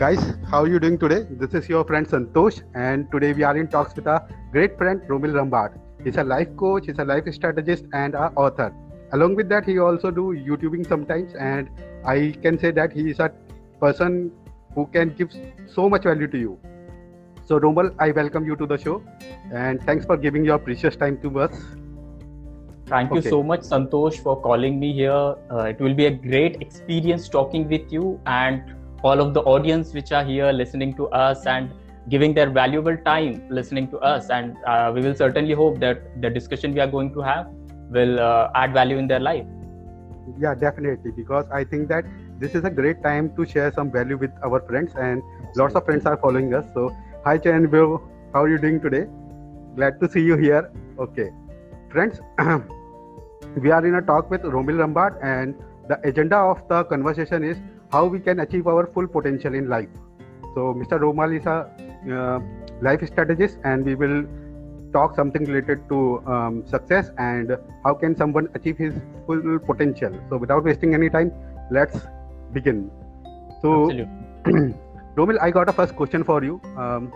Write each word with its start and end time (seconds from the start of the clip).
guys 0.00 0.18
how 0.50 0.62
are 0.62 0.68
you 0.68 0.78
doing 0.78 0.98
today? 0.98 1.26
This 1.30 1.54
is 1.54 1.70
your 1.70 1.82
friend 1.82 2.06
santosh 2.06 2.60
and 2.74 3.10
today 3.10 3.32
we 3.32 3.44
are 3.44 3.56
in 3.56 3.66
talks 3.66 3.96
with 3.96 4.06
a 4.06 4.28
great 4.52 4.76
friend 4.76 5.00
romil 5.12 5.32
rambat 5.36 5.78
he's 6.04 6.18
a 6.18 6.24
life 6.24 6.50
coach 6.62 6.88
he's 6.88 6.98
a 6.98 7.04
life 7.04 7.32
strategist 7.32 7.86
and 7.94 8.14
a 8.14 8.26
author. 8.44 8.74
Along 9.12 9.36
with 9.36 9.48
that 9.48 9.64
he 9.64 9.78
also 9.78 10.10
do 10.10 10.26
youtubing 10.48 10.86
sometimes 10.86 11.34
and 11.36 11.70
i 12.04 12.34
can 12.42 12.58
say 12.58 12.72
that 12.72 12.92
he 12.92 13.08
is 13.14 13.20
a 13.20 13.30
person 13.80 14.30
who 14.74 14.86
can 14.98 15.14
give 15.14 15.32
so 15.78 15.88
much 15.88 16.02
value 16.02 16.26
to 16.26 16.38
you. 16.44 16.58
So 17.46 17.58
romil 17.58 17.90
i 17.98 18.10
welcome 18.10 18.44
you 18.44 18.56
to 18.56 18.66
the 18.66 18.76
show 18.76 19.02
and 19.50 19.82
thanks 19.82 20.04
for 20.04 20.18
giving 20.28 20.44
your 20.44 20.58
precious 20.58 20.94
time 20.94 21.20
to 21.22 21.40
us. 21.48 21.58
Thank 22.86 23.12
you 23.12 23.18
okay. 23.18 23.30
so 23.30 23.42
much, 23.42 23.60
Santosh, 23.60 24.22
for 24.22 24.40
calling 24.40 24.78
me 24.78 24.92
here. 24.92 25.34
Uh, 25.50 25.70
it 25.70 25.80
will 25.80 25.94
be 25.94 26.06
a 26.06 26.10
great 26.10 26.60
experience 26.60 27.28
talking 27.28 27.68
with 27.68 27.90
you 27.90 28.20
and 28.26 28.76
all 29.06 29.20
of 29.24 29.34
the 29.34 29.42
audience 29.54 29.92
which 29.96 30.12
are 30.18 30.24
here 30.24 30.52
listening 30.60 30.94
to 31.00 31.08
us 31.24 31.46
and 31.46 31.72
giving 32.08 32.34
their 32.38 32.50
valuable 32.50 32.96
time 33.08 33.42
listening 33.48 33.88
to 33.90 33.98
us. 33.98 34.30
And 34.30 34.56
uh, 34.66 34.92
we 34.94 35.00
will 35.00 35.14
certainly 35.14 35.54
hope 35.54 35.80
that 35.80 36.20
the 36.22 36.30
discussion 36.30 36.74
we 36.74 36.80
are 36.80 36.92
going 36.96 37.12
to 37.14 37.20
have 37.20 37.48
will 37.90 38.20
uh, 38.20 38.50
add 38.54 38.72
value 38.72 38.98
in 38.98 39.06
their 39.06 39.20
life. 39.20 39.46
Yeah, 40.38 40.54
definitely. 40.54 41.12
Because 41.12 41.46
I 41.50 41.64
think 41.64 41.88
that 41.88 42.04
this 42.38 42.54
is 42.54 42.64
a 42.64 42.70
great 42.70 43.02
time 43.02 43.34
to 43.36 43.46
share 43.46 43.72
some 43.72 43.90
value 43.90 44.16
with 44.16 44.32
our 44.44 44.60
friends, 44.60 44.92
and 44.96 45.22
lots 45.56 45.74
of 45.74 45.84
friends 45.84 46.04
are 46.04 46.16
following 46.16 46.52
us. 46.54 46.66
So, 46.74 46.94
hi, 47.24 47.38
Chen 47.38 47.68
How 47.72 48.42
are 48.42 48.48
you 48.48 48.58
doing 48.58 48.80
today? 48.80 49.06
Glad 49.76 50.00
to 50.00 50.10
see 50.10 50.20
you 50.20 50.36
here. 50.36 50.70
Okay, 50.98 51.30
friends. 51.90 52.20
we 53.62 53.70
are 53.70 53.86
in 53.86 53.94
a 53.94 54.02
talk 54.02 54.30
with 54.30 54.42
Romil 54.42 54.82
Rambat, 54.82 55.16
and 55.22 55.54
the 55.88 55.98
agenda 56.10 56.36
of 56.36 56.68
the 56.68 56.84
conversation 56.84 57.44
is 57.44 57.56
how 57.90 58.06
we 58.06 58.20
can 58.20 58.40
achieve 58.40 58.66
our 58.66 58.86
full 58.86 59.06
potential 59.06 59.54
in 59.54 59.68
life. 59.68 59.88
So, 60.54 60.74
Mr. 60.74 60.98
Romil 61.00 61.38
is 61.38 61.46
a 61.46 61.70
uh, 62.12 62.40
life 62.80 63.06
strategist, 63.06 63.58
and 63.64 63.84
we 63.84 63.94
will 63.94 64.24
talk 64.92 65.14
something 65.14 65.44
related 65.44 65.88
to 65.88 66.26
um, 66.26 66.66
success 66.66 67.10
and 67.18 67.56
how 67.84 67.94
can 67.94 68.16
someone 68.16 68.48
achieve 68.54 68.78
his 68.78 68.94
full 69.26 69.58
potential. 69.58 70.12
So, 70.30 70.36
without 70.36 70.64
wasting 70.64 70.94
any 70.94 71.10
time, 71.10 71.32
let's 71.70 71.98
begin. 72.52 72.90
So, 73.62 73.90
Romil, 75.16 75.38
I 75.40 75.50
got 75.50 75.68
a 75.68 75.72
first 75.72 75.96
question 75.96 76.24
for 76.24 76.42
you, 76.42 76.60
um, 76.76 77.12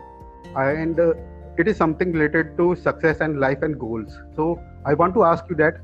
and 0.56 0.98
uh, 0.98 1.14
it 1.58 1.68
is 1.68 1.76
something 1.76 2.12
related 2.12 2.56
to 2.58 2.76
success 2.76 3.20
and 3.20 3.40
life 3.40 3.62
and 3.62 3.78
goals. 3.78 4.18
So, 4.36 4.60
I 4.86 4.94
want 4.94 5.14
to 5.14 5.24
ask 5.24 5.44
you 5.48 5.56
that 5.56 5.80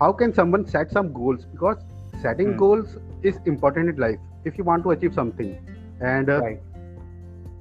how 0.00 0.12
can 0.12 0.32
someone 0.32 0.66
set 0.66 0.90
some 0.90 1.12
goals 1.12 1.44
because 1.52 1.76
setting 2.22 2.52
hmm. 2.52 2.58
goals 2.58 2.96
is 3.22 3.38
important 3.44 3.88
in 3.90 3.96
life 3.96 4.18
if 4.44 4.58
you 4.58 4.64
want 4.64 4.82
to 4.84 4.90
achieve 4.90 5.14
something. 5.14 5.58
And 6.00 6.30
uh, 6.30 6.40
right. 6.40 6.60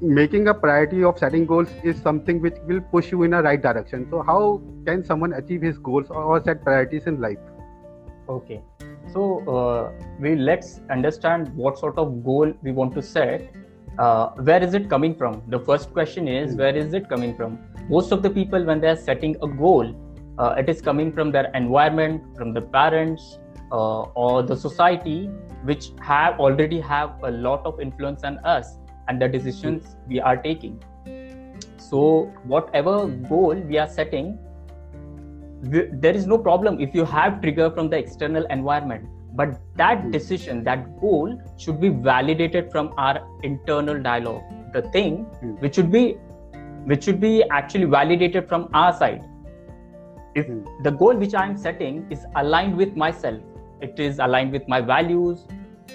making 0.01 0.47
a 0.47 0.53
priority 0.53 1.03
of 1.03 1.19
setting 1.19 1.45
goals 1.45 1.69
is 1.83 2.01
something 2.01 2.41
which 2.41 2.55
will 2.65 2.81
push 2.81 3.11
you 3.11 3.23
in 3.23 3.33
a 3.33 3.41
right 3.41 3.61
direction. 3.61 4.07
So 4.09 4.21
how 4.21 4.61
can 4.85 5.03
someone 5.03 5.33
achieve 5.33 5.61
his 5.61 5.77
goals 5.77 6.07
or 6.09 6.41
set 6.43 6.63
priorities 6.63 7.07
in 7.07 7.19
life? 7.19 7.39
Okay. 8.29 8.61
So 9.13 9.39
uh, 9.49 9.91
we 10.19 10.35
let's 10.35 10.81
understand 10.89 11.53
what 11.55 11.79
sort 11.79 11.97
of 11.97 12.23
goal 12.23 12.53
we 12.61 12.71
want 12.71 12.93
to 12.95 13.01
set. 13.01 13.51
Uh, 13.97 14.29
where 14.49 14.63
is 14.63 14.73
it 14.73 14.89
coming 14.89 15.15
from? 15.15 15.41
The 15.47 15.59
first 15.59 15.91
question 15.91 16.27
is 16.27 16.53
mm. 16.53 16.59
where 16.59 16.75
is 16.75 16.93
it 16.93 17.09
coming 17.09 17.35
from? 17.35 17.59
Most 17.89 18.11
of 18.11 18.21
the 18.21 18.29
people 18.29 18.63
when 18.63 18.79
they 18.79 18.87
are 18.87 18.95
setting 18.95 19.35
a 19.41 19.47
goal 19.47 19.95
uh, 20.39 20.55
it 20.57 20.69
is 20.69 20.81
coming 20.81 21.11
from 21.11 21.31
their 21.31 21.51
environment 21.53 22.23
from 22.37 22.53
the 22.53 22.61
parents 22.61 23.39
uh, 23.71 24.01
or 24.23 24.41
the 24.41 24.55
society 24.55 25.25
which 25.63 25.91
have 26.01 26.39
already 26.39 26.79
have 26.79 27.11
a 27.23 27.31
lot 27.31 27.65
of 27.65 27.79
influence 27.81 28.23
on 28.23 28.37
us 28.39 28.77
and 29.07 29.21
the 29.21 29.27
decisions 29.27 29.97
we 30.07 30.19
are 30.19 30.37
taking. 30.37 30.81
So 31.77 32.31
whatever 32.45 33.07
goal 33.07 33.55
we 33.55 33.77
are 33.77 33.87
setting 33.87 34.37
there 35.61 36.15
is 36.15 36.25
no 36.25 36.37
problem 36.37 36.79
if 36.79 36.95
you 36.95 37.03
have 37.03 37.41
trigger 37.41 37.69
from 37.69 37.89
the 37.89 37.97
external 37.97 38.45
environment. 38.45 39.09
But 39.33 39.59
that 39.75 40.09
decision 40.11 40.63
that 40.63 40.99
goal 41.01 41.37
should 41.57 41.81
be 41.81 41.89
validated 41.89 42.71
from 42.71 42.93
our 42.97 43.27
internal 43.43 44.01
dialogue. 44.01 44.43
The 44.73 44.83
thing 44.93 45.25
hmm. 45.41 45.51
which 45.55 45.75
should 45.75 45.91
be 45.91 46.13
which 46.85 47.03
should 47.03 47.19
be 47.19 47.43
actually 47.51 47.85
validated 47.85 48.47
from 48.47 48.69
our 48.73 48.93
side 48.93 49.21
if 50.35 50.45
hmm. 50.45 50.63
the 50.83 50.91
goal 50.91 51.15
which 51.15 51.33
i 51.33 51.45
am 51.45 51.57
setting 51.57 52.05
is 52.09 52.25
aligned 52.35 52.75
with 52.75 52.95
myself 52.95 53.39
it 53.81 53.99
is 53.99 54.19
aligned 54.19 54.51
with 54.51 54.67
my 54.67 54.81
values 54.81 55.45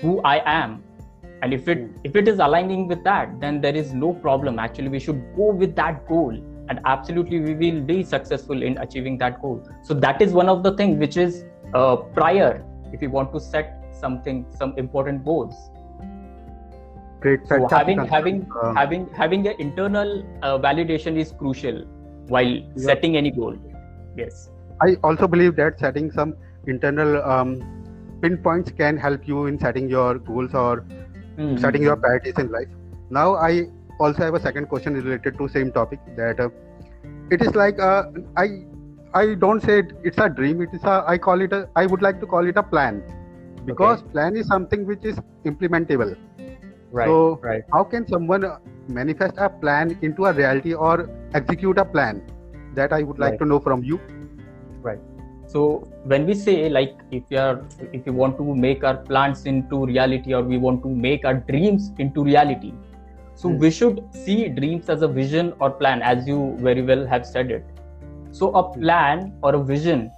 who 0.01 0.21
i 0.23 0.41
am 0.45 0.83
and 1.43 1.53
if 1.53 1.69
it 1.69 1.79
hmm. 1.79 2.09
if 2.09 2.17
it 2.17 2.29
is 2.29 2.39
aligning 2.39 2.89
with 2.89 3.05
that 3.05 3.39
then 3.41 3.61
there 3.61 3.77
is 3.77 3.93
no 3.93 4.13
problem 4.13 4.59
actually 4.59 4.89
we 4.89 4.99
should 4.99 5.23
go 5.37 5.53
with 5.53 5.77
that 5.77 6.07
goal 6.09 6.37
and 6.69 6.81
absolutely 6.87 7.41
we 7.41 7.55
will 7.55 7.81
be 7.81 8.03
successful 8.03 8.63
in 8.63 8.79
achieving 8.79 9.19
that 9.19 9.41
goal 9.41 9.63
so 9.83 9.95
that 9.95 10.23
is 10.23 10.33
one 10.33 10.49
of 10.49 10.63
the 10.63 10.75
things 10.77 10.99
which 10.99 11.17
is 11.17 11.45
uh, 11.75 11.97
prior 11.97 12.65
if 12.93 13.03
you 13.03 13.11
want 13.11 13.33
to 13.33 13.41
set 13.41 13.85
something 13.93 14.47
some 14.59 14.75
important 14.79 15.25
goals 15.25 15.55
great 17.21 17.47
so 17.49 17.69
having 17.69 17.99
having 18.15 18.47
uh, 18.63 18.73
having 18.75 19.07
having 19.21 19.47
an 19.49 19.55
internal 19.59 20.11
uh, 20.43 20.59
validation 20.59 21.19
is 21.25 21.33
crucial 21.33 21.85
while 22.29 22.53
yeah. 22.55 22.85
setting 22.89 23.17
any 23.17 23.31
goal 23.31 23.57
yes. 24.17 24.51
I 24.81 24.97
also 25.03 25.29
believe 25.29 25.57
that 25.57 25.79
setting 25.79 26.11
some 26.11 26.35
internal 26.67 27.23
um, 27.23 27.75
pinpoints 28.21 28.71
can 28.71 28.97
help 28.97 29.27
you 29.29 29.47
in 29.47 29.59
setting 29.59 29.89
your 29.89 30.19
goals 30.19 30.55
or 30.55 30.85
mm-hmm. 31.37 31.57
setting 31.59 31.83
your 31.83 31.97
priorities 31.97 32.39
in 32.39 32.51
life. 32.51 32.69
Now 33.11 33.35
i 33.37 33.67
also 34.01 34.23
have 34.25 34.35
a 34.35 34.41
second 34.41 34.69
question 34.69 34.95
related 34.95 35.39
to 35.39 35.49
same 35.49 35.73
topic 35.73 36.01
that 36.17 36.41
uh, 36.41 36.49
it 37.31 37.43
is 37.43 37.55
like 37.55 37.81
uh, 37.81 38.05
i 38.37 38.47
i 39.15 39.35
don't 39.35 39.63
say 39.63 39.79
it, 39.81 39.93
it's 40.03 40.19
a 40.19 40.29
dream 40.29 40.61
it 40.61 40.71
is 40.73 40.85
a 40.85 41.05
i 41.07 41.17
call 41.27 41.41
it 41.41 41.53
a 41.53 41.69
i 41.77 41.87
would 41.87 42.03
like 42.03 42.21
to 42.21 42.27
call 42.27 42.47
it 42.55 42.57
a 42.57 42.63
plan. 42.63 43.03
Because 43.67 44.01
okay. 44.01 44.11
plan 44.13 44.37
is 44.37 44.47
something 44.47 44.85
which 44.87 45.05
is 45.11 45.19
implementable. 45.51 46.17
Right 46.93 47.07
so 47.07 47.41
right. 47.43 47.63
how 47.73 47.85
can 47.85 48.07
someone 48.07 48.45
manifest 48.89 49.39
a 49.39 49.49
plan 49.49 49.99
into 50.03 50.27
a 50.27 50.33
reality 50.33 50.75
or 50.75 51.09
execute 51.35 51.79
a 51.79 51.85
plan 51.85 52.23
that 52.75 52.93
i 52.93 53.03
would 53.03 53.19
like 53.19 53.33
right. 53.33 53.39
to 53.39 53.45
know 53.45 53.61
from 53.61 53.85
you 53.85 54.01
right 54.83 55.01
so 55.47 55.67
when 56.13 56.27
we 56.27 56.35
say 56.35 56.69
like 56.69 56.95
if 57.11 57.23
you 57.31 57.39
are 57.39 57.63
if 57.93 58.07
you 58.07 58.13
want 58.13 58.37
to 58.39 58.55
make 58.55 58.83
our 58.85 58.97
plans 58.97 59.45
into 59.47 59.85
reality 59.87 60.35
or 60.35 60.43
we 60.43 60.59
want 60.59 60.83
to 60.83 60.89
make 60.89 61.25
our 61.25 61.35
dreams 61.35 61.93
into 61.99 62.25
reality 62.25 62.73
so 63.35 63.49
mm. 63.49 63.59
we 63.59 63.71
should 63.71 64.03
see 64.25 64.49
dreams 64.49 64.89
as 64.89 65.03
a 65.03 65.09
vision 65.09 65.53
or 65.61 65.71
plan 65.71 66.03
as 66.03 66.27
you 66.27 66.57
very 66.61 66.83
well 66.83 67.07
have 67.07 67.27
said 67.27 67.51
it 67.51 67.65
so 68.31 68.51
a 68.51 68.63
hmm. 68.63 68.81
plan 68.81 69.33
or 69.43 69.55
a 69.55 69.63
vision 69.63 70.11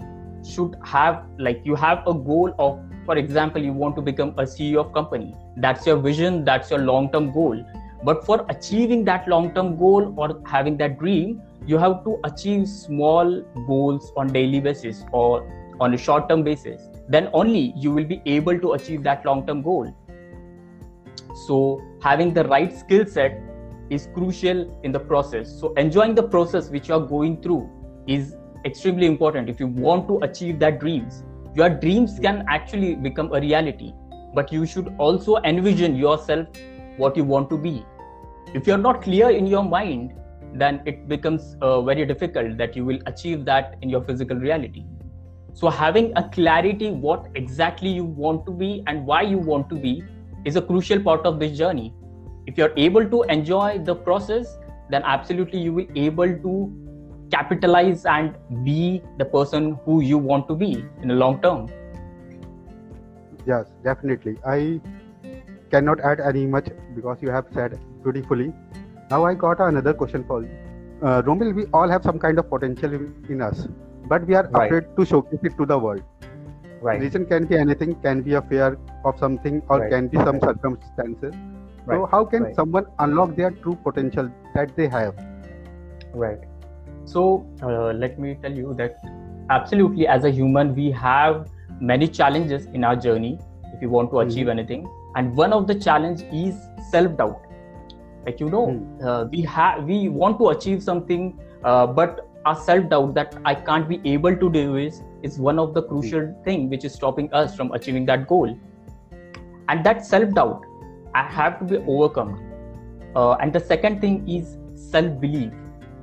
should 0.51 0.77
have 0.85 1.25
like 1.39 1.61
you 1.65 1.75
have 1.75 2.07
a 2.07 2.15
goal 2.15 2.55
of 2.59 2.79
for 3.05 3.17
example 3.17 3.63
you 3.63 3.73
want 3.73 3.97
to 3.97 4.03
become 4.03 4.31
a 4.39 4.47
ceo 4.53 4.85
of 4.85 4.93
company 4.93 5.35
that's 5.59 5.87
your 5.87 5.97
vision 5.97 6.45
that's 6.45 6.71
your 6.71 6.81
long 6.81 7.11
term 7.13 7.33
goal 7.33 7.63
but 8.05 8.25
for 8.25 8.45
achieving 8.49 9.05
that 9.05 9.29
long 9.29 9.53
term 9.55 9.77
goal 9.77 10.15
or 10.17 10.41
having 10.45 10.77
that 10.77 10.99
dream 10.99 11.41
you 11.67 11.79
have 11.79 12.05
to 12.05 12.19
achieve 12.25 12.69
small 12.69 13.43
goals 13.67 14.13
on 14.17 14.29
daily 14.29 14.61
basis 14.61 15.05
or 15.13 15.47
on 15.81 15.95
a 15.95 15.99
short 15.99 16.29
term 16.29 16.43
basis. 16.43 16.81
Then 17.09 17.29
only 17.33 17.73
you 17.77 17.91
will 17.91 18.05
be 18.05 18.23
able 18.25 18.59
to 18.59 18.73
achieve 18.73 19.03
that 19.03 19.25
long 19.25 19.47
term 19.47 19.63
goal. 19.63 19.95
So 21.47 21.83
having 22.03 22.33
the 22.33 22.45
right 22.45 22.77
skill 22.77 23.07
set 23.07 23.43
is 23.91 24.09
crucial 24.15 24.81
in 24.85 24.93
the 24.93 25.01
process. 25.01 25.61
So 25.61 25.73
enjoying 25.75 26.15
the 26.15 26.23
process 26.23 26.71
which 26.71 26.89
you 26.89 26.95
are 26.95 27.07
going 27.07 27.43
through 27.43 27.69
is 28.07 28.37
extremely 28.65 29.07
important. 29.07 29.49
If 29.49 29.61
you 29.61 29.67
want 29.67 30.09
to 30.09 30.19
achieve 30.19 30.59
that 30.61 30.81
dreams 30.81 31.25
your 31.57 31.71
dreams 31.71 32.19
can 32.21 32.45
actually 32.49 32.95
become 32.95 33.33
a 33.33 33.41
reality. 33.41 33.93
But 34.35 34.53
you 34.53 34.67
should 34.67 34.95
also 34.99 35.37
envision 35.39 35.97
yourself 35.97 36.47
what 36.97 37.17
you 37.17 37.25
want 37.25 37.51
to 37.51 37.59
be. 37.59 37.85
If 38.55 38.67
you're 38.67 38.79
not 38.79 39.03
clear 39.03 39.31
in 39.31 39.47
your 39.47 39.65
mind 39.65 40.13
then 40.55 40.81
it 40.87 41.09
becomes 41.09 41.57
uh, 41.61 41.83
very 41.83 42.07
difficult 42.07 42.57
that 42.57 42.77
you 42.77 42.85
will 42.85 42.99
achieve 43.07 43.45
that 43.45 43.77
in 43.83 43.91
your 43.91 44.03
physical 44.03 44.37
reality. 44.37 44.85
So 45.53 45.71
having 45.71 46.13
a 46.17 46.29
clarity 46.29 46.91
what 46.91 47.27
exactly 47.35 47.91
you 47.91 48.05
want 48.05 48.47
to 48.47 48.53
be 48.53 48.83
and 48.87 49.07
why 49.07 49.23
you 49.23 49.39
want 49.39 49.69
to 49.71 49.75
be 49.75 50.05
is 50.45 50.57
a 50.57 50.63
crucial 50.63 51.01
part 51.01 51.27
of 51.27 51.41
this 51.41 51.59
journey. 51.59 51.95
If 52.47 52.57
you're 52.57 52.73
able 52.77 53.09
to 53.09 53.23
enjoy 53.25 53.79
the 53.85 53.95
process 53.95 54.59
then 54.91 55.03
absolutely 55.05 55.59
you 55.61 55.73
will 55.73 55.87
be 55.87 56.07
able 56.07 56.39
to 56.39 56.83
capitalize 57.31 58.05
and 58.07 58.37
be 58.65 59.03
the 59.19 59.25
person 59.25 59.79
who 59.85 60.01
you 60.01 60.17
want 60.17 60.47
to 60.49 60.55
be 60.55 60.85
in 61.03 61.09
the 61.09 61.15
long 61.15 61.43
term. 61.43 61.69
Yes 63.47 63.67
definitely. 63.83 64.37
I 64.47 64.81
cannot 65.71 66.01
add 66.01 66.21
any 66.21 66.47
much 66.47 66.69
because 66.95 67.19
you 67.21 67.31
have 67.31 67.47
said 67.55 67.79
beautifully 68.03 68.53
now 69.11 69.25
I 69.25 69.35
got 69.35 69.61
another 69.61 69.95
question 69.95 70.25
for 70.27 70.43
you. 70.43 70.51
Uh, 71.01 71.23
Romil, 71.23 71.55
we 71.55 71.67
all 71.73 71.89
have 71.89 72.03
some 72.03 72.19
kind 72.19 72.39
of 72.39 72.49
potential 72.51 72.93
in, 73.29 73.41
us, 73.41 73.69
but 74.09 74.27
we 74.27 74.35
are 74.35 74.49
right. 74.49 74.67
afraid 74.67 74.97
to 74.97 75.05
showcase 75.05 75.39
it 75.43 75.57
to 75.59 75.67
the 75.67 75.79
world. 75.79 76.03
Right. 76.81 77.01
Reason 77.01 77.25
can 77.27 77.47
be 77.47 77.57
anything, 77.57 77.95
can 77.97 78.23
be 78.23 78.35
a 78.35 78.43
fear 78.43 78.79
of 79.05 79.19
something, 79.19 79.63
or 79.69 79.81
right. 79.81 79.91
can 79.91 80.09
be 80.09 80.17
some 80.19 80.41
circumstances. 80.41 81.35
right. 81.87 81.97
so 81.97 82.07
how 82.07 82.25
can 82.25 82.53
someone 82.55 82.87
unlock 82.99 83.37
their 83.37 83.51
true 83.51 83.77
potential 83.83 84.31
that 84.55 84.75
they 84.77 84.89
have 84.89 85.15
right 86.13 86.41
so 87.05 87.47
uh, 87.63 87.93
let 87.93 88.19
me 88.19 88.37
tell 88.43 88.53
you 88.53 88.75
that 88.75 88.97
absolutely 89.51 90.07
as 90.07 90.25
a 90.25 90.31
human 90.31 90.75
we 90.75 90.91
have 90.91 91.49
many 91.81 92.09
challenges 92.09 92.67
in 92.67 92.83
our 92.83 92.97
journey 92.97 93.39
if 93.75 93.83
you 93.83 93.89
want 93.89 94.11
to 94.11 94.21
achieve 94.21 94.47
mm-hmm. 94.47 94.59
anything 94.59 94.89
and 95.17 95.35
one 95.35 95.53
of 95.53 95.67
the 95.67 95.75
challenge 95.75 96.23
is 96.45 96.55
self 96.91 97.17
doubt 97.17 97.43
like 98.27 98.41
you 98.41 98.49
know 98.51 98.67
mm-hmm. 98.69 99.09
uh, 99.09 99.25
we 99.25 99.43
have 99.43 99.85
we 99.85 100.09
want 100.09 100.39
to 100.39 100.49
achieve 100.51 100.83
something 100.83 101.39
uh, 101.65 101.87
but 101.87 102.23
our 102.45 102.57
self 102.69 102.89
doubt 102.89 103.15
that 103.15 103.37
i 103.45 103.55
can't 103.69 103.89
be 103.89 104.01
able 104.05 104.37
to 104.45 104.51
do 104.57 104.77
is 104.77 105.03
is 105.23 105.39
one 105.39 105.59
of 105.59 105.75
the 105.75 105.83
crucial 105.83 106.21
mm-hmm. 106.21 106.43
thing 106.45 106.71
which 106.71 106.85
is 106.85 106.95
stopping 106.95 107.33
us 107.33 107.57
from 107.57 107.73
achieving 107.73 108.07
that 108.07 108.29
goal. 108.29 108.57
And 109.69 109.85
that 109.85 110.05
self 110.07 110.35
doubt 110.35 110.65
i 111.15 111.23
have 111.23 111.59
to 111.61 111.65
be 111.65 111.79
overcome. 111.95 112.43
Uh, 113.17 113.33
and 113.45 113.53
the 113.53 113.61
second 113.61 114.01
thing 114.01 114.29
is 114.29 114.59
self 114.91 115.21
belief 115.21 115.53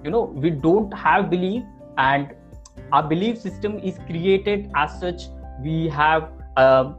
you 0.03 0.11
know 0.11 0.23
we 0.45 0.49
don't 0.49 0.93
have 0.93 1.29
belief 1.29 1.63
and 1.97 2.33
our 2.91 3.03
belief 3.03 3.37
system 3.37 3.79
is 3.79 3.99
created 4.07 4.71
as 4.75 4.99
such. 4.99 5.23
We 5.61 5.87
have 5.89 6.29
a 6.57 6.93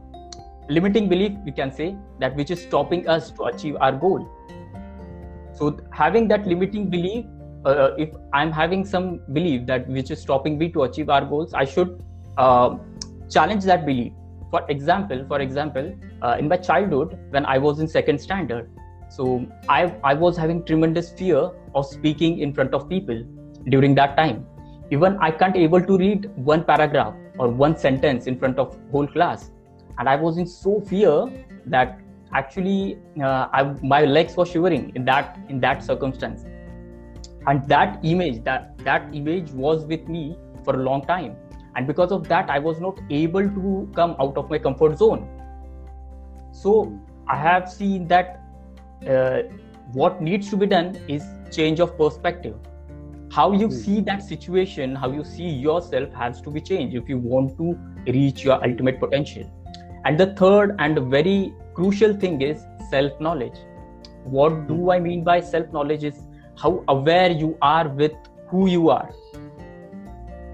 limiting 0.69 1.07
belief 1.09 1.33
we 1.45 1.51
can 1.51 1.71
say 1.71 1.95
that 2.19 2.35
which 2.35 2.51
is 2.51 2.61
stopping 2.61 3.07
us 3.07 3.31
to 3.31 3.43
achieve 3.45 3.77
our 3.79 3.91
goal. 3.91 4.27
So 5.53 5.77
having 5.91 6.27
that 6.29 6.45
limiting 6.45 6.89
belief 6.89 7.25
uh, 7.65 7.91
if 7.97 8.09
i'm 8.33 8.51
having 8.51 8.85
some 8.85 9.19
belief 9.33 9.65
that 9.65 9.87
which 9.87 10.11
is 10.11 10.21
stopping 10.21 10.57
me 10.57 10.69
to 10.69 10.83
achieve 10.83 11.09
our 11.09 11.25
goals 11.25 11.53
i 11.53 11.65
should 11.65 12.03
uh, 12.37 12.75
challenge 13.29 13.63
that 13.63 13.85
belief. 13.85 14.13
For 14.51 14.63
example 14.69 15.25
for 15.27 15.41
example 15.41 15.93
uh, 16.21 16.37
in 16.39 16.47
my 16.47 16.57
childhood 16.57 17.17
when 17.31 17.45
i 17.45 17.57
was 17.57 17.79
in 17.79 17.87
second 17.87 18.19
standard 18.19 18.69
so 19.09 19.45
I, 19.69 19.93
I 20.03 20.13
was 20.13 20.35
having 20.35 20.63
tremendous 20.65 21.11
fear 21.11 21.51
of 21.73 21.85
speaking 21.85 22.39
in 22.39 22.53
front 22.53 22.73
of 22.73 22.89
people 22.89 23.23
during 23.69 23.95
that 23.95 24.15
time. 24.17 24.45
Even 24.91 25.17
i 25.17 25.31
can't 25.31 25.55
able 25.55 25.81
to 25.81 25.97
read 25.97 26.29
one 26.35 26.63
paragraph 26.63 27.13
or 27.39 27.49
one 27.49 27.77
sentence 27.77 28.27
in 28.27 28.37
front 28.37 28.59
of 28.59 28.77
whole 28.91 29.07
class 29.07 29.51
and 29.97 30.09
i 30.09 30.15
was 30.15 30.37
in 30.37 30.45
so 30.45 30.79
fear 30.81 31.27
that 31.65 31.99
actually 32.33 32.97
uh, 33.21 33.47
I, 33.51 33.63
my 33.81 34.03
legs 34.05 34.35
were 34.35 34.45
shivering 34.45 34.91
in 34.95 35.05
that 35.05 35.39
in 35.49 35.59
that 35.61 35.83
circumstance. 35.83 36.45
And 37.47 37.67
that 37.69 37.99
image 38.03 38.43
that 38.43 38.77
that 38.79 39.13
image 39.13 39.51
was 39.51 39.85
with 39.85 40.07
me 40.07 40.37
for 40.63 40.75
a 40.75 40.83
long 40.83 41.05
time. 41.05 41.35
And 41.75 41.87
because 41.87 42.11
of 42.11 42.27
that 42.29 42.49
i 42.49 42.59
was 42.59 42.79
not 42.79 42.99
able 43.09 43.49
to 43.57 43.89
come 43.95 44.15
out 44.19 44.37
of 44.37 44.49
my 44.49 44.57
comfort 44.57 44.97
zone. 44.97 45.27
So 46.51 46.99
i 47.27 47.35
have 47.35 47.69
seen 47.71 48.07
that 48.07 48.41
uh, 49.09 49.43
what 49.93 50.21
needs 50.21 50.49
to 50.49 50.57
be 50.57 50.65
done 50.65 50.95
is 51.07 51.23
change 51.51 51.79
of 51.79 51.97
perspective. 51.97 52.55
How 53.31 53.51
you 53.51 53.67
mm. 53.67 53.73
see 53.73 54.01
that 54.01 54.23
situation 54.23 54.95
how 54.95 55.11
you 55.11 55.23
see 55.23 55.47
yourself 55.67 56.13
has 56.13 56.41
to 56.41 56.51
be 56.57 56.61
changed 56.61 56.95
if 56.95 57.09
you 57.09 57.17
want 57.17 57.57
to 57.57 57.77
reach 58.17 58.43
your 58.43 58.63
ultimate 58.67 58.99
potential 58.99 59.51
and 60.05 60.19
the 60.19 60.27
third 60.35 60.75
and 60.79 60.99
very 61.09 61.53
crucial 61.73 62.13
thing 62.13 62.41
is 62.41 62.63
self 62.89 63.19
knowledge 63.19 63.57
what 64.23 64.67
do 64.67 64.75
hmm. 64.75 64.89
i 64.89 64.99
mean 64.99 65.23
by 65.23 65.39
self 65.39 65.71
knowledge 65.71 66.03
is 66.03 66.23
how 66.57 66.83
aware 66.87 67.31
you 67.31 67.57
are 67.61 67.87
with 67.87 68.13
who 68.47 68.67
you 68.67 68.89
are. 68.89 69.13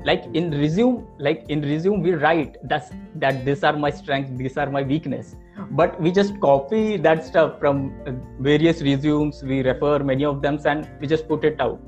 Like 0.04 0.24
in 0.34 0.50
resume 0.50 1.06
like 1.20 1.46
in 1.50 1.62
resume 1.62 2.02
we 2.02 2.14
write 2.14 2.58
that's 2.64 2.90
that 3.16 3.46
these 3.46 3.64
are 3.64 3.74
my 3.74 3.92
strengths 3.92 4.32
these 4.36 4.58
are 4.58 4.70
my 4.70 4.82
weakness. 4.82 5.36
But 5.72 6.02
we 6.02 6.12
just 6.12 6.40
copy 6.42 6.98
that 6.98 7.24
stuff 7.24 7.60
from 7.60 7.94
various 8.40 8.82
resumes 8.82 9.44
we 9.44 9.62
refer 9.62 10.00
many 10.00 10.26
of 10.26 10.42
them 10.42 10.60
and 10.66 10.90
we 11.00 11.08
just 11.08 11.28
put 11.28 11.46
it 11.46 11.62
out. 11.62 11.80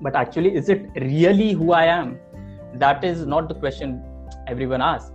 But 0.00 0.14
actually 0.14 0.54
is 0.54 0.68
it 0.68 0.86
really 0.94 1.52
who 1.52 1.72
i 1.72 1.84
am? 1.86 2.18
That 2.74 3.02
is 3.02 3.26
not 3.26 3.48
the 3.48 3.56
question 3.56 4.00
everyone 4.46 4.80
asks 4.80 5.13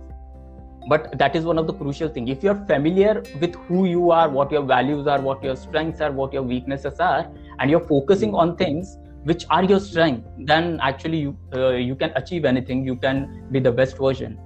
but 0.88 1.18
that 1.18 1.36
is 1.36 1.44
one 1.44 1.58
of 1.58 1.66
the 1.66 1.72
crucial 1.74 2.08
thing. 2.08 2.28
If 2.28 2.42
you're 2.42 2.62
familiar 2.66 3.22
with 3.40 3.54
who 3.66 3.86
you 3.86 4.10
are 4.10 4.28
what 4.28 4.50
your 4.50 4.62
values 4.62 5.06
are 5.06 5.20
what 5.20 5.42
your 5.42 5.56
strengths 5.56 6.00
are 6.00 6.10
what 6.10 6.32
your 6.32 6.42
weaknesses 6.42 6.98
are 7.00 7.30
and 7.58 7.70
you're 7.70 7.86
focusing 7.86 8.34
on 8.34 8.56
things 8.56 8.96
which 9.24 9.44
are 9.50 9.62
your 9.62 9.80
strength 9.80 10.26
then 10.38 10.78
actually 10.80 11.18
you 11.18 11.36
uh, 11.54 11.70
you 11.70 11.94
can 11.94 12.12
achieve 12.16 12.44
anything. 12.44 12.84
You 12.84 12.96
can 12.96 13.46
be 13.50 13.60
the 13.60 13.72
best 13.72 13.98
version. 13.98 14.38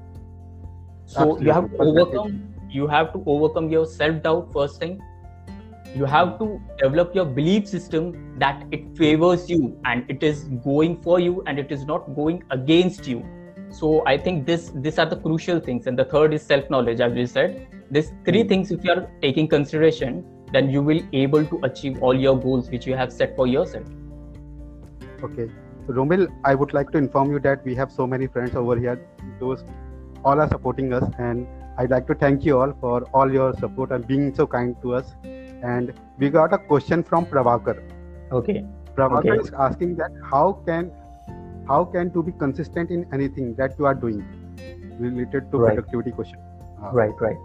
So 1.06 1.20
Absolutely. 1.20 1.46
you 1.46 1.52
have 1.52 1.70
to 1.70 1.78
overcome 1.78 2.54
you 2.70 2.86
have 2.88 3.12
to 3.12 3.22
overcome 3.26 3.70
your 3.70 3.86
self 3.86 4.22
doubt 4.22 4.52
first 4.52 4.80
thing. 4.80 5.00
You 5.94 6.06
have 6.06 6.38
to 6.40 6.60
develop 6.78 7.14
your 7.14 7.24
belief 7.24 7.68
system 7.68 8.36
that 8.40 8.64
it 8.72 8.96
favors 8.96 9.48
you 9.48 9.80
and 9.84 10.04
it 10.10 10.24
is 10.24 10.42
going 10.64 11.00
for 11.02 11.20
you 11.20 11.44
and 11.46 11.56
it 11.60 11.70
is 11.70 11.84
not 11.84 12.16
going 12.16 12.42
against 12.50 13.06
you 13.06 13.24
so 13.78 13.90
i 14.12 14.16
think 14.26 14.46
this 14.46 14.70
these 14.86 14.98
are 14.98 15.06
the 15.06 15.16
crucial 15.24 15.60
things 15.60 15.86
and 15.86 15.98
the 15.98 16.04
third 16.12 16.34
is 16.38 16.46
self 16.52 16.70
knowledge 16.74 17.00
as 17.00 17.12
we 17.12 17.26
said 17.26 17.66
these 17.90 18.12
three 18.24 18.42
hmm. 18.42 18.48
things 18.48 18.70
if 18.70 18.84
you 18.84 18.92
are 18.92 19.04
taking 19.22 19.48
consideration 19.56 20.24
then 20.52 20.70
you 20.70 20.82
will 20.82 21.02
able 21.12 21.44
to 21.52 21.60
achieve 21.64 22.02
all 22.02 22.24
your 22.26 22.38
goals 22.46 22.70
which 22.70 22.86
you 22.86 22.96
have 23.02 23.12
set 23.12 23.36
for 23.36 23.46
yourself 23.46 23.86
okay 25.28 25.48
romil 25.98 26.26
i 26.44 26.54
would 26.54 26.74
like 26.78 26.90
to 26.96 26.98
inform 26.98 27.32
you 27.36 27.40
that 27.48 27.64
we 27.64 27.74
have 27.82 27.92
so 28.00 28.06
many 28.06 28.26
friends 28.36 28.54
over 28.64 28.78
here 28.86 28.98
those 29.40 29.64
all 30.24 30.40
are 30.40 30.48
supporting 30.48 30.92
us 30.98 31.08
and 31.18 31.46
i'd 31.78 31.90
like 31.96 32.06
to 32.12 32.14
thank 32.26 32.44
you 32.50 32.58
all 32.58 32.76
for 32.84 33.02
all 33.12 33.38
your 33.38 33.52
support 33.64 33.96
and 33.96 34.06
being 34.12 34.28
so 34.34 34.46
kind 34.46 34.76
to 34.84 34.94
us 35.00 35.16
and 35.64 35.92
we 36.18 36.30
got 36.30 36.52
a 36.52 36.58
question 36.58 37.02
from 37.02 37.26
Pravakar. 37.26 37.76
Okay. 38.30 38.64
Pravakar 38.96 39.38
okay. 39.38 39.40
is 39.40 39.52
asking 39.52 39.96
that 39.96 40.12
how 40.30 40.60
can 40.66 40.92
how 41.68 41.84
can 41.84 42.10
to 42.12 42.22
be 42.22 42.32
consistent 42.32 42.90
in 42.90 43.06
anything 43.12 43.54
that 43.56 43.78
you 43.78 43.86
are 43.86 43.94
doing 43.94 44.24
related 44.98 45.50
to 45.50 45.58
right. 45.58 45.74
productivity 45.74 46.10
question. 46.10 46.38
Uh, 46.82 46.90
right, 46.92 47.14
right. 47.20 47.36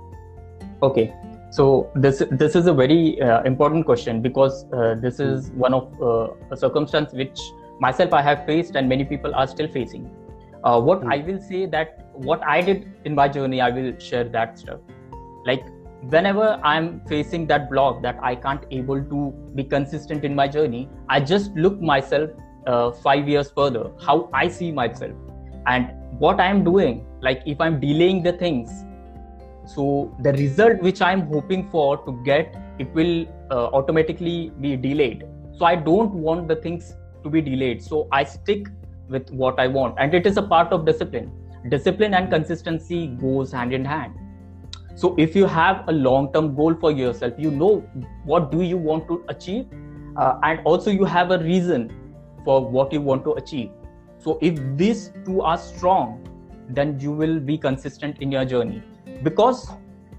Okay. 0.84 1.14
So 1.52 1.92
this 1.96 2.22
this 2.30 2.56
is 2.56 2.68
a 2.68 2.74
very 2.74 3.20
uh, 3.22 3.42
important 3.44 3.86
question 3.86 4.22
because 4.22 4.66
uh, 4.72 4.96
this 5.00 5.20
is 5.20 5.48
hmm. 5.50 5.58
one 5.58 5.74
of 5.74 6.02
uh, 6.02 6.28
a 6.52 6.58
circumstance 6.58 7.12
which 7.14 7.40
myself 7.80 8.14
I 8.14 8.22
have 8.22 8.46
faced 8.46 8.76
and 8.76 8.88
many 8.88 9.06
people 9.06 9.34
are 9.34 9.48
still 9.48 9.68
facing. 9.68 10.10
Uh, 10.64 10.80
what 10.80 11.02
mm. 11.02 11.14
I 11.14 11.26
will 11.26 11.40
say 11.40 11.66
that 11.68 12.10
what 12.14 12.44
I 12.44 12.60
did 12.60 12.92
in 13.06 13.16
my 13.16 13.30
journey, 13.30 13.62
I 13.62 13.70
will 13.70 13.98
share 13.98 14.26
that 14.26 14.60
stuff. 14.60 14.82
Like 15.46 15.64
whenever 16.02 16.60
i'm 16.64 17.02
facing 17.08 17.46
that 17.46 17.70
block 17.70 18.02
that 18.02 18.18
i 18.24 18.34
can't 18.34 18.64
able 18.72 19.04
to 19.04 19.34
be 19.54 19.64
consistent 19.64 20.24
in 20.24 20.34
my 20.34 20.48
journey 20.48 20.88
i 21.10 21.20
just 21.20 21.52
look 21.56 21.82
myself 21.82 22.30
uh, 22.68 22.92
five 22.92 23.28
years 23.28 23.52
further 23.52 23.92
how 24.06 24.30
i 24.34 24.48
see 24.48 24.72
myself. 24.72 25.12
And 25.68 25.92
what 26.20 26.40
i'm 26.40 26.64
doing 26.64 27.06
like 27.22 27.42
if 27.46 27.62
i'm 27.62 27.80
delaying 27.80 28.24
the 28.24 28.34
things 28.34 28.72
so 29.66 30.14
the 30.20 30.34
result 30.34 30.82
which 30.82 31.02
i'm 31.02 31.22
hoping 31.28 31.70
for 31.70 31.98
to 32.06 32.12
get 32.24 32.56
it 32.80 32.94
will 32.94 33.26
uh, 33.52 33.68
automatically 33.68 34.52
be 34.62 34.76
delayed. 34.76 35.26
So 35.58 35.66
i 35.66 35.76
don't 35.76 36.14
want 36.14 36.48
the 36.48 36.56
things 36.56 36.96
to 37.24 37.30
be 37.30 37.42
delayed. 37.42 37.84
So 37.84 38.08
i 38.12 38.24
stick 38.24 38.68
with 39.10 39.30
what 39.32 39.60
i 39.60 39.68
want. 39.68 39.96
And 40.00 40.14
it 40.14 40.26
is 40.26 40.38
a 40.38 40.42
part 40.42 40.72
of 40.72 40.86
discipline. 40.86 41.32
Discipline 41.70 42.14
and 42.14 42.30
consistency 42.30 43.08
goes 43.08 43.52
hand 43.52 43.74
in 43.74 43.84
hand. 43.84 44.14
So 44.96 45.16
if 45.18 45.36
you 45.36 45.46
have 45.46 45.88
a 45.88 45.92
long 45.92 46.34
term 46.34 46.56
goal 46.56 46.76
for 46.76 46.92
yourself 46.92 47.34
you 47.38 47.52
know 47.52 47.84
what 48.26 48.52
do 48.52 48.62
you 48.62 48.78
want 48.78 49.08
to 49.08 49.24
achieve 49.30 49.68
uh, 50.18 50.40
and 50.44 50.60
also 50.66 50.92
you 50.92 51.06
have 51.06 51.32
a 51.32 51.40
reason 51.40 51.90
for 52.44 52.66
what 52.66 52.94
you 52.94 53.02
want 53.02 53.24
to 53.26 53.34
achieve. 53.34 53.72
So 54.18 54.38
if 54.42 54.60
these 54.78 55.12
two 55.26 55.42
are 55.42 55.58
strong 55.58 56.26
then 56.70 57.00
you 57.00 57.12
will 57.12 57.40
be 57.40 57.58
consistent 57.58 58.20
in 58.20 58.32
your 58.32 58.46
journey. 58.46 58.84
Because 59.24 59.70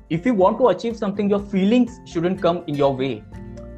if 0.09 0.27
you 0.27 0.35
want 0.35 0.59
to 0.59 0.69
achieve 0.69 0.97
something 0.97 1.31
your 1.31 1.39
feelings 1.39 2.01
shouldn't 2.05 2.43
come 2.43 2.65
in 2.67 2.75
your 2.75 2.95
way. 2.95 3.23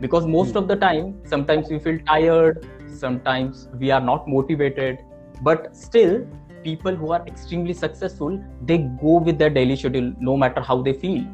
Because 0.01 0.27
most 0.27 0.57
of 0.57 0.69
the 0.69 0.77
time 0.77 1.21
sometimes 1.27 1.69
we 1.69 1.79
feel 1.79 1.99
tired 2.07 2.69
sometimes 2.89 3.69
we 3.79 3.91
are 3.91 4.01
not 4.01 4.29
motivated. 4.29 4.99
But 5.43 5.77
still 5.77 6.27
people 6.63 6.95
who 6.95 7.13
are 7.13 7.27
extremely 7.27 7.75
successful 7.75 8.43
they 8.63 8.79
go 8.79 9.19
with 9.19 9.39
their 9.39 9.51
daily 9.51 9.77
schedule 9.77 10.13
no 10.21 10.37
matter 10.37 10.61
how 10.61 10.83
they 10.83 10.93
feel. 10.93 11.27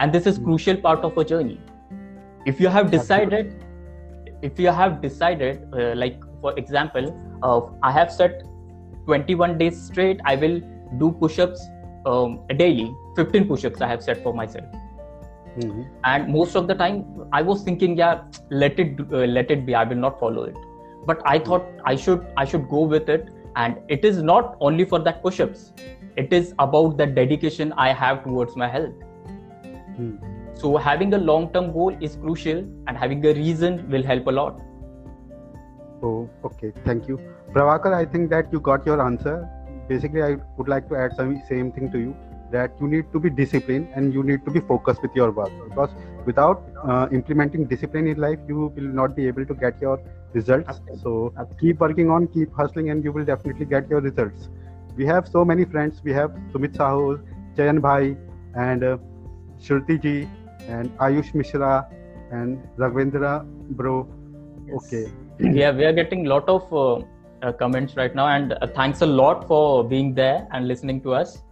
And 0.00 0.12
this 0.12 0.26
is 0.26 0.38
mm. 0.38 0.44
crucial 0.44 0.76
part 0.76 1.00
of 1.04 1.16
a 1.16 1.24
journey. 1.24 1.60
If 2.44 2.60
you 2.60 2.68
have 2.68 2.90
decided 2.90 3.62
if 4.42 4.58
you 4.58 4.68
have 4.68 5.00
decided 5.00 5.68
uh, 5.72 5.94
like 5.94 6.20
for 6.42 6.52
example 6.62 7.08
uh, 7.42 7.60
i 7.82 7.92
have 7.98 8.12
set 8.20 8.42
21 9.06 9.58
days 9.58 9.80
straight 9.88 10.20
i 10.32 10.36
will 10.44 10.60
do 11.02 11.10
push-ups 11.24 11.66
um, 12.06 12.40
daily 12.62 12.88
15 13.16 13.48
push-ups 13.48 13.80
i 13.80 13.88
have 13.88 14.02
set 14.02 14.22
for 14.22 14.34
myself. 14.34 14.64
Mm-hmm. 15.56 15.82
and 16.10 16.32
most 16.32 16.56
of 16.56 16.66
the 16.66 16.74
time 16.74 17.00
i 17.38 17.42
was 17.42 17.62
thinking 17.62 17.94
yeah 17.96 18.22
let 18.50 18.78
it 18.84 19.00
uh, 19.12 19.26
let 19.38 19.50
it 19.50 19.66
be 19.66 19.74
i 19.74 19.84
will 19.84 20.02
not 20.04 20.18
follow 20.18 20.44
it. 20.44 20.54
But 21.04 21.20
i 21.26 21.38
thought 21.38 21.66
i 21.84 21.94
should 21.94 22.26
i 22.42 22.44
should 22.46 22.68
go 22.70 22.84
with 22.92 23.10
it. 23.14 23.28
And 23.54 23.76
it 23.96 24.06
is 24.10 24.22
not 24.22 24.56
only 24.60 24.86
for 24.86 24.98
that 25.00 25.22
push-ups. 25.22 25.74
It 26.16 26.32
is 26.32 26.54
about 26.58 26.96
the 26.96 27.06
dedication 27.18 27.74
i 27.84 27.92
have 27.92 28.24
towards 28.24 28.56
my 28.56 28.68
health. 28.76 28.94
Hmm. 29.96 30.16
so 30.54 30.76
having 30.78 31.12
a 31.12 31.18
long 31.18 31.52
term 31.52 31.70
goal 31.72 31.94
is 32.00 32.16
crucial 32.16 32.60
and 32.86 32.96
having 32.96 33.26
a 33.26 33.34
reason 33.34 33.78
will 33.90 34.02
help 34.02 34.26
a 34.26 34.30
lot 34.30 34.62
oh 36.02 36.28
okay 36.44 36.72
thank 36.84 37.08
you. 37.08 37.18
Pravakar 37.54 37.94
i 37.94 38.04
think 38.04 38.30
that 38.30 38.52
you 38.52 38.60
got 38.60 38.86
your 38.86 39.00
answer. 39.02 39.48
Basically 39.88 40.22
i 40.22 40.36
would 40.56 40.68
like 40.68 40.88
to 40.88 40.96
add 40.96 41.16
some 41.16 41.40
same 41.48 41.72
thing 41.72 41.90
to 41.92 41.98
you 41.98 42.14
that 42.52 42.72
you 42.80 42.88
need 42.88 43.12
to 43.12 43.18
be 43.18 43.30
disciplined 43.30 43.88
and 43.94 44.12
you 44.14 44.22
need 44.22 44.44
to 44.44 44.50
be 44.50 44.60
focused 44.60 45.02
with 45.02 45.14
your 45.14 45.30
work. 45.30 45.52
Because 45.68 45.90
without 46.26 46.62
uh, 46.84 47.08
implementing 47.10 47.64
discipline 47.66 48.06
in 48.06 48.18
life 48.18 48.38
you 48.48 48.72
will 48.76 48.90
not 49.00 49.16
be 49.16 49.26
able 49.26 49.46
to 49.46 49.54
get 49.54 49.80
your 49.80 50.00
results. 50.32 50.80
So 51.02 51.34
keep 51.60 51.80
working 51.80 52.10
on 52.10 52.28
keep 52.28 52.54
hustling 52.54 52.90
and 52.90 53.04
you 53.04 53.12
will 53.12 53.24
definitely 53.24 53.66
get 53.66 53.88
your 53.88 54.00
results. 54.00 54.50
We 54.96 55.06
have 55.06 55.26
so 55.26 55.44
many 55.44 55.64
friends. 55.64 56.02
We 56.04 56.12
have 56.12 56.30
sumit 56.52 56.76
sahu 56.76 57.20
chayan 57.56 57.80
bhai 57.80 58.16
and 58.54 58.84
uh, 58.84 58.98
shruti 59.60 60.00
ji 60.02 60.28
and 60.68 60.96
ayush 60.98 61.34
mishra 61.34 61.74
and 62.30 62.62
raghavendra 62.76 63.34
bro. 63.80 64.08
Okay 64.80 65.06
yeah 65.38 65.70
we 65.70 65.84
are 65.84 65.92
getting 65.92 66.26
a 66.26 66.28
lot 66.28 66.48
of 66.48 66.72
uh, 66.72 67.02
uh, 67.42 67.52
comments 67.52 67.96
right 67.96 68.14
now 68.14 68.28
and 68.28 68.52
uh, 68.52 68.66
thanks 68.66 69.02
a 69.02 69.06
lot 69.06 69.46
for 69.48 69.84
being 69.84 70.14
there 70.14 70.46
and 70.52 70.68
listening 70.68 71.00
to 71.00 71.12
us 71.14 71.42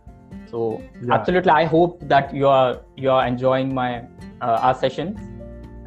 so 0.51 0.81
Yeah. 1.03 1.15
absolutely 1.15 1.51
i 1.51 1.65
hope 1.65 2.01
that 2.15 2.35
you 2.35 2.49
are 2.49 2.81
you 2.97 3.11
are 3.11 3.27
enjoying 3.27 3.75
my 3.75 4.03
uh, 4.41 4.67
our 4.67 4.75
sessions 4.75 5.19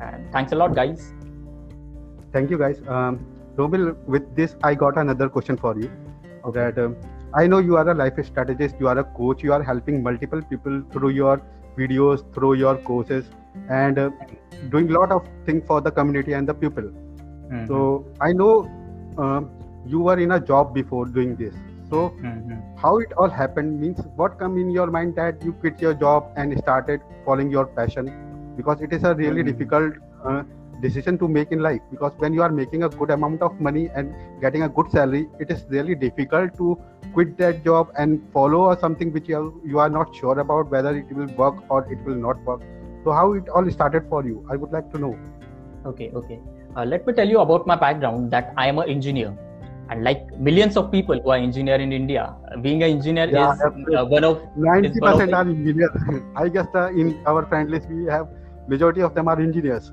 and 0.02 0.32
thanks 0.32 0.52
a 0.52 0.56
lot 0.56 0.76
guys 0.76 1.14
Thank 2.34 2.50
you, 2.50 2.58
guys. 2.58 2.82
Um, 2.88 3.24
Romil, 3.56 3.96
with 4.08 4.36
this, 4.36 4.56
I 4.64 4.74
got 4.74 4.98
another 4.98 5.30
question 5.30 5.56
for 5.56 5.78
you. 5.80 5.92
That 6.52 6.80
um, 6.80 6.96
I 7.36 7.46
know 7.46 7.60
you 7.60 7.78
are 7.78 7.88
a 7.88 7.94
life 7.94 8.14
strategist, 8.26 8.76
you 8.80 8.88
are 8.88 8.98
a 8.98 9.04
coach, 9.04 9.44
you 9.44 9.54
are 9.54 9.62
helping 9.62 10.02
multiple 10.02 10.42
people 10.42 10.82
through 10.92 11.10
your 11.10 11.42
videos, 11.78 12.24
through 12.34 12.56
your 12.56 12.78
courses, 12.78 13.30
and 13.70 14.00
uh, 14.00 14.10
doing 14.72 14.90
a 14.90 14.94
lot 15.00 15.12
of 15.12 15.28
things 15.46 15.64
for 15.68 15.80
the 15.80 15.92
community 15.92 16.34
and 16.34 16.50
the 16.50 16.56
people. 16.56 16.92
Mhm. 17.50 17.68
So 17.68 18.06
I 18.20 18.32
know 18.34 18.72
um, 19.18 19.52
you 19.86 20.00
were 20.02 20.20
in 20.20 20.32
a 20.32 20.40
job 20.40 20.74
before 20.74 21.06
doing 21.06 21.36
this. 21.36 21.56
So 21.90 22.14
Mhm. 22.22 22.62
how 22.76 22.98
it 23.00 23.12
all 23.18 23.30
happened 23.30 23.80
means 23.80 24.00
what 24.16 24.38
come 24.40 24.58
in 24.58 24.70
your 24.72 24.88
mind 24.88 25.16
that 25.16 25.44
you 25.44 25.54
quit 25.54 25.82
your 25.82 25.94
job 25.94 26.32
and 26.36 26.58
started 26.58 27.02
following 27.26 27.52
your 27.52 27.66
passion 27.68 28.12
because 28.56 28.82
it 28.82 28.94
is 28.94 29.04
a 29.04 29.14
really 29.16 29.44
Mhm. 29.44 29.44
difficult 29.44 29.94
uh, 30.24 30.44
decision 30.82 31.18
to 31.20 31.28
make 31.28 31.52
in 31.52 31.60
life 31.60 31.82
because 31.92 32.14
when 32.18 32.34
you 32.34 32.42
are 32.42 32.52
making 32.52 32.84
a 32.84 32.90
good 32.90 33.10
amount 33.12 33.42
of 33.42 33.60
money 33.60 33.90
and 33.96 34.14
getting 34.42 34.64
a 34.64 34.70
good 34.70 34.90
salary 34.92 35.30
it 35.40 35.50
is 35.52 35.66
really 35.70 35.96
difficult 35.96 36.56
to 36.58 36.78
quit 37.14 37.38
that 37.38 37.64
job 37.64 37.90
and 37.98 38.22
follow 38.32 38.76
something 38.76 39.12
which 39.12 39.28
you 39.30 39.38
are, 39.38 39.52
you 39.64 39.80
are 39.80 39.90
not 39.90 40.14
sure 40.14 40.40
about 40.40 40.70
whether 40.70 40.96
it 40.96 41.12
will 41.12 41.30
work 41.44 41.56
or 41.70 41.86
it 41.92 42.00
will 42.06 42.16
not 42.28 42.44
work 42.46 42.62
so 43.04 43.12
how 43.12 43.34
it 43.34 43.48
all 43.50 43.70
started 43.70 44.08
for 44.10 44.26
you 44.26 44.44
i 44.50 44.56
would 44.56 44.72
like 44.72 44.90
to 44.92 44.98
know 45.06 45.14
okay 45.86 46.12
okay 46.16 46.40
uh, 46.76 46.86
let 46.86 47.08
me 47.08 47.14
tell 47.14 47.28
you 47.28 47.40
about 47.40 47.66
my 47.68 47.76
background 47.76 48.32
that 48.32 48.54
i 48.58 48.68
am 48.68 48.80
an 48.80 48.90
engineer 48.90 49.34
and 49.90 50.04
like 50.04 50.22
millions 50.38 50.78
of 50.78 50.92
people 50.92 51.20
who 51.24 51.30
are 51.30 51.38
engineer 51.38 51.76
in 51.76 51.92
india 51.92 52.36
being 52.62 52.84
an 52.84 52.92
engineer 52.92 53.28
Yeah, 53.30 53.54
is 53.54 53.62
uh, 53.98 54.06
one 54.06 54.24
of 54.24 54.40
90% 54.58 55.34
are 55.34 55.50
engineers 55.50 55.92
i 56.36 56.48
guess 56.48 56.68
uh, 56.76 56.88
in 57.04 57.20
our 57.26 57.46
friend 57.46 57.70
list 57.70 57.90
we 57.90 58.06
have 58.06 58.28
majority 58.68 59.02
of 59.02 59.14
them 59.14 59.28
are 59.28 59.40
engineers 59.50 59.92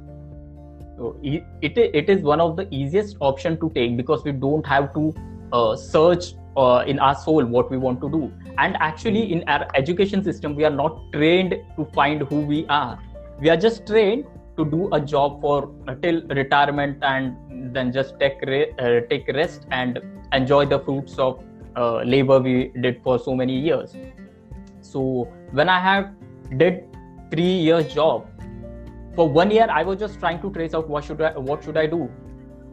So 1.01 1.17
it, 1.23 1.79
it 1.99 2.11
is 2.11 2.23
one 2.23 2.41
of 2.45 2.57
the 2.57 2.65
easiest 2.79 3.17
option 3.21 3.59
to 3.61 3.71
take 3.75 3.97
because 3.97 4.23
we 4.23 4.33
don't 4.33 4.67
have 4.67 4.93
to 4.97 5.15
uh, 5.51 5.75
search 5.77 6.35
uh, 6.57 6.85
in 6.87 6.99
our 6.99 7.15
soul 7.15 7.45
what 7.45 7.71
we 7.71 7.79
want 7.79 8.03
to 8.03 8.11
do. 8.11 8.31
And 8.59 8.77
actually, 8.81 9.33
in 9.33 9.43
our 9.49 9.67
education 9.75 10.23
system, 10.23 10.55
we 10.55 10.65
are 10.65 10.77
not 10.83 10.99
trained 11.15 11.55
to 11.77 11.87
find 11.95 12.23
who 12.23 12.41
we 12.41 12.67
are. 12.69 12.99
We 13.41 13.49
are 13.49 13.57
just 13.57 13.87
trained 13.87 14.27
to 14.61 14.71
do 14.77 14.89
a 14.93 15.01
job 15.01 15.41
for 15.41 15.59
till 16.03 16.23
retirement 16.41 17.05
and 17.13 17.75
then 17.75 17.93
just 17.99 18.19
take 18.21 18.41
re- 18.53 18.73
uh, 18.79 19.01
take 19.11 19.29
rest 19.41 19.67
and 19.71 20.01
enjoy 20.33 20.65
the 20.67 20.79
fruits 20.79 21.19
of 21.19 21.45
uh, 21.77 22.03
labor 22.15 22.41
we 22.41 22.73
did 22.81 23.03
for 23.03 23.19
so 23.19 23.35
many 23.35 23.59
years. 23.59 23.97
So 24.81 25.29
when 25.53 25.69
I 25.69 25.81
have 25.81 26.11
did 26.59 26.85
three 27.31 27.57
years 27.69 27.95
job 27.95 28.27
for 29.15 29.29
one 29.29 29.51
year 29.51 29.67
i 29.71 29.83
was 29.83 29.99
just 29.99 30.19
trying 30.19 30.41
to 30.45 30.51
trace 30.57 30.75
out 30.75 30.89
what 30.89 31.05
should 31.05 31.21
i 31.21 31.31
what 31.39 31.65
should 31.65 31.77
i 31.77 31.87
do. 31.87 32.09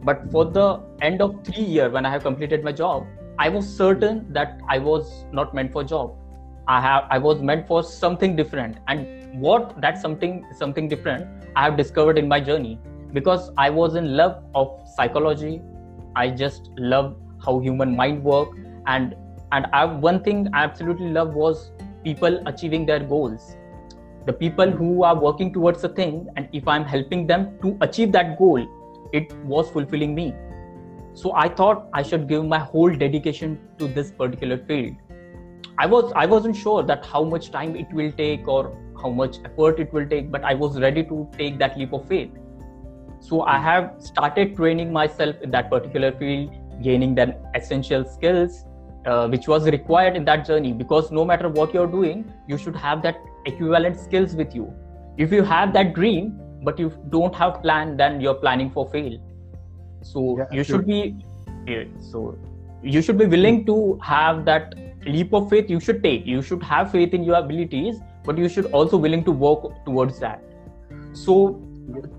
But 0.04 0.30
for 0.32 0.44
the 0.44 0.80
end 1.02 1.22
of 1.22 1.44
three 1.44 1.62
year 1.62 1.90
when 1.90 2.06
i 2.06 2.10
have 2.10 2.22
completed 2.22 2.64
my 2.64 2.72
job 2.72 3.06
i 3.44 3.48
was 3.48 3.68
certain 3.80 4.20
that 4.32 4.60
i 4.68 4.78
was 4.78 5.12
not 5.32 5.54
meant 5.54 5.72
for 5.72 5.84
job. 5.84 6.16
I 6.66 6.80
have 6.80 7.04
i 7.16 7.18
was 7.18 7.40
meant 7.40 7.66
for 7.66 7.82
something 7.82 8.36
different. 8.36 8.78
And 8.88 9.40
what 9.40 9.80
that 9.80 10.00
something 10.02 10.44
something 10.58 10.88
different 10.88 11.37
i 11.58 11.64
have 11.64 11.76
discovered 11.78 12.18
in 12.20 12.28
my 12.32 12.38
journey 12.48 12.78
because 13.14 13.50
i 13.62 13.68
was 13.78 13.96
in 14.00 14.16
love 14.16 14.44
of 14.54 14.76
psychology. 14.96 15.60
I 16.20 16.30
just 16.30 16.70
love 16.92 17.08
how 17.44 17.52
human 17.64 17.94
mind 17.96 18.24
work 18.24 18.48
and 18.86 19.14
and 19.52 19.66
I, 19.72 19.84
one 20.06 20.22
thing 20.22 20.48
i 20.52 20.62
absolutely 20.68 21.10
love 21.16 21.34
was 21.34 21.70
people 22.04 22.40
achieving 22.46 22.86
their 22.86 23.00
goals. 23.00 23.56
The 24.26 24.32
people 24.32 24.70
who 24.70 25.04
are 25.10 25.14
working 25.26 25.52
towards 25.52 25.84
a 25.84 25.90
thing 26.00 26.16
and 26.36 26.48
if 26.60 26.68
i'm 26.68 26.84
helping 26.94 27.26
them 27.26 27.46
to 27.62 27.76
achieve 27.88 28.12
that 28.18 28.38
goal 28.38 28.66
it 29.12 29.32
was 29.54 29.70
fulfilling 29.70 30.14
me. 30.14 30.26
So 31.14 31.34
i 31.44 31.48
thought 31.60 31.86
i 32.00 32.02
should 32.02 32.28
give 32.32 32.44
my 32.56 32.58
whole 32.72 32.98
dedication 33.04 33.58
to 33.78 33.88
this 34.00 34.10
particular 34.22 34.58
field 34.72 35.07
i 35.78 35.86
was 35.86 36.12
i 36.16 36.26
wasn't 36.26 36.56
sure 36.56 36.82
that 36.82 37.04
how 37.06 37.22
much 37.24 37.50
time 37.50 37.76
it 37.76 37.92
will 37.92 38.12
take 38.12 38.48
or 38.48 38.62
how 39.02 39.10
much 39.10 39.38
effort 39.44 39.80
it 39.80 39.92
will 39.92 40.06
take 40.06 40.30
but 40.30 40.44
i 40.44 40.54
was 40.54 40.78
ready 40.80 41.04
to 41.04 41.28
take 41.36 41.58
that 41.58 41.78
leap 41.78 41.92
of 41.92 42.06
faith. 42.08 42.30
So 43.20 43.42
i 43.52 43.58
have 43.58 43.86
started 43.98 44.54
training 44.56 44.92
myself 44.92 45.36
in 45.42 45.50
that 45.50 45.70
particular 45.70 46.10
field 46.18 46.52
gaining 46.82 47.14
the 47.14 47.24
essential 47.60 48.04
skills 48.04 48.64
uh, 49.06 49.26
which 49.28 49.48
was 49.48 49.68
required 49.68 50.16
in 50.16 50.24
that 50.24 50.44
journey 50.46 50.72
because 50.72 51.10
no 51.10 51.24
matter 51.24 51.48
what 51.48 51.74
you're 51.74 51.90
doing 51.94 52.32
you 52.46 52.58
should 52.58 52.76
have 52.76 53.02
that 53.02 53.16
equivalent 53.46 53.98
skills 53.98 54.34
with 54.34 54.54
you. 54.54 54.72
If 55.16 55.32
you 55.32 55.42
have 55.42 55.72
that 55.72 55.94
dream 55.94 56.38
but 56.62 56.78
you 56.78 56.92
don't 57.10 57.34
have 57.34 57.62
plan 57.62 57.96
then 57.96 58.20
you're 58.20 58.34
planning 58.34 58.70
for 58.70 58.88
fail. 58.88 59.18
So 60.02 60.38
Yeah, 60.38 60.46
you 60.52 60.64
should 60.64 60.86
be 60.86 61.16
so 62.00 62.38
you 62.82 63.02
should 63.02 63.18
be 63.18 63.26
willing 63.26 63.64
to 63.66 63.98
have 64.02 64.44
that 64.44 64.74
leap 65.08 65.32
of 65.32 65.48
faith 65.50 65.70
you 65.70 65.80
should 65.80 66.02
take. 66.02 66.26
You 66.26 66.42
should 66.42 66.62
have 66.62 66.92
faith 66.92 67.14
in 67.14 67.24
your 67.24 67.36
abilities 67.36 68.00
but 68.24 68.38
you 68.38 68.48
should 68.48 68.66
also 68.66 68.96
willing 68.96 69.24
to 69.24 69.32
work 69.32 69.84
towards 69.84 70.18
that. 70.20 70.42
So 71.12 71.62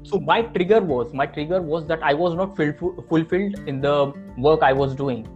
so 0.04 0.20
my 0.20 0.42
trigger 0.54 0.80
was 0.82 1.14
my 1.14 1.26
trigger 1.34 1.62
was 1.62 1.86
that 1.90 2.02
i 2.02 2.12
was 2.12 2.34
not 2.38 2.56
filled, 2.58 2.80
fulfilled 3.08 3.60
in 3.68 3.82
the 3.82 4.14
work 4.38 4.64
i 4.64 4.74
was 4.74 4.96
doing. 4.96 5.28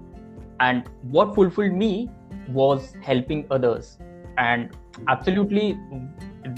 And 0.60 0.90
what 1.18 1.36
fulfilled 1.36 1.74
me 1.74 2.10
was 2.48 2.96
helping 3.02 3.46
others. 3.52 3.98
And 4.38 4.76
absolutely 5.08 5.78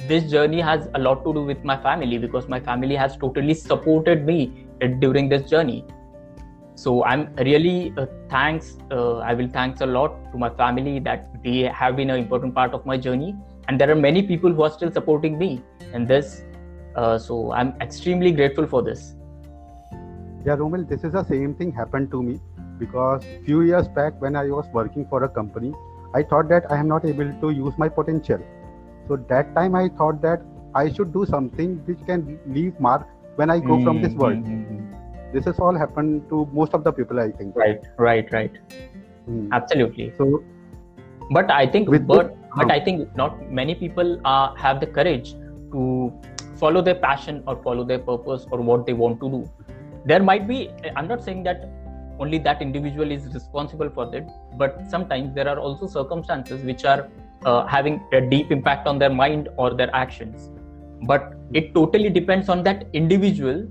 this 0.08 0.32
journey 0.32 0.62
has 0.62 0.88
a 0.94 1.00
lot 1.00 1.24
to 1.26 1.34
do 1.34 1.44
with 1.44 1.64
my 1.64 1.78
family 1.78 2.18
because 2.18 2.48
my 2.48 2.60
family 2.60 2.96
has 2.96 3.18
totally 3.18 3.54
supported 3.54 4.26
me 4.26 4.68
during 5.00 5.30
this 5.30 5.50
journey 5.50 5.86
so 6.76 7.04
i'm 7.06 7.34
really 7.38 7.94
uh, 7.98 8.06
thanks 8.30 8.78
uh, 8.92 9.18
i 9.18 9.34
will 9.34 9.48
thanks 9.48 9.82
a 9.82 9.86
lot 9.86 10.16
to 10.32 10.38
my 10.38 10.50
family 10.62 11.00
that 11.00 11.28
they 11.44 11.60
have 11.82 11.96
been 11.96 12.10
an 12.10 12.20
important 12.20 12.54
part 12.54 12.74
of 12.74 12.86
my 12.86 12.98
journey 12.98 13.36
and 13.68 13.80
there 13.80 13.90
are 13.90 14.02
many 14.08 14.22
people 14.22 14.52
who 14.52 14.64
are 14.64 14.70
still 14.70 14.92
supporting 14.92 15.38
me 15.38 15.62
in 15.94 16.06
this 16.06 16.44
uh, 16.96 17.18
so 17.18 17.52
i'm 17.54 17.74
extremely 17.82 18.32
grateful 18.32 18.68
for 18.68 18.82
this 18.90 19.14
Yeah, 20.48 20.58
Romil, 20.58 20.88
this 20.88 21.04
is 21.04 21.14
the 21.14 21.24
same 21.24 21.54
thing 21.60 21.72
happened 21.72 22.12
to 22.12 22.22
me 22.22 22.40
because 22.80 23.24
few 23.46 23.62
years 23.62 23.88
back 23.88 24.20
when 24.22 24.36
I 24.36 24.44
was 24.52 24.68
working 24.74 25.08
for 25.14 25.24
a 25.24 25.30
company, 25.38 25.72
I 26.14 26.22
thought 26.22 26.50
that 26.50 26.72
I 26.72 26.78
am 26.78 26.88
not 26.88 27.08
able 27.12 27.32
to 27.44 27.50
use 27.50 27.80
my 27.84 27.88
potential. 27.90 28.44
So 29.08 29.18
that 29.32 29.56
time 29.56 29.74
I 29.80 29.90
thought 30.02 30.22
that 30.22 30.44
I 30.76 30.84
should 30.94 31.12
do 31.14 31.26
something 31.26 31.74
which 31.88 32.06
can 32.06 32.40
leave 32.46 32.80
mark 32.80 33.08
when 33.42 33.50
I 33.50 33.60
go 33.60 33.80
from 33.88 34.04
this 34.04 34.14
world. 34.14 34.52
Mhm. 34.52 34.85
This 35.36 35.46
has 35.52 35.60
all 35.60 35.76
happened 35.84 36.30
to 36.30 36.48
most 36.54 36.74
of 36.74 36.84
the 36.84 36.92
people, 36.98 37.20
I 37.20 37.32
think. 37.38 37.56
right 37.62 37.88
right 38.10 38.32
right. 38.36 38.60
Hmm. 39.26 39.48
absolutely. 39.58 40.14
So 40.18 40.44
but 41.36 41.50
i 41.52 41.66
think 41.76 41.90
With 41.94 42.04
but 42.10 42.28
this- 42.28 42.42
but 42.58 42.72
i 42.74 42.80
think 42.88 43.16
not 43.20 43.38
many 43.60 43.76
people 43.78 44.12
uh, 44.32 44.54
have 44.64 44.80
the 44.84 44.88
courage 44.98 45.30
to 45.72 45.86
follow 46.60 46.82
their 46.88 47.00
passion 47.06 47.40
or 47.48 47.56
follow 47.64 47.86
their 47.92 48.02
purpose 48.10 48.46
or 48.52 48.60
what 48.62 48.86
they 48.90 48.94
want 48.94 49.20
to 49.24 49.30
do. 49.36 49.40
There 50.12 50.22
might 50.28 50.48
be 50.52 50.58
i'm 50.96 51.08
not 51.14 51.24
saying 51.28 51.42
that 51.48 51.66
only 52.26 52.38
that 52.48 52.62
individual 52.66 53.12
is 53.16 53.26
responsible 53.38 53.90
for 53.96 54.06
it 54.20 54.28
but 54.62 54.78
sometimes 54.94 55.34
there 55.40 55.50
are 55.54 55.58
also 55.70 55.88
circumstances 55.96 56.62
which 56.70 56.86
are 56.86 57.02
uh, 57.46 57.66
having 57.66 58.00
a 58.14 58.22
deep 58.22 58.52
impact 58.52 58.88
on 58.88 59.00
their 59.00 59.10
mind 59.10 59.50
or 59.58 59.74
their 59.74 59.94
actions. 59.96 60.50
But 61.04 61.34
it 61.54 61.74
totally 61.74 62.10
depends 62.10 62.50
on 62.50 62.64
that 62.64 62.86
individual 62.94 63.68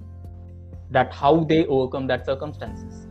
that 0.97 1.13
how 1.13 1.33
they 1.53 1.67
overcome 1.67 2.07
that 2.13 2.25
circumstances 2.27 3.07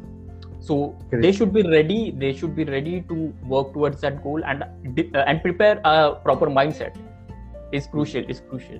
so 0.60 0.76
Correct. 1.10 1.22
they 1.24 1.32
should 1.32 1.54
be 1.54 1.64
ready 1.76 2.12
they 2.26 2.34
should 2.34 2.56
be 2.56 2.66
ready 2.66 3.02
to 3.10 3.16
work 3.56 3.74
towards 3.74 4.02
that 4.02 4.24
goal 4.24 4.44
and 4.46 4.64
uh, 4.64 5.18
and 5.28 5.42
prepare 5.42 5.80
a 5.84 6.16
proper 6.28 6.48
mindset 6.60 6.96
is 7.72 7.88
crucial 7.88 8.24
is 8.36 8.42
crucial 8.50 8.80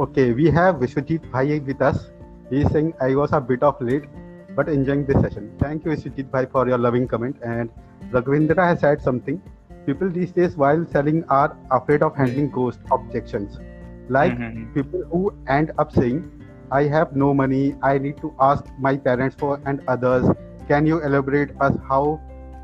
Okay, 0.00 0.32
we 0.32 0.50
have 0.50 0.76
Vishwajit 0.76 1.30
Bhai 1.30 1.58
with 1.60 1.82
us. 1.82 2.10
He 2.50 2.62
is 2.62 2.70
saying 2.72 2.94
I 3.02 3.14
was 3.14 3.32
a 3.32 3.40
bit 3.40 3.62
of 3.62 3.80
late, 3.82 4.04
but 4.56 4.68
enjoying 4.68 5.04
this 5.04 5.20
session. 5.20 5.50
Thank 5.58 5.84
you, 5.84 5.90
Vishwajit 5.90 6.30
Bhai, 6.30 6.46
for 6.46 6.66
your 6.66 6.78
loving 6.78 7.06
comment. 7.06 7.36
And 7.44 7.68
Raghavendra 8.10 8.66
has 8.68 8.80
said 8.80 9.02
something. 9.02 9.42
People 9.84 10.08
these 10.10 10.32
days, 10.32 10.56
while 10.56 10.86
selling, 10.86 11.24
are 11.28 11.54
afraid 11.70 12.02
of 12.02 12.16
handling 12.16 12.50
ghost 12.50 12.80
objections. 12.90 13.58
Like 14.08 14.38
Mhm. 14.38 14.72
people 14.78 15.04
who 15.12 15.34
end 15.58 15.72
up 15.78 15.92
saying, 15.92 16.22
I 16.72 16.84
have 16.84 17.14
no 17.16 17.34
money, 17.34 17.74
I 17.82 17.98
need 17.98 18.16
to 18.18 18.32
ask 18.40 18.64
my 18.78 18.96
parents 18.96 19.36
for 19.38 19.60
and 19.66 19.80
others. 19.88 20.26
Can 20.68 20.86
you 20.86 21.00
elaborate 21.02 21.50
us 21.60 21.76
how 21.88 22.20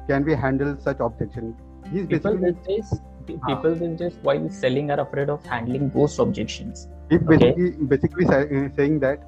can 0.09 0.25
we 0.25 0.35
handle 0.35 0.77
such 0.79 1.01
objection? 1.01 1.57
He's 1.93 2.07
people 2.07 2.37
basically 2.37 2.53
these 2.53 2.67
days 2.91 3.01
pe- 3.27 3.39
people 3.47 3.75
these 3.75 3.99
days 3.99 4.19
while 4.23 4.49
selling 4.49 4.91
are 4.91 5.01
afraid 5.01 5.29
of 5.31 5.45
handling 5.47 5.89
ghost 5.91 6.19
objections 6.19 6.89
he's 7.11 7.21
Okay. 7.23 7.37
basically 7.37 7.71
basically 7.95 8.27
uh, 8.27 8.69
saying 8.77 8.99
that 9.01 9.21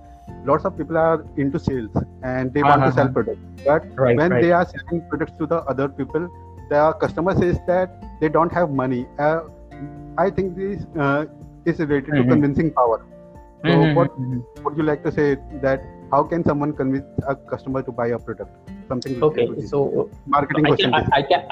lots 0.44 0.64
of 0.64 0.76
people 0.76 0.96
are 0.96 1.24
into 1.36 1.58
sales 1.58 1.90
and 2.22 2.52
they 2.54 2.62
want 2.62 2.82
Uh-huh. 2.82 2.90
to 2.90 2.96
sell 2.96 3.08
products. 3.08 3.64
But 3.66 3.84
right 3.96 4.16
when 4.16 4.30
they 4.40 4.50
are 4.52 4.64
selling 4.72 5.02
products 5.08 5.32
to 5.38 5.46
the 5.46 5.60
other 5.74 5.88
people, 5.88 6.28
the 6.70 6.80
customer 7.00 7.34
says 7.42 7.60
that 7.68 8.02
they 8.20 8.28
don't 8.28 8.52
have 8.52 8.70
money. 8.70 9.06
Uh, 9.18 9.40
I 10.18 10.30
think 10.30 10.56
this 10.56 10.84
uh, 10.96 11.26
is 11.64 11.78
related 11.78 12.14
Mhm. 12.14 12.22
to 12.22 12.28
convincing 12.34 12.70
power. 12.80 12.98
So 13.66 13.72
Mhm, 13.74 13.94
what 13.94 14.10
mhm. 14.20 14.42
would 14.64 14.76
you 14.76 14.84
like 14.84 15.02
to 15.04 15.12
say 15.12 15.36
that 15.62 15.82
how 16.12 16.22
can 16.24 16.44
someone 16.44 16.72
convince 16.72 17.06
a 17.28 17.34
customer 17.34 17.82
to 17.82 17.92
buy 17.92 18.08
a 18.08 18.18
product? 18.18 18.70
Something 18.88 19.22
okay 19.22 19.46
to 19.46 19.54
this. 19.54 19.70
so 19.70 20.08
marketing 20.26 20.66
I 20.66 20.68
question. 20.70 20.92
can, 20.92 21.04
I, 21.12 21.18
I 21.18 21.22
can 21.22 21.42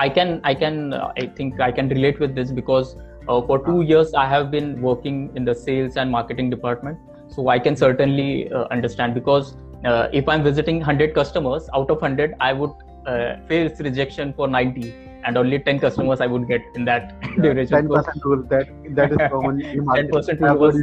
i 0.00 0.08
can 0.08 0.40
i 0.44 0.54
can 0.54 0.92
uh, 0.94 1.12
i 1.18 1.26
think 1.38 1.60
i 1.60 1.70
can 1.78 1.88
relate 1.88 2.20
with 2.20 2.34
this 2.34 2.50
because 2.58 2.96
uh, 3.28 3.40
for 3.48 3.56
two 3.66 3.82
years 3.82 4.14
i 4.14 4.26
have 4.32 4.50
been 4.50 4.68
working 4.80 5.18
in 5.40 5.44
the 5.44 5.54
sales 5.54 5.96
and 5.96 6.10
marketing 6.10 6.50
department 6.50 6.98
so 7.36 7.48
i 7.48 7.58
can 7.58 7.76
certainly 7.76 8.50
uh, 8.52 8.66
understand 8.76 9.14
because 9.14 9.56
uh, 9.84 10.08
if 10.12 10.28
i'm 10.28 10.44
visiting 10.44 10.78
100 10.78 11.14
customers 11.14 11.68
out 11.74 11.90
of 11.90 12.00
100 12.00 12.34
i 12.40 12.52
would 12.52 12.70
uh, 13.06 13.36
rejection 13.80 14.32
for 14.32 14.48
90 14.48 14.94
and 15.24 15.36
only 15.36 15.58
10 15.58 15.78
customers 15.80 16.20
i 16.20 16.26
would 16.26 16.46
get 16.48 16.62
in 16.74 16.84
that 16.84 17.14
duration 17.42 17.76
Ten 17.76 17.88
So, 17.88 17.94
percent 17.96 18.24
rule 18.24 18.42
that 18.50 18.68
that 18.98 19.12
is 19.12 19.18
common 19.30 19.60
10% 19.60 20.40
rule 20.40 20.58
was. 20.58 20.82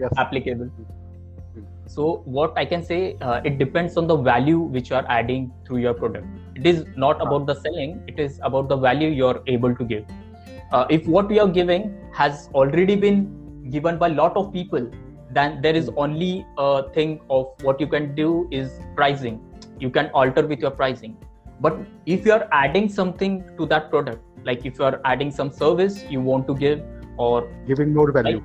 Yes. 0.00 0.12
applicable. 0.16 0.70
So 1.86 2.22
what 2.24 2.56
i 2.56 2.64
can 2.64 2.82
say 2.82 3.16
uh, 3.20 3.40
it 3.44 3.58
depends 3.58 3.96
on 3.96 4.06
the 4.06 4.16
value 4.16 4.58
which 4.58 4.90
you 4.90 4.96
are 4.96 5.04
adding 5.08 5.52
through 5.66 5.78
your 5.78 5.94
product. 5.94 6.26
It 6.54 6.66
is 6.66 6.84
not 6.96 7.20
about 7.20 7.46
the 7.46 7.54
selling 7.54 8.02
it 8.06 8.18
is 8.18 8.40
about 8.42 8.68
the 8.68 8.76
value 8.76 9.08
you're 9.08 9.42
able 9.46 9.74
to 9.74 9.84
give. 9.84 10.04
Uh, 10.72 10.86
if 10.90 11.06
what 11.06 11.30
you 11.30 11.40
are 11.40 11.48
giving 11.48 11.94
has 12.12 12.48
already 12.54 12.96
been 12.96 13.20
given 13.70 13.98
by 13.98 14.08
a 14.08 14.14
lot 14.14 14.36
of 14.36 14.52
people 14.52 14.90
then 15.30 15.60
there 15.62 15.74
is 15.74 15.90
only 15.96 16.46
a 16.56 16.88
thing 16.94 17.20
of 17.28 17.46
what 17.62 17.80
you 17.80 17.86
can 17.86 18.14
do 18.14 18.48
is 18.50 18.80
pricing. 18.94 19.40
You 19.78 19.90
can 19.90 20.10
alter 20.14 20.46
with 20.46 20.60
your 20.60 20.70
pricing 20.70 21.16
but 21.60 21.78
if 22.04 22.26
you 22.26 22.32
are 22.32 22.48
adding 22.52 22.88
something 22.88 23.42
to 23.58 23.66
that 23.66 23.90
product 23.90 24.22
like 24.44 24.64
if 24.64 24.78
you 24.78 24.84
are 24.84 25.00
adding 25.04 25.30
some 25.30 25.50
service 25.50 26.04
you 26.10 26.20
want 26.20 26.46
to 26.46 26.54
give 26.54 26.82
or 27.18 27.50
Giving 27.66 27.94
more 27.94 28.12
value. 28.12 28.42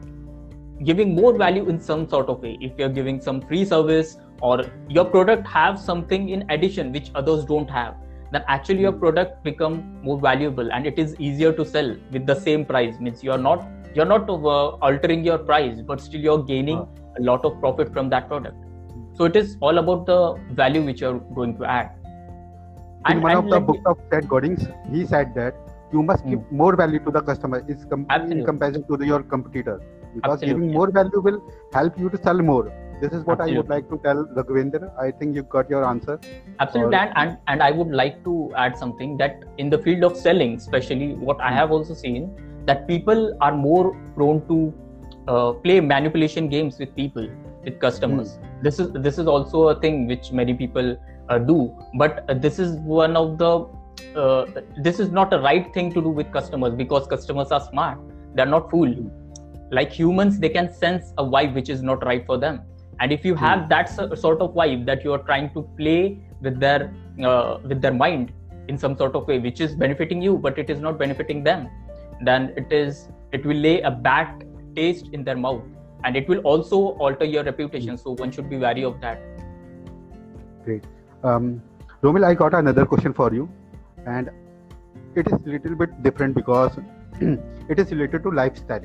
giving 0.84 1.13
more 1.15 1.38
value 1.38 1.68
in 1.70 1.80
some 1.80 2.08
sort 2.10 2.30
of 2.30 2.41
way. 2.41 2.58
If 2.62 2.80
you're 2.80 2.89
giving 2.89 3.20
some 3.22 3.41
free 3.41 3.65
service 3.65 4.18
or 4.41 4.63
your 4.89 5.06
product 5.06 5.46
have 5.48 5.80
something 5.80 6.30
in 6.30 6.50
addition 6.50 6.91
which 6.91 7.12
others 7.13 7.46
don't 7.46 7.70
have 7.70 7.96
then 8.32 8.44
actually 8.48 8.80
your 8.80 8.94
product 8.94 9.44
become 9.44 10.01
more 10.01 10.18
valuable 10.20 10.72
and 10.72 10.88
it 10.88 10.98
is 10.98 11.15
easier 11.20 11.51
to 11.51 11.65
sell 11.65 11.96
with 12.12 12.25
the 12.25 12.36
same 12.36 12.65
price. 12.65 13.00
Means 13.00 13.24
you're 13.24 13.38
not 13.38 13.68
you're 13.94 14.06
not 14.06 14.30
uh, 14.30 14.70
altering 14.88 15.25
your 15.25 15.38
price 15.38 15.82
but 15.82 16.00
still 16.00 16.22
you're 16.22 16.44
gaining 16.44 16.77
a 17.20 17.22
lot 17.22 17.44
of 17.44 17.60
profit 17.60 17.91
from 17.91 18.10
that 18.10 18.30
product. 18.30 18.56
So 19.15 19.25
it 19.25 19.36
is 19.36 19.57
all 19.59 19.77
about 19.77 20.05
the 20.05 20.35
value 20.51 20.81
which 20.81 21.01
you're 21.01 21.20
going 21.20 21.57
to 21.57 21.66
add 21.66 21.92
in 23.09 23.22
one 23.22 23.35
of 23.35 23.50
the 23.50 23.59
books 23.59 23.81
of 23.85 23.98
Seth 24.11 24.27
Godin's, 24.27 24.68
he 24.92 25.05
said 25.05 25.33
that 25.35 25.55
you 25.92 26.01
must 26.03 26.25
give 26.25 26.40
more 26.51 26.75
value 26.75 27.00
to 27.00 27.11
the 27.11 27.22
customer 27.22 27.64
is 27.68 27.85
com- 27.85 28.05
in 28.29 28.46
comparison 28.46 28.83
to 28.87 28.98
the, 28.98 29.05
your 29.05 29.24
competitor 29.24 29.81
because 30.14 30.33
Absolutely. 30.33 30.61
giving 30.61 30.74
more 30.74 30.92
value 30.92 31.20
will 31.22 31.42
help 31.74 31.98
you 32.00 32.09
to 32.09 32.18
sell 32.22 32.37
more. 32.42 32.72
This 33.01 33.14
is 33.14 33.24
what 33.25 33.42
I 33.42 33.48
would 33.57 33.68
like 33.68 33.90
to 33.90 33.98
tell 34.03 34.25
Raghavendra. 34.37 34.92
I 35.01 35.09
think 35.11 35.35
you 35.35 35.42
got 35.44 35.70
your 35.70 35.83
answer. 35.83 36.20
absolutely 36.59 36.96
Or- 36.98 37.00
and, 37.00 37.11
and 37.22 37.37
and 37.48 37.64
i 37.64 37.72
would 37.72 37.92
like 38.00 38.18
to 38.25 38.33
add 38.64 38.77
something 38.77 39.18
that 39.22 39.44
in 39.57 39.70
the 39.74 39.79
field 39.85 40.03
of 40.07 40.16
selling 40.25 40.51
especially 40.64 41.07
what 41.29 41.42
i 41.42 41.50
Hmm. 41.50 41.57
have 41.59 41.72
also 41.77 41.96
seen 42.01 42.27
that 42.68 42.87
people 42.92 43.22
are 43.42 43.55
more 43.61 43.85
prone 44.18 44.42
to 44.51 44.57
uh, 45.27 45.51
play 45.64 45.79
manipulation 45.94 46.50
games 46.55 46.77
with 46.83 46.92
people 47.01 47.27
with 47.66 47.79
customers 47.85 48.35
Hmm. 48.35 48.61
this 48.68 48.77
is 48.83 48.92
this 49.07 49.18
is 49.24 49.31
also 49.35 49.64
a 49.74 49.75
thing 49.85 49.98
which 50.11 50.31
many 50.42 50.53
people 50.61 50.94
do 51.40 51.75
but 51.96 52.25
uh, 52.29 52.34
this 52.34 52.60
is 52.60 52.75
one 52.79 53.16
of 53.16 53.38
the 53.38 53.68
uh, 54.16 54.46
this 54.77 55.00
is 55.00 55.12
not 55.12 55.34
a 55.34 55.40
right 55.40 55.74
thing 55.74 55.92
to 55.94 56.01
do 56.01 56.10
with 56.10 56.31
customers 56.31 56.74
because 56.75 57.07
customers 57.07 57.51
are 57.51 57.62
smart. 57.62 58.00
They're 58.36 58.46
not 58.46 58.70
fool 58.70 58.88
Hmm. 58.88 59.07
like 59.72 59.92
humans 59.92 60.40
they 60.40 60.50
can 60.50 60.74
sense 60.74 61.14
a 61.18 61.24
vibe 61.24 61.53
which 61.53 61.70
is 61.70 61.81
not 61.81 62.03
right 62.03 62.25
for 62.25 62.38
them. 62.38 62.62
And 63.00 63.12
if 63.12 63.24
you 63.25 63.36
Hmm. 63.36 63.46
have 63.46 63.70
that 63.70 63.90
sort 63.90 64.42
of 64.42 64.53
vibe 64.53 64.86
that 64.86 65.03
you 65.03 65.14
are 65.14 65.20
trying 65.20 65.50
to 65.53 65.62
play 65.77 66.20
with 66.42 66.60
their 66.60 66.94
uh, 67.24 67.57
with 67.64 67.81
their 67.81 67.94
mind 67.94 68.34
in 68.68 68.77
some 68.77 68.98
sort 68.98 69.16
of 69.16 69.27
way 69.27 69.40
which 69.40 69.62
is 69.62 69.75
benefiting 69.75 70.22
you 70.22 70.38
but 70.38 70.57
it 70.57 70.70
is 70.70 70.79
not 70.79 70.98
benefiting 71.00 71.44
them 71.44 71.70
then 72.22 72.53
it 72.55 72.72
is 72.72 73.10
it 73.31 73.46
will 73.46 73.57
lay 73.57 73.81
a 73.81 73.92
bad 73.92 74.44
taste 74.75 75.10
in 75.14 75.24
their 75.24 75.38
mouth. 75.38 75.64
And 76.03 76.16
it 76.16 76.27
will 76.27 76.40
also 76.40 76.98
alter 76.98 77.25
your 77.25 77.44
reputation. 77.44 77.98
So 77.98 78.12
one 78.12 78.31
should 78.31 78.50
be 78.50 78.57
wary 78.57 78.84
of 78.84 79.00
that 79.01 79.22
Um, 81.24 81.62
Romil, 82.03 82.24
I 82.25 82.34
got 82.34 82.53
another 82.53 82.86
question 82.86 83.14
for 83.14 83.34
you, 83.34 83.50
and 84.05 84.29
it 85.16 85.27
is 85.27 85.34
a 85.46 85.50
little 85.50 85.75
bit 85.75 86.01
different 86.03 86.36
because 86.36 86.77
it 87.22 87.79
is 87.79 87.92
related 87.92 88.24
to 88.24 88.31
lifestyle. 88.31 88.81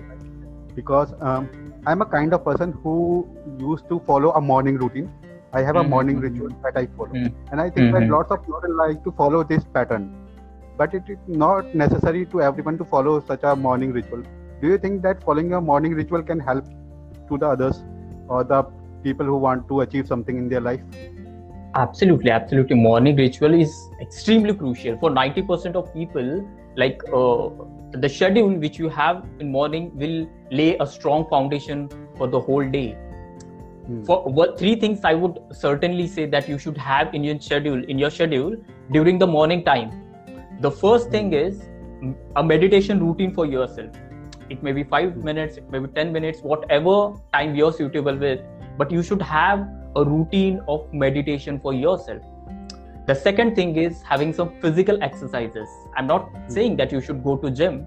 Because 0.75 1.15
um, 1.21 1.49
I'm 1.87 2.03
a 2.03 2.07
kind 2.07 2.35
of 2.35 2.45
person 2.45 2.73
who 2.83 3.27
used 3.59 3.89
to 3.89 4.01
follow 4.01 4.33
a 4.33 4.41
morning 4.41 4.77
routine. 4.77 5.11
I 5.53 5.63
have 5.63 5.77
a 5.77 5.85
Mhm, 5.85 5.89
morning 5.95 6.21
ritual 6.21 6.51
that 6.65 6.77
I 6.77 6.87
follow, 6.97 7.17
Mhm. 7.21 7.33
and 7.51 7.61
I 7.61 7.71
think 7.71 7.93
that 7.95 8.05
Mhm. 8.05 8.11
lots 8.17 8.31
of 8.37 8.43
people 8.47 8.77
like 8.83 9.03
to 9.05 9.13
follow 9.23 9.43
this 9.53 9.65
pattern. 9.79 10.07
But 10.77 10.95
it 11.01 11.09
is 11.15 11.19
not 11.45 11.75
necessary 11.83 12.27
to 12.35 12.43
everyone 12.43 12.77
to 12.79 12.85
follow 12.95 13.21
such 13.31 13.45
a 13.53 13.57
morning 13.67 13.93
ritual. 13.99 14.23
Do 14.61 14.69
you 14.73 14.79
think 14.87 15.03
that 15.07 15.23
following 15.29 15.55
a 15.55 15.61
morning 15.71 15.95
ritual 15.95 16.23
can 16.33 16.41
help 16.51 16.65
to 17.31 17.39
the 17.39 17.49
others 17.49 17.83
or 18.29 18.45
the 18.45 18.63
people 19.03 19.25
who 19.25 19.37
want 19.47 19.67
to 19.69 19.81
achieve 19.87 20.07
something 20.15 20.37
in 20.45 20.49
their 20.51 20.61
life? 20.61 20.83
Absolutely 21.77 22.31
absolutely. 22.31 22.77
Morning 22.77 23.17
ritual 23.17 23.55
is 23.55 23.73
extremely 24.01 24.55
crucial 24.55 24.99
for 24.99 25.11
90% 25.11 25.75
of 25.77 25.93
people. 25.93 26.49
Like 26.77 27.03
uh, 27.13 27.49
the 27.93 28.09
schedule 28.09 28.55
which 28.59 28.79
you 28.79 28.89
have 28.89 29.25
in 29.41 29.51
morning 29.51 29.91
will 29.97 30.29
lay 30.51 30.77
a 30.79 30.87
strong 30.87 31.29
foundation 31.29 31.89
for 32.17 32.27
the 32.27 32.41
whole 32.41 32.69
day. 32.69 32.97
Hmm. 33.87 34.03
for 34.07 34.17
what 34.37 34.59
three 34.61 34.71
things 34.83 35.05
i 35.09 35.11
would 35.15 35.37
certainly 35.59 36.07
say 36.13 36.23
that 36.31 36.49
you 36.53 36.57
should 36.63 36.79
have 36.85 37.13
in 37.19 37.27
your 37.27 37.35
schedule 37.41 37.85
in 37.95 38.01
your 38.03 38.09
schedule 38.15 38.57
during 38.97 39.21
the 39.21 39.29
morning 39.35 39.63
time. 39.69 39.93
The 40.61 40.73
first 40.79 41.11
thing 41.11 41.33
is 41.33 41.61
mm, 41.61 42.17
a 42.35 42.43
meditation 42.43 42.99
routine 43.07 43.33
for 43.37 43.47
yourself. 43.47 43.93
It 44.51 44.65
may 44.69 44.73
be 44.73 44.83
5 44.83 45.17
minutes 45.29 45.59
it 45.63 45.71
may 45.71 45.79
be 45.85 45.93
10 46.01 46.13
minutes 46.13 46.41
whatever 46.41 46.97
time 47.37 47.55
you're 47.55 47.73
suitable 47.73 48.19
with 48.25 48.41
but 48.77 48.91
you 48.91 49.05
should 49.11 49.23
have 49.23 49.65
a 49.97 50.05
routine 50.05 50.61
of 50.69 50.93
meditation 50.93 51.59
for 51.59 51.73
yourself. 51.73 52.23
The 53.07 53.15
second 53.15 53.55
thing 53.55 53.77
is 53.77 54.03
having 54.03 54.33
some 54.33 54.53
physical 54.61 55.03
exercises. 55.03 55.69
I'm 55.97 56.07
not 56.07 56.29
saying 56.49 56.77
that 56.77 56.93
you 56.93 57.01
should 57.01 57.23
go 57.25 57.37
to 57.37 57.51
gym. 57.51 57.87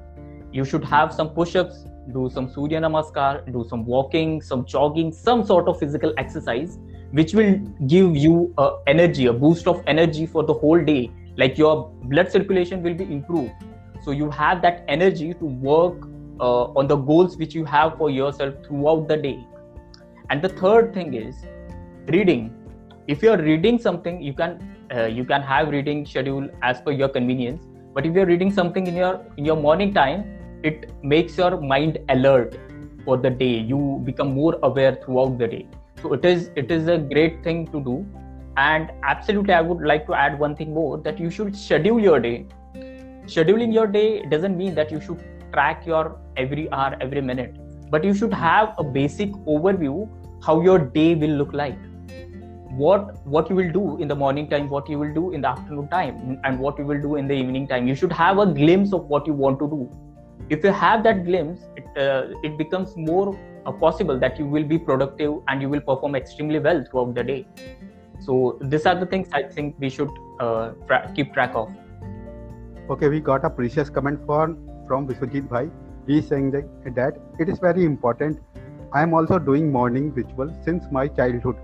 You 0.52 0.66
should 0.66 0.84
have 0.86 1.14
some 1.14 1.30
push-ups 1.30 1.86
do 2.14 2.28
some 2.34 2.48
surya 2.54 2.80
namaskar 2.82 3.52
do 3.56 3.64
some 3.70 3.86
walking 3.86 4.42
some 4.42 4.66
jogging 4.66 5.12
some 5.12 5.44
sort 5.50 5.68
of 5.68 5.78
physical 5.82 6.14
exercise 6.18 6.80
which 7.12 7.36
will 7.36 7.52
give 7.86 8.16
you 8.18 8.52
a 8.58 8.70
energy 8.88 9.28
a 9.28 9.34
boost 9.44 9.68
of 9.68 9.84
energy 9.86 10.26
for 10.26 10.44
the 10.44 10.54
whole 10.54 10.84
day. 10.84 11.12
Like 11.38 11.58
your 11.58 11.92
blood 12.06 12.32
circulation 12.32 12.82
will 12.82 12.96
be 12.96 13.04
improved. 13.04 13.52
So 14.04 14.12
you 14.12 14.32
have 14.32 14.64
that 14.64 14.84
energy 14.88 15.34
to 15.36 15.46
work 15.46 16.10
uh, 16.40 16.80
on 16.80 16.88
the 16.88 16.96
goals 16.96 17.38
which 17.38 17.54
you 17.54 17.66
have 17.66 17.98
for 17.98 18.10
yourself 18.10 18.56
throughout 18.66 19.08
the 19.08 19.18
day. 19.18 19.40
And 20.30 20.42
the 20.42 20.50
third 20.50 20.94
thing 20.94 21.14
is 21.14 21.36
reading. 22.08 22.54
If 23.08 23.24
you're 23.24 23.38
reading 23.38 23.80
something 23.80 24.22
you 24.22 24.34
can 24.34 24.60
uh, 24.96 25.06
you 25.06 25.24
can 25.24 25.42
have 25.42 25.70
reading 25.70 26.06
schedule 26.06 26.50
as 26.62 26.82
per 26.82 26.92
your 26.92 27.10
convenience. 27.10 27.66
But 27.94 28.06
if 28.06 28.14
you're 28.14 28.26
reading 28.26 28.52
something 28.52 28.88
in 28.88 28.96
your 28.96 29.26
in 29.38 29.46
your 29.46 29.56
morning 29.56 29.94
time 29.94 30.24
it 30.64 30.92
makes 31.04 31.38
your 31.38 31.60
mind 31.60 32.00
alert 32.10 32.58
for 33.06 33.18
the 33.18 33.30
day. 33.30 33.60
You 33.60 34.02
become 34.04 34.34
more 34.34 34.60
aware 34.64 34.96
throughout 35.04 35.38
the 35.38 35.48
day. 35.48 35.68
So 36.02 36.14
it 36.14 36.26
is 36.26 36.50
it 36.56 36.72
is 36.72 36.88
a 36.88 36.98
great 36.98 37.44
thing 37.44 37.68
to 37.68 37.82
do. 37.82 38.06
And 38.58 38.92
absolutely 39.04 39.54
i 39.54 39.62
would 39.62 39.82
like 39.90 40.06
to 40.08 40.14
add 40.14 40.38
one 40.38 40.56
thing 40.56 40.74
more 40.74 40.98
that 40.98 41.20
you 41.20 41.30
should 41.30 41.56
schedule 41.56 42.00
your 42.00 42.20
day. 42.20 42.46
Scheduling 43.26 43.74
your 43.74 43.88
day 43.88 44.24
doesn't 44.24 44.58
mean 44.58 44.76
that 44.76 44.92
you 44.92 45.00
should 45.02 45.24
track 45.54 45.86
your 45.86 46.18
every 46.38 46.72
hour 46.72 46.98
every 47.02 47.22
minute. 47.22 47.56
But 47.92 48.04
you 48.04 48.14
should 48.14 48.34
have 48.34 48.74
a 48.78 48.84
basic 48.84 49.32
overview 49.58 50.08
how 50.42 50.62
your 50.62 50.80
day 50.80 51.16
will 51.16 51.36
look 51.42 51.54
like 51.54 51.78
what 52.80 53.08
what 53.36 53.50
you 53.50 53.56
will 53.60 53.72
do 53.78 53.86
in 54.04 54.08
the 54.08 54.16
morning 54.16 54.50
time 54.52 54.70
what 54.74 54.90
you 54.90 54.98
will 55.00 55.14
do 55.14 55.32
in 55.38 55.42
the 55.46 55.50
afternoon 55.50 55.88
time 55.94 56.40
and 56.44 56.60
what 56.66 56.78
you 56.80 56.86
will 56.92 57.02
do 57.02 57.16
in 57.16 57.28
the 57.28 57.34
evening 57.34 57.68
time. 57.68 57.88
You 57.88 57.96
should 57.96 58.14
have 58.20 58.40
a 58.40 58.46
glimpse 58.46 58.94
of 58.94 59.06
what 59.14 59.28
you 59.28 59.34
want 59.34 59.60
to 59.60 59.68
do. 59.68 59.90
If 60.50 60.64
you 60.64 60.72
have 60.72 61.04
that 61.04 61.26
glimpse 61.26 61.62
it, 61.76 61.98
uh, 61.98 62.48
it 62.50 62.58
becomes 62.58 62.96
more 62.96 63.38
uh, 63.66 63.72
possible 63.72 64.18
that 64.20 64.40
you 64.40 64.46
will 64.46 64.64
be 64.64 64.80
productive 64.80 65.36
and 65.48 65.62
you 65.62 65.70
will 65.70 65.82
perform 65.82 66.16
extremely 66.16 66.60
well 66.60 66.84
throughout 66.90 67.14
the 67.16 67.24
day. 67.24 67.48
So 68.20 68.58
these 68.62 68.86
are 68.86 68.96
the 68.96 69.06
things 69.06 69.30
i 69.34 69.44
think 69.44 69.76
we 69.80 69.90
should 69.90 70.10
uh, 70.40 70.72
tra- 70.88 71.12
keep 71.16 71.34
track 71.34 71.56
of. 71.56 71.70
Okay 72.96 73.10
we 73.10 73.20
got 73.20 73.46
a 73.46 73.50
precious 73.62 73.90
comment 74.00 74.26
from 74.26 74.58
from 74.88 75.08
Vishwajit 75.08 75.50
bhai. 75.56 75.70
He 76.08 76.20
is 76.20 76.28
saying 76.28 76.52
that, 76.52 76.96
that 76.96 77.18
it 77.40 77.50
is 77.50 77.60
very 77.60 77.84
important. 77.86 78.40
I 78.94 79.02
am 79.04 79.14
also 79.14 79.38
doing 79.38 79.72
morning 79.72 80.14
ritual 80.14 80.56
since 80.66 80.86
my 80.92 81.08
childhood 81.08 81.58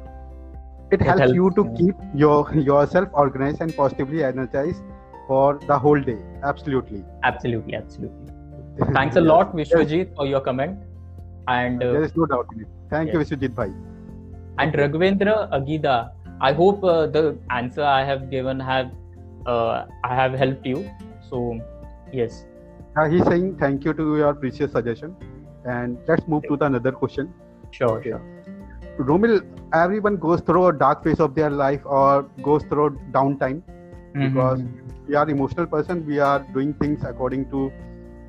it, 0.91 1.01
helps, 1.01 1.19
helps, 1.19 1.33
you 1.33 1.51
to 1.55 1.63
keep 1.77 1.95
your 2.13 2.53
yourself 2.55 3.09
organized 3.13 3.61
and 3.61 3.75
positively 3.75 4.23
energized 4.23 4.81
for 5.27 5.59
the 5.67 5.77
whole 5.77 5.99
day. 5.99 6.17
Absolutely. 6.43 7.03
Absolutely 7.23 7.75
absolutely. 7.75 8.33
Thanks 8.93 9.15
a 9.15 9.21
lot 9.21 9.55
vishwajit 9.55 10.15
for 10.15 10.25
your 10.25 10.41
comment. 10.41 10.77
And 11.47 11.81
uh, 11.81 11.93
there 11.93 12.03
is 12.03 12.15
no 12.15 12.25
doubt 12.25 12.47
in 12.53 12.61
it. 12.61 12.67
Thank 12.89 13.13
yes. 13.13 13.13
you 13.13 13.37
vishwajit 13.37 13.55
bhai. 13.55 13.71
And 14.57 14.73
raghavendra 14.73 15.37
agida 15.59 15.95
i 16.41 16.51
hope 16.51 16.83
uh, 16.83 17.07
the 17.07 17.37
answer 17.49 17.83
i 17.83 18.03
have 18.03 18.29
given 18.29 18.59
have 18.59 18.91
uh, 19.45 19.85
i 20.03 20.15
have 20.21 20.33
helped 20.33 20.65
you. 20.65 20.89
So 21.29 21.59
yes. 22.13 22.45
Uh, 22.97 23.09
he's 23.09 23.25
saying 23.25 23.57
thank 23.57 23.83
you 23.83 23.93
to 23.93 24.17
your 24.17 24.33
precious 24.33 24.71
suggestion. 24.71 25.15
And 25.65 25.97
let's 26.07 26.27
move 26.27 26.43
to 26.49 26.57
the 26.57 26.65
another 26.65 26.91
question. 26.91 27.33
Sure 27.71 27.97
okay. 27.97 28.09
sure 28.11 28.34
Romil, 28.97 29.45
everyone 29.73 30.15
goes 30.17 30.41
through 30.41 30.67
a 30.67 30.73
dark 30.73 31.03
phase 31.03 31.19
of 31.19 31.35
their 31.35 31.49
life 31.49 31.81
or 31.85 32.23
goes 32.41 32.63
through 32.63 32.97
downtime 33.11 33.61
mm-hmm. 33.61 34.27
because 34.27 34.61
we 35.07 35.15
are 35.15 35.29
emotional 35.29 35.67
person. 35.67 36.05
We 36.05 36.19
are 36.19 36.39
doing 36.53 36.73
things 36.75 37.03
according 37.03 37.49
to 37.49 37.71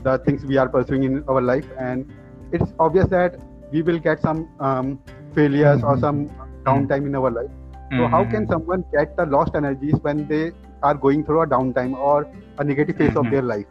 the 0.03 0.19
things 0.19 0.45
we 0.45 0.57
are 0.57 0.69
pursuing 0.69 1.05
in 1.05 1.25
our 1.29 1.41
life, 1.41 1.67
and 1.79 2.13
it's 2.53 2.73
obvious 2.79 3.07
that 3.09 3.39
we 3.73 3.83
will 3.83 3.99
get 3.99 4.21
some 4.21 4.49
um, 4.61 4.99
failures 5.35 5.81
mm-hmm. 5.81 5.87
or 5.87 5.99
some 5.99 6.29
downtime 6.65 7.07
in 7.07 7.15
our 7.15 7.31
life. 7.31 7.51
So, 7.91 7.97
mm-hmm. 7.97 8.11
how 8.11 8.25
can 8.25 8.49
someone 8.49 8.85
get 8.93 9.17
the 9.17 9.27
lost 9.27 9.55
energies 9.55 9.95
when 10.03 10.27
they 10.27 10.51
are 10.83 10.95
going 10.95 11.25
through 11.25 11.43
a 11.43 11.47
downtime 11.47 11.97
or 11.97 12.29
a 12.59 12.65
negative 12.65 12.97
phase 12.97 13.11
of 13.11 13.27
mm-hmm. 13.27 13.31
their 13.31 13.43
life? 13.43 13.67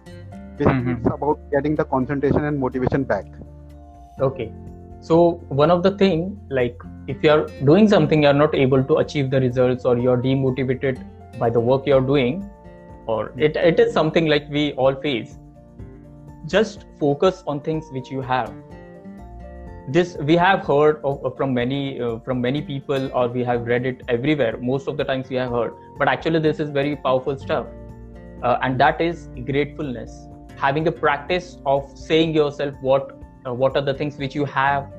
Basically, 0.57 0.73
mm-hmm. 0.73 1.05
it's 1.05 1.13
about 1.13 1.39
getting 1.51 1.75
the 1.75 1.83
concentration 1.83 2.45
and 2.45 2.57
motivation 2.57 3.03
back. 3.03 3.25
Okay 4.21 4.53
so 5.07 5.15
one 5.61 5.69
of 5.69 5.83
the 5.83 5.91
thing 6.01 6.21
like 6.49 6.81
if 7.07 7.23
you're 7.23 7.45
doing 7.69 7.87
something 7.87 8.23
you're 8.23 8.39
not 8.41 8.55
able 8.55 8.83
to 8.83 8.97
achieve 8.97 9.29
the 9.29 9.39
results 9.39 9.85
or 9.85 9.97
you're 9.97 10.17
demotivated 10.17 11.01
by 11.37 11.49
the 11.49 11.59
work 11.59 11.85
you're 11.85 12.07
doing 12.13 12.49
or 13.07 13.31
it, 13.37 13.55
it 13.55 13.79
is 13.79 13.93
something 13.93 14.27
like 14.27 14.49
we 14.49 14.73
all 14.73 14.95
face. 14.95 15.37
Just 16.47 16.85
focus 16.99 17.43
on 17.47 17.61
things 17.61 17.85
which 17.91 18.09
you 18.09 18.21
have. 18.21 18.53
This 19.87 20.17
we 20.17 20.35
have 20.35 20.65
heard 20.65 21.01
of, 21.03 21.37
from 21.37 21.53
many 21.53 22.01
uh, 22.01 22.17
from 22.19 22.41
many 22.41 22.61
people 22.61 23.11
or 23.13 23.27
we 23.27 23.43
have 23.43 23.67
read 23.67 23.85
it 23.85 24.01
everywhere. 24.07 24.57
Most 24.57 24.87
of 24.87 24.97
the 24.97 25.03
times 25.03 25.29
we 25.29 25.35
have 25.35 25.51
heard. 25.51 25.73
But 25.99 26.07
actually 26.07 26.39
this 26.39 26.59
is 26.59 26.71
very 26.71 26.95
powerful 26.95 27.37
stuff. 27.37 27.67
Uh, 28.41 28.57
and 28.63 28.79
that 28.79 28.99
is 28.99 29.29
gratefulness. 29.45 30.27
Having 30.55 30.87
a 30.87 30.91
practice 30.91 31.57
of 31.65 31.95
saying 31.95 32.33
yourself 32.33 32.73
what 32.81 33.21
uh, 33.45 33.53
what 33.53 33.75
are 33.77 33.83
the 33.83 33.93
things 33.93 34.17
which 34.17 34.33
you 34.33 34.45
have 34.45 34.91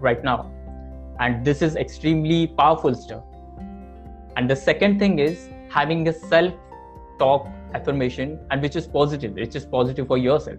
right 0.00 0.22
now. 0.22 0.50
And 1.18 1.44
this 1.44 1.62
is 1.62 1.76
extremely 1.76 2.46
powerful 2.46 2.94
stuff. 2.94 3.22
And 4.36 4.48
the 4.48 4.56
second 4.56 4.98
thing 4.98 5.18
is 5.18 5.48
having 5.68 6.08
a 6.08 6.12
self 6.12 6.54
talk 7.18 7.46
affirmation 7.74 8.38
and 8.50 8.62
which 8.62 8.76
is 8.76 8.86
positive. 8.86 9.34
Which 9.34 9.54
is 9.54 9.64
positive 9.64 10.06
for 10.06 10.18
yourself. 10.18 10.58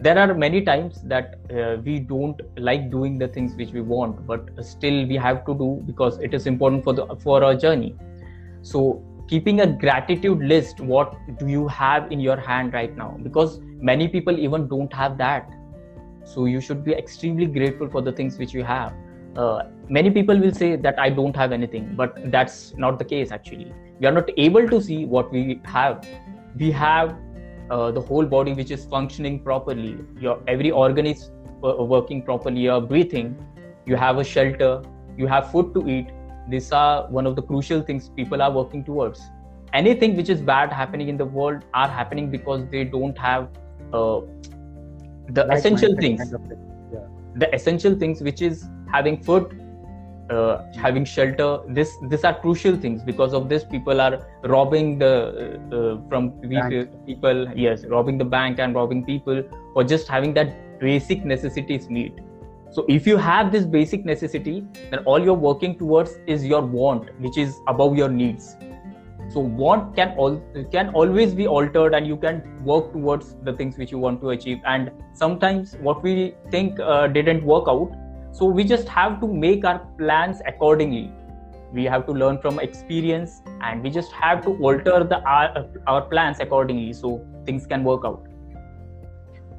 There 0.00 0.18
are 0.18 0.32
many 0.34 0.62
times 0.62 1.02
that 1.02 1.34
uh, 1.54 1.76
we 1.84 1.98
don't 2.00 2.40
like 2.58 2.90
doing 2.90 3.18
the 3.18 3.28
things 3.28 3.54
which 3.54 3.70
we 3.70 3.82
want 3.82 4.26
but 4.26 4.48
still 4.64 5.06
we 5.06 5.16
have 5.16 5.44
to 5.44 5.54
do 5.54 5.82
because 5.84 6.18
it 6.18 6.32
is 6.32 6.46
important 6.46 6.84
for 6.84 6.94
the 6.94 7.06
for 7.16 7.44
our 7.44 7.54
journey. 7.54 7.96
So 8.62 9.04
keeping 9.28 9.60
a 9.60 9.66
gratitude 9.66 10.40
list 10.40 10.80
what 10.80 11.14
do 11.38 11.46
you 11.46 11.68
have 11.68 12.10
in 12.10 12.20
your 12.20 12.36
hand 12.36 12.72
right 12.72 12.96
now? 12.96 13.16
Because 13.22 13.60
many 13.90 14.08
people 14.08 14.38
even 14.38 14.68
don't 14.68 14.92
have 14.92 15.18
that 15.18 15.50
so 16.34 16.46
you 16.46 16.60
should 16.60 16.84
be 16.84 16.92
extremely 16.92 17.46
grateful 17.46 17.88
for 17.88 18.02
the 18.02 18.12
things 18.12 18.38
which 18.38 18.52
you 18.54 18.64
have. 18.64 18.92
Uh, 19.36 19.62
many 19.88 20.10
people 20.10 20.36
will 20.36 20.52
say 20.52 20.74
that 20.74 20.98
i 20.98 21.08
don't 21.08 21.36
have 21.36 21.52
anything 21.52 21.84
but 21.94 22.16
that's 22.32 22.74
not 22.76 22.98
the 22.98 23.04
case 23.04 23.30
actually. 23.30 23.72
We 24.00 24.06
are 24.06 24.12
not 24.12 24.30
able 24.36 24.68
to 24.68 24.80
see 24.80 25.04
what 25.04 25.30
we 25.30 25.60
have. 25.64 26.06
We 26.56 26.70
have 26.72 27.16
uh, 27.70 27.90
the 27.92 28.00
whole 28.00 28.24
body 28.24 28.54
which 28.54 28.70
is 28.70 28.84
functioning 28.86 29.40
properly. 29.40 29.98
Your 30.18 30.40
every 30.48 30.70
organ 30.70 31.06
is 31.06 31.30
uh, 31.62 31.84
working 31.84 32.22
properly. 32.22 32.62
You're 32.62 32.80
breathing. 32.80 33.36
You 33.86 33.96
have 33.96 34.18
a 34.18 34.24
shelter. 34.24 34.82
You 35.16 35.26
have 35.26 35.50
food 35.52 35.74
to 35.74 35.86
eat. 35.88 36.08
These 36.48 36.72
are 36.72 37.08
one 37.08 37.26
of 37.26 37.36
the 37.36 37.42
crucial 37.42 37.82
things 37.82 38.08
people 38.08 38.42
are 38.42 38.50
working 38.50 38.84
towards. 38.84 39.20
Anything 39.72 40.16
which 40.16 40.28
is 40.28 40.40
bad 40.40 40.72
happening 40.72 41.08
in 41.08 41.16
the 41.16 41.24
world 41.24 41.64
are 41.74 41.88
happening 41.88 42.30
because 42.30 42.66
they 42.70 42.84
don't 42.84 43.16
have 43.18 43.48
uh, 43.92 44.20
the 45.34 45.44
like 45.44 45.58
essential 45.58 45.96
things. 45.96 46.20
kind 46.20 46.34
of 46.34 46.42
yeah. 46.92 47.00
the 47.36 47.54
essential 47.54 47.94
things 47.94 48.20
which 48.20 48.42
is 48.42 48.68
having 48.92 49.22
food 49.22 49.60
uh, 50.30 50.62
having 50.76 51.04
shelter 51.04 51.58
this 51.68 51.92
these 52.08 52.24
are 52.24 52.34
crucial 52.40 52.76
things 52.76 53.02
because 53.02 53.34
of 53.34 53.48
this 53.48 53.64
people 53.64 54.00
are 54.00 54.26
robbing 54.44 54.98
the 54.98 55.12
uh, 55.12 55.76
uh 55.76 56.08
from 56.08 56.30
people 57.06 57.48
yes 57.54 57.84
robbing 57.86 58.18
the 58.18 58.24
bank 58.24 58.58
and 58.60 58.74
robbing 58.74 59.04
people 59.04 59.42
for 59.74 59.84
just 59.84 60.08
having 60.08 60.32
that 60.34 60.78
basic 60.80 61.24
necessities 61.24 61.90
need. 61.90 62.22
So 62.70 62.86
if 62.88 63.06
you 63.06 63.16
have 63.16 63.50
this 63.50 63.64
basic 63.64 64.04
necessity 64.04 64.64
then 64.90 65.00
all 65.00 65.18
you're 65.18 65.42
working 65.48 65.76
towards 65.76 66.12
is 66.26 66.46
your 66.46 66.62
want 66.62 67.10
which 67.20 67.36
is 67.36 67.56
above 67.66 67.96
your 67.96 68.08
needs 68.08 68.56
so 69.30 69.40
want 69.40 69.94
can 69.94 70.14
all 70.18 70.42
can 70.72 70.88
always 70.90 71.34
be 71.34 71.46
altered 71.46 71.94
and 71.94 72.06
you 72.06 72.16
can 72.16 72.42
work 72.64 72.92
towards 72.92 73.36
the 73.44 73.52
things 73.52 73.78
which 73.78 73.92
you 73.92 73.98
want 73.98 74.20
to 74.22 74.30
achieve. 74.30 74.60
And 74.66 74.90
sometimes 75.14 75.76
what 75.80 76.02
we 76.02 76.34
think 76.50 76.80
uh, 76.80 77.06
didn't 77.06 77.44
work 77.44 77.68
out 77.68 77.92
so 78.32 78.46
we 78.46 78.64
just 78.64 78.88
have 78.88 79.20
to 79.20 79.26
make 79.26 79.64
our 79.64 79.80
plans 79.98 80.40
accordingly. 80.46 81.12
We 81.72 81.84
have 81.84 82.06
to 82.06 82.12
learn 82.12 82.38
from 82.38 82.58
experience 82.60 83.42
and 83.60 83.82
we 83.82 83.90
just 83.90 84.12
have 84.12 84.42
to 84.44 84.56
alter 84.56 85.04
the 85.04 85.20
our, 85.24 85.66
our 85.86 86.02
plans 86.02 86.38
accordingly 86.40 86.92
so 86.92 87.24
things 87.44 87.66
can 87.66 87.84
work 87.84 88.04
out. 88.04 88.26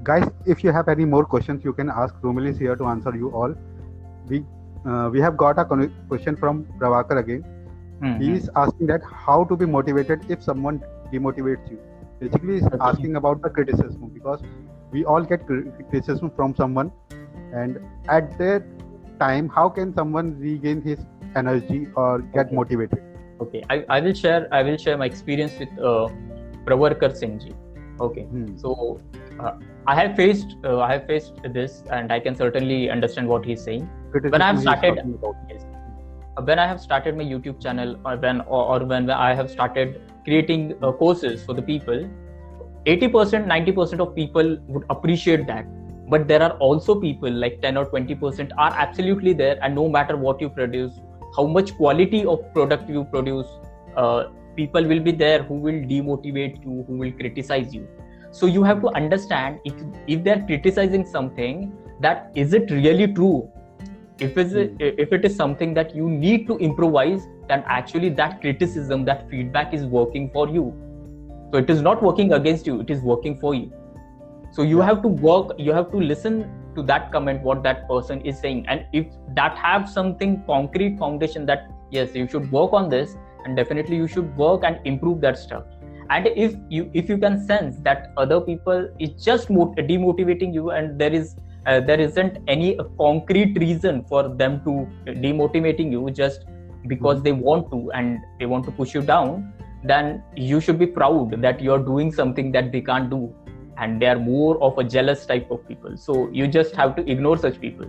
Guys 0.04 0.30
if 0.46 0.64
you 0.64 0.72
have 0.72 0.88
any 0.88 1.06
more 1.06 1.26
questions 1.26 1.64
you 1.64 1.74
can 1.74 1.90
ask 1.90 2.16
Romil 2.22 2.48
is 2.48 2.58
here 2.58 2.76
to 2.76 2.86
answer 2.86 3.16
you 3.16 3.30
all. 3.30 3.54
We 4.28 4.44
uh, 4.86 5.10
we 5.12 5.22
have 5.22 5.38
got 5.38 5.60
a 5.60 5.66
question 6.08 6.36
from 6.36 6.66
Pravakar 6.80 7.20
again 7.20 7.44
Mm-hmm. 8.02 8.22
He 8.22 8.32
is 8.32 8.50
asking 8.56 8.88
that 8.88 9.02
how 9.04 9.44
to 9.46 9.56
be 9.56 9.66
motivated 9.66 10.26
if 10.30 10.44
someone 10.44 10.84
demotivates 11.14 11.70
you. 11.70 11.80
Basically, 12.20 12.56
he's 12.56 12.68
asking 12.80 13.16
about 13.16 13.42
the 13.42 13.50
criticism 13.50 14.12
because 14.14 14.42
we 14.92 15.06
all 15.06 15.24
get 15.24 15.46
criticism 15.46 16.32
from 16.36 16.56
someone, 16.56 16.92
and 17.54 17.80
at 18.10 18.38
that 18.38 18.64
time, 19.20 19.50
how 19.50 19.70
can 19.70 19.94
someone 19.94 20.40
regain 20.40 20.82
his 20.82 21.00
energy 21.36 21.88
or 21.96 22.20
get 22.20 22.48
okay. 22.48 22.56
motivated? 22.56 23.04
Okay, 23.42 23.64
I, 23.70 23.84
I 23.90 24.00
will 24.00 24.14
share 24.14 24.48
I 24.52 24.62
will 24.64 24.78
share 24.78 24.98
my 24.98 25.06
experience 25.06 25.58
with 25.60 25.70
uh, 25.80 26.10
Pravarkar 26.66 27.16
Singh. 27.16 27.54
Okay, 28.00 28.24
hmm. 28.24 28.58
so 28.58 29.00
uh, 29.40 29.54
I 29.88 29.96
have 29.96 30.16
faced 30.16 30.56
uh, 30.64 30.80
I 30.80 30.94
have 30.94 31.08
faced 31.08 31.34
this, 31.54 31.84
and 31.92 32.12
I 32.12 32.20
can 32.20 32.36
certainly 32.36 32.90
understand 32.90 33.28
what 33.28 33.46
he's 33.46 33.64
saying. 33.64 33.90
Criticism 34.12 34.32
when 34.32 34.42
I 34.42 34.48
have 34.48 34.62
started, 34.62 35.00
yes, 35.50 35.66
when 36.40 36.60
I 36.60 36.68
have 36.68 36.80
started 36.80 37.18
my 37.18 37.24
YouTube 37.24 37.62
channel 37.62 38.00
or 38.06 38.16
when 38.18 38.42
or, 38.42 38.76
or 38.76 38.86
when 38.86 39.10
I 39.10 39.34
have 39.34 39.50
started 39.52 40.02
creating 40.24 40.76
uh, 40.82 40.92
courses 40.94 41.44
for 41.44 41.54
the 41.54 41.62
people, 41.62 42.10
80% 42.86 43.46
90% 43.46 44.00
of 44.00 44.16
people 44.16 44.58
would 44.68 44.84
appreciate 44.90 45.46
that. 45.48 45.66
But 46.10 46.28
there 46.28 46.42
are 46.42 46.52
also 46.58 47.00
people 47.00 47.32
like 47.32 47.62
10 47.62 47.78
or 47.78 47.86
20% 47.86 48.52
are 48.58 48.74
absolutely 48.74 49.34
there 49.34 49.58
and 49.62 49.76
no 49.76 49.88
matter 49.88 50.18
what 50.18 50.42
you 50.42 50.50
produce 50.50 50.94
how 51.36 51.48
much 51.48 51.74
quality 51.78 52.26
of 52.26 52.54
product 52.54 52.90
you 52.90 53.06
produce 53.06 53.48
uh, 53.96 54.26
people 54.58 54.86
will 54.86 55.00
be 55.00 55.12
there 55.12 55.44
who 55.44 55.54
will 55.54 55.82
demotivate 55.92 56.62
you 56.64 56.84
who 56.88 56.98
will 56.98 57.12
criticize 57.14 57.74
you. 57.74 57.88
So 58.32 58.46
you 58.46 58.64
have 58.64 58.82
to 58.82 58.90
understand 58.90 59.60
if 59.66 59.74
if 60.08 60.24
they're 60.24 60.44
criticizing 60.46 61.06
something 61.06 61.72
that 62.02 62.32
is 62.36 62.54
it 62.54 62.72
really 62.72 63.08
true 63.14 63.50
if 64.22 64.38
it's 64.38 64.54
mm. 64.54 64.94
if 65.04 65.12
it 65.18 65.26
is 65.26 65.36
something 65.36 65.74
that 65.74 65.96
you 65.96 66.08
need 66.08 66.48
to 66.48 66.58
improvise 66.70 67.28
then 67.50 67.64
actually 67.76 68.10
that 68.22 68.40
criticism 68.42 69.04
that 69.06 69.30
feedback 69.30 69.74
is 69.74 69.86
working 69.98 70.30
for 70.38 70.48
you 70.50 70.66
so 71.52 71.58
it 71.58 71.70
is 71.70 71.82
not 71.82 72.04
working 72.04 72.34
against 72.40 72.68
you 72.68 72.80
it 72.82 72.90
is 72.90 73.02
working 73.02 73.38
for 73.40 73.54
you 73.56 73.72
so 74.52 74.62
you 74.62 74.80
yeah. 74.80 74.86
have 74.86 75.02
to 75.02 75.08
work 75.08 75.54
you 75.58 75.74
have 75.74 75.92
to 75.92 75.98
listen 75.98 76.40
to 76.76 76.84
that 76.84 77.12
comment 77.12 77.42
what 77.42 77.64
that 77.64 77.88
person 77.90 78.22
is 78.22 78.40
saying 78.40 78.66
and 78.68 78.86
if 78.94 79.08
that 79.42 79.58
have 79.58 79.90
something 79.90 80.42
concrete 80.46 80.98
foundation 80.98 81.46
that 81.46 81.70
yes 81.92 82.16
you 82.16 82.28
should 82.28 82.50
work 82.52 82.74
on 82.74 82.90
this 82.90 83.16
and 83.44 83.58
definitely 83.58 83.96
you 83.96 84.08
should 84.08 84.36
work 84.38 84.64
and 84.64 84.80
improve 84.86 85.20
that 85.22 85.38
stuff 85.38 85.64
and 86.10 86.28
if 86.28 86.56
you 86.70 86.90
if 86.94 87.10
you 87.10 87.18
can 87.18 87.44
sense 87.46 87.78
that 87.90 88.14
other 88.18 88.40
people 88.40 88.88
is 89.00 89.24
just 89.26 89.50
demotivating 89.50 90.54
you 90.54 90.70
and 90.72 91.00
there 91.00 91.14
is 91.22 91.36
uh, 91.66 91.80
there 91.80 92.00
isn't 92.00 92.38
any 92.48 92.78
concrete 92.98 93.58
reason 93.60 94.04
for 94.06 94.28
them 94.28 94.64
to 94.64 94.88
demotivating 95.08 95.92
you 95.92 96.10
just 96.10 96.46
because 96.88 97.18
mm-hmm. 97.18 97.24
they 97.24 97.32
want 97.32 97.70
to 97.72 97.92
and 97.92 98.20
they 98.40 98.46
want 98.46 98.66
to 98.66 98.72
push 98.72 98.94
you 98.94 99.02
down. 99.02 99.54
Then 99.84 100.24
you 100.36 100.60
should 100.60 100.78
be 100.80 100.88
proud 100.88 101.42
that 101.42 101.62
you're 101.62 101.80
doing 101.80 102.12
something 102.12 102.52
that 102.52 102.72
they 102.72 102.82
can't 102.82 103.10
do. 103.10 103.34
And 103.78 104.02
they 104.02 104.08
are 104.08 104.20
more 104.20 104.62
of 104.62 104.78
a 104.78 104.84
jealous 104.84 105.26
type 105.26 105.50
of 105.50 105.68
people. 105.68 105.98
So 105.98 106.30
you 106.32 106.48
just 106.48 106.76
have 106.76 106.96
to 106.98 107.10
ignore 107.10 107.38
such 107.38 107.60
people. 107.60 107.88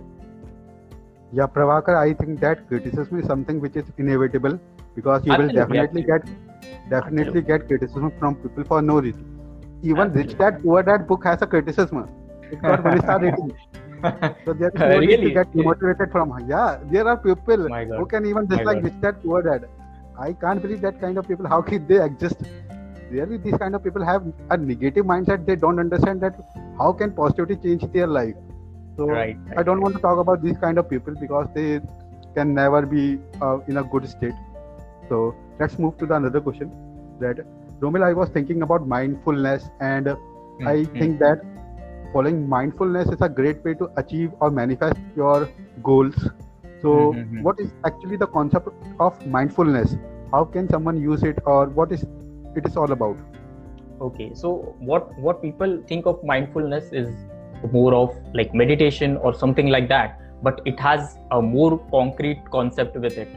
Yeah 1.31 1.47
pravakar 1.53 1.93
i 1.99 2.13
think 2.17 2.39
that 2.41 2.59
criticism 2.71 3.19
is 3.19 3.25
something 3.25 3.59
which 3.59 3.77
is 3.81 3.87
inevitable 3.97 4.59
because 4.97 5.25
you 5.25 5.31
absolutely, 5.33 5.45
will 5.45 5.61
definitely 5.61 6.03
absolutely. 6.03 6.03
get 6.03 6.89
definitely 6.91 7.21
absolutely. 7.21 7.41
get 7.41 7.67
criticism 7.69 8.11
from 8.19 8.35
people 8.35 8.63
for 8.63 8.81
no 8.83 8.99
reason. 8.99 9.23
Even 9.81 10.13
rich 10.13 10.37
dad 10.37 10.61
poor 10.61 10.83
dad 10.83 11.07
book 11.07 11.23
has 11.29 11.41
a 11.41 11.47
criticism 11.47 12.03
it 12.51 12.61
got 12.61 12.83
one 12.83 12.99
star 12.99 13.19
so 14.45 14.53
there's 14.53 14.73
no 14.73 14.87
really? 14.87 15.17
to 15.17 15.31
get 15.31 15.55
motivated 15.55 16.11
from 16.11 16.33
yeah 16.47 16.79
there 16.91 17.07
are 17.07 17.17
people 17.17 17.61
who 17.99 18.05
can 18.05 18.25
even 18.25 18.45
dislike 18.45 18.83
rich 18.83 18.99
dad 19.05 19.21
poor 19.23 19.41
dad 19.41 19.69
i 20.27 20.33
can't 20.33 20.61
believe 20.61 20.81
that 20.81 20.99
kind 20.99 21.17
of 21.17 21.27
people 21.27 21.47
how 21.47 21.61
can 21.61 21.87
they 21.87 22.03
exist? 22.03 22.37
Really 23.09 23.37
these 23.37 23.57
kind 23.61 23.75
of 23.75 23.83
people 23.83 24.03
have 24.03 24.23
a 24.49 24.57
negative 24.57 25.05
mindset. 25.05 25.45
They 25.45 25.55
don't 25.55 25.77
understand 25.77 26.21
that 26.21 26.35
how 26.79 26.93
can 26.93 27.11
positivity 27.11 27.57
change 27.63 27.83
their 27.93 28.07
life? 28.07 28.33
So 28.97 29.05
right, 29.05 29.37
right. 29.49 29.59
i 29.59 29.63
don't 29.67 29.81
want 29.81 29.95
to 29.95 30.01
talk 30.01 30.17
about 30.17 30.41
these 30.41 30.57
kind 30.57 30.79
of 30.79 30.89
people 30.89 31.13
because 31.19 31.47
they 31.53 31.79
can 32.33 32.55
never 32.55 32.81
be 32.93 33.19
uh, 33.39 33.59
in 33.67 33.77
a 33.77 33.83
good 33.83 34.09
state. 34.09 34.33
So 35.09 35.35
let's 35.59 35.77
move 35.77 35.97
to 35.99 36.07
the 36.07 36.15
another 36.15 36.41
question 36.41 36.71
that 37.19 37.45
romil 37.81 38.03
i 38.09 38.13
was 38.19 38.29
thinking 38.35 38.63
about 38.67 38.87
mindfulness 38.93 39.65
and 39.79 40.07
mm-hmm. 40.07 40.67
i 40.67 40.77
think 40.99 41.19
that 41.19 41.43
following 42.13 42.47
mindfulness 42.47 43.09
is 43.09 43.21
a 43.21 43.27
great 43.27 43.63
way 43.65 43.73
to 43.73 43.89
achieve 43.97 44.31
or 44.39 44.51
manifest 44.51 44.97
your 45.15 45.49
goals. 45.81 46.15
So 46.81 46.89
mm-hmm. 47.13 47.41
what 47.41 47.59
is 47.59 47.73
actually 47.85 48.17
the 48.17 48.27
concept 48.27 48.69
of 48.99 49.25
mindfulness? 49.25 49.95
How 50.31 50.45
can 50.45 50.69
someone 50.69 51.01
use 51.01 51.23
it 51.23 51.39
or 51.45 51.67
what 51.69 51.91
is 51.91 52.03
it 52.55 52.65
is 52.65 52.77
all 52.77 52.91
about? 52.91 53.17
Okay 54.01 54.31
so 54.33 54.75
what 54.79 55.17
what 55.19 55.41
people 55.41 55.81
think 55.87 56.05
of 56.05 56.23
mindfulness 56.23 56.91
is 56.91 57.09
more 57.71 57.93
of 57.95 58.15
like 58.33 58.53
meditation 58.53 59.15
or 59.17 59.33
something 59.33 59.69
like 59.69 59.87
that 59.89 60.19
but 60.43 60.59
it 60.65 60.79
has 60.79 61.17
a 61.31 61.41
more 61.41 61.77
concrete 61.89 62.43
concept 62.51 62.97
with 62.97 63.17
it. 63.17 63.29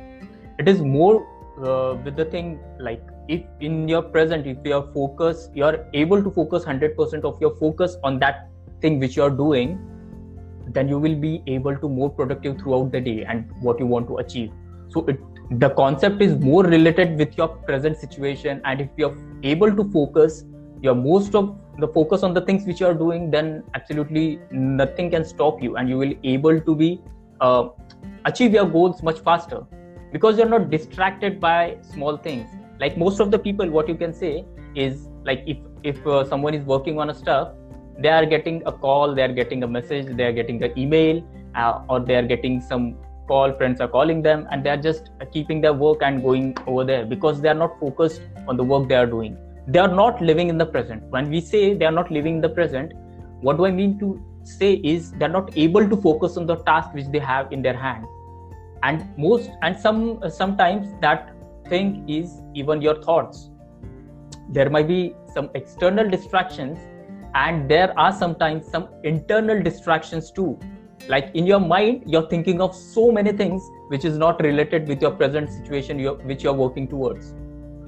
It 0.58 0.68
is 0.68 0.80
more 0.80 1.26
uh, 1.62 1.96
with 2.04 2.16
the 2.16 2.24
thing 2.24 2.58
like 2.80 3.02
if 3.28 3.42
in 3.60 3.88
your 3.88 4.02
present 4.02 4.46
if 4.46 4.58
you 4.64 4.74
are 4.74 4.86
focused 4.92 5.50
you 5.54 5.64
are 5.64 5.86
able 5.94 6.22
to 6.22 6.30
focus 6.30 6.64
100% 6.64 7.24
of 7.24 7.40
your 7.40 7.54
focus 7.56 7.96
on 8.02 8.18
that 8.18 8.48
thing 8.80 8.98
which 8.98 9.16
you 9.16 9.22
are 9.22 9.30
doing 9.30 9.78
then 10.68 10.88
you 10.88 10.98
will 10.98 11.14
be 11.14 11.42
able 11.46 11.76
to 11.76 11.88
more 11.88 12.10
productive 12.10 12.58
throughout 12.58 12.90
the 12.92 13.00
day 13.00 13.24
and 13.24 13.48
what 13.60 13.78
you 13.78 13.86
want 13.86 14.08
to 14.08 14.16
achieve. 14.18 14.50
So 14.88 15.04
it 15.06 15.20
the 15.50 15.70
concept 15.70 16.20
is 16.20 16.34
more 16.34 16.64
related 16.64 17.16
with 17.16 17.36
your 17.38 17.46
present 17.46 17.96
situation 17.96 18.60
and 18.64 18.80
if 18.80 18.88
you're 18.96 19.16
able 19.44 19.74
to 19.76 19.84
focus 19.92 20.44
your 20.82 20.94
most 20.94 21.36
of 21.36 21.56
the 21.78 21.86
focus 21.86 22.24
on 22.24 22.34
the 22.34 22.40
things 22.40 22.66
which 22.66 22.80
you 22.80 22.86
are 22.86 22.94
doing 22.94 23.30
then 23.30 23.62
absolutely 23.74 24.40
nothing 24.50 25.10
can 25.10 25.24
stop 25.24 25.62
you 25.62 25.76
and 25.76 25.88
you 25.88 25.96
will 25.96 26.14
able 26.24 26.60
to 26.60 26.74
be 26.74 27.00
uh, 27.40 27.68
achieve 28.24 28.52
your 28.52 28.66
goals 28.66 29.02
much 29.04 29.20
faster. 29.20 29.64
Because 30.12 30.36
you're 30.36 30.48
not 30.48 30.70
distracted 30.70 31.38
by 31.40 31.76
small 31.82 32.16
things. 32.16 32.48
Like 32.80 32.98
most 32.98 33.20
of 33.20 33.30
the 33.30 33.38
people 33.38 33.70
what 33.70 33.88
you 33.88 33.94
can 33.94 34.12
say 34.12 34.44
is 34.74 35.08
like 35.24 35.44
if 35.46 35.58
if 35.84 36.04
uh, 36.06 36.24
someone 36.24 36.54
is 36.54 36.64
working 36.64 36.98
on 36.98 37.10
a 37.10 37.14
stuff 37.14 37.52
they 37.98 38.08
are 38.08 38.26
getting 38.26 38.62
a 38.66 38.72
call 38.72 39.14
they 39.14 39.22
are 39.22 39.32
getting 39.32 39.62
a 39.62 39.66
message 39.66 40.06
they 40.16 40.24
are 40.24 40.32
getting 40.32 40.62
an 40.62 40.78
email 40.78 41.22
uh, 41.54 41.80
or 41.88 42.00
they 42.00 42.16
are 42.16 42.26
getting 42.34 42.60
some 42.60 42.96
call 43.28 43.52
friends 43.52 43.80
are 43.80 43.88
calling 43.88 44.22
them 44.22 44.46
and 44.50 44.64
they're 44.64 44.82
just 44.88 45.10
keeping 45.32 45.60
their 45.60 45.72
work 45.72 45.98
and 46.02 46.22
going 46.22 46.56
over 46.66 46.84
there 46.84 47.04
because 47.04 47.40
they 47.40 47.48
are 47.48 47.60
not 47.64 47.78
focused 47.80 48.22
on 48.46 48.56
the 48.56 48.62
work 48.62 48.88
they 48.88 48.94
are 48.94 49.06
doing. 49.06 49.36
They 49.66 49.80
are 49.80 49.92
not 50.02 50.22
living 50.22 50.48
in 50.48 50.58
the 50.58 50.66
present. 50.66 51.02
When 51.10 51.28
we 51.28 51.40
say 51.40 51.74
they 51.74 51.84
are 51.84 51.96
not 52.00 52.10
living 52.10 52.36
in 52.36 52.40
the 52.40 52.48
present 52.48 52.92
what 53.42 53.58
do 53.58 53.66
i 53.66 53.70
mean 53.70 53.98
to 53.98 54.22
say 54.42 54.74
is 54.92 55.12
they're 55.12 55.28
not 55.28 55.56
able 55.56 55.88
to 55.88 55.96
focus 55.96 56.36
on 56.36 56.46
the 56.46 56.56
task 56.68 56.94
which 56.94 57.06
they 57.08 57.18
have 57.18 57.52
in 57.52 57.62
their 57.62 57.76
hand. 57.76 58.04
And 58.82 59.04
most 59.18 59.50
and 59.62 59.78
some 59.78 60.22
sometimes 60.30 60.94
that 61.00 61.34
thing 61.68 62.08
is 62.08 62.40
even 62.54 62.80
your 62.80 63.02
thoughts. 63.02 63.50
There 64.48 64.70
might 64.70 64.86
be 64.86 65.14
some 65.34 65.50
external 65.54 66.08
distractions 66.08 66.78
and 67.44 67.70
there 67.70 67.92
are 67.98 68.12
sometimes 68.12 68.66
some 68.66 68.88
internal 69.04 69.62
distractions 69.62 70.30
too. 70.30 70.58
Like 71.08 71.30
in 71.34 71.46
your 71.46 71.60
mind 71.60 72.04
you're 72.06 72.28
thinking 72.28 72.60
of 72.60 72.74
so 72.74 73.12
many 73.12 73.32
things 73.32 73.62
which 73.88 74.04
is 74.04 74.16
not 74.16 74.40
related 74.42 74.88
with 74.88 75.02
your 75.02 75.10
present 75.10 75.50
situation 75.50 75.98
you're, 75.98 76.16
which 76.30 76.42
you're 76.42 76.54
working 76.54 76.88
towards. 76.88 77.34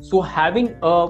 So 0.01 0.21
having 0.21 0.77
a 0.83 1.09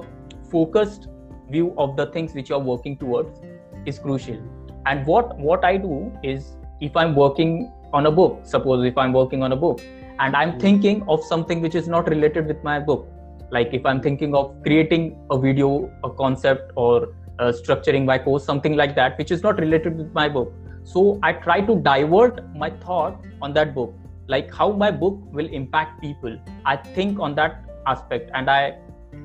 focused 0.50 1.08
view 1.50 1.74
of 1.76 1.96
the 1.96 2.06
things 2.12 2.32
which 2.34 2.48
you're 2.48 2.66
working 2.70 2.96
towards 2.96 3.40
is 3.86 3.98
crucial. 3.98 4.40
And 4.86 5.06
what 5.06 5.36
what 5.38 5.64
i 5.64 5.76
do 5.76 6.12
is 6.22 6.56
if 6.80 6.96
i'm 6.96 7.14
working 7.16 7.72
on 7.92 8.06
a 8.06 8.10
book 8.10 8.40
suppose 8.44 8.86
if 8.86 8.96
i'm 8.96 9.12
working 9.12 9.42
on 9.42 9.52
a 9.52 9.56
book 9.56 9.80
and 10.20 10.36
i'm 10.36 10.52
hmm. 10.52 10.58
thinking 10.58 11.04
of 11.08 11.24
something 11.24 11.60
which 11.60 11.74
is 11.74 11.88
not 11.88 12.08
related 12.08 12.46
with 12.46 12.62
my 12.62 12.78
book. 12.78 13.08
Like 13.50 13.72
if 13.72 13.84
i'm 13.84 14.00
thinking 14.00 14.34
of 14.34 14.54
creating 14.62 15.16
a 15.30 15.38
video 15.38 15.90
a 16.04 16.10
concept 16.10 16.72
or 16.76 17.08
uh, 17.38 17.52
structuring 17.52 18.04
my 18.04 18.18
course 18.18 18.44
something 18.44 18.76
like 18.76 18.94
that 18.94 19.18
which 19.18 19.30
is 19.30 19.42
not 19.42 19.58
related 19.58 19.96
with 19.96 20.12
my 20.12 20.28
book. 20.28 20.52
So 20.84 21.18
i 21.22 21.32
try 21.32 21.60
to 21.60 21.76
divert 21.76 22.42
my 22.56 22.70
thought 22.70 23.24
on 23.42 23.52
that 23.54 23.74
book 23.74 23.94
like 24.28 24.52
how 24.52 24.72
my 24.72 24.90
book 24.90 25.18
will 25.32 25.46
impact 25.58 26.00
people 26.02 26.38
i 26.64 26.76
think 26.76 27.18
on 27.18 27.34
that 27.34 27.64
aspect 27.86 28.30
and 28.34 28.50
i 28.50 28.76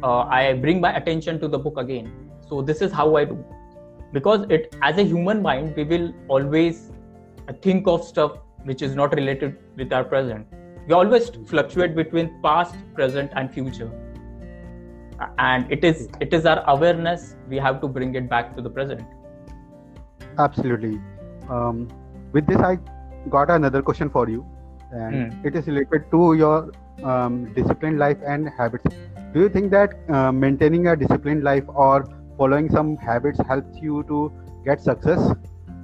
uh, 0.02 0.21
i 0.38 0.54
bring 0.54 0.82
my 0.82 0.95
attention 0.95 1.39
to 1.39 1.47
the 1.47 1.58
book 1.58 1.78
again. 1.78 2.12
So 2.49 2.62
this 2.62 2.82
is 2.82 2.91
how 2.91 3.15
i 3.15 3.26
do. 3.26 3.43
Because 4.12 4.45
it 4.49 4.76
as 4.82 4.97
a 4.97 5.04
human 5.04 5.41
mind 5.41 5.76
we 5.76 5.84
will 5.84 6.13
always 6.28 6.91
think 7.62 7.88
of 7.88 8.04
stuff 8.04 8.38
which 8.63 8.82
is 8.82 8.95
not 8.95 9.15
related 9.15 9.58
with 9.76 9.91
our 9.91 10.04
present. 10.04 10.47
We 10.88 10.93
always 10.93 11.30
fluctuate 11.47 11.95
between 11.95 12.41
past 12.41 12.76
present 12.93 13.32
and 13.36 13.54
future 13.54 13.91
and 15.38 15.72
it 15.72 15.84
is 15.84 16.08
it 16.20 16.34
is 16.34 16.46
our 16.46 16.64
awareness 16.68 17.36
we 17.48 17.58
have 17.58 17.82
to 17.82 17.88
bring 17.88 18.16
it 18.16 18.30
back 18.30 18.56
to 18.56 18.62
the 18.62 18.70
present 18.70 19.02
absolutely. 20.38 21.00
Um, 21.50 21.88
with 22.32 22.48
this 22.48 22.58
i 22.58 22.78
got 23.30 23.50
another 23.50 23.82
question 23.82 24.10
for 24.10 24.30
you. 24.30 24.46
And 24.92 25.32
mm. 25.32 25.46
it 25.46 25.56
is 25.56 25.68
related 25.68 26.12
to 26.12 26.34
your 26.36 26.72
um, 27.04 27.52
disciplined 27.54 27.98
life 27.98 28.18
and 28.26 28.50
habits. 28.50 28.84
Do 29.34 29.40
you 29.40 29.50
think 29.50 29.72
that 29.72 29.94
uh, 30.10 30.32
maintaining 30.32 30.88
a 30.88 30.96
disciplined 30.96 31.44
life 31.44 31.64
or 31.68 32.08
following 32.38 32.70
some 32.70 32.98
habits 32.98 33.40
helps 33.48 33.78
you 33.82 34.04
to 34.04 34.32
get 34.66 34.82
success? 34.82 35.32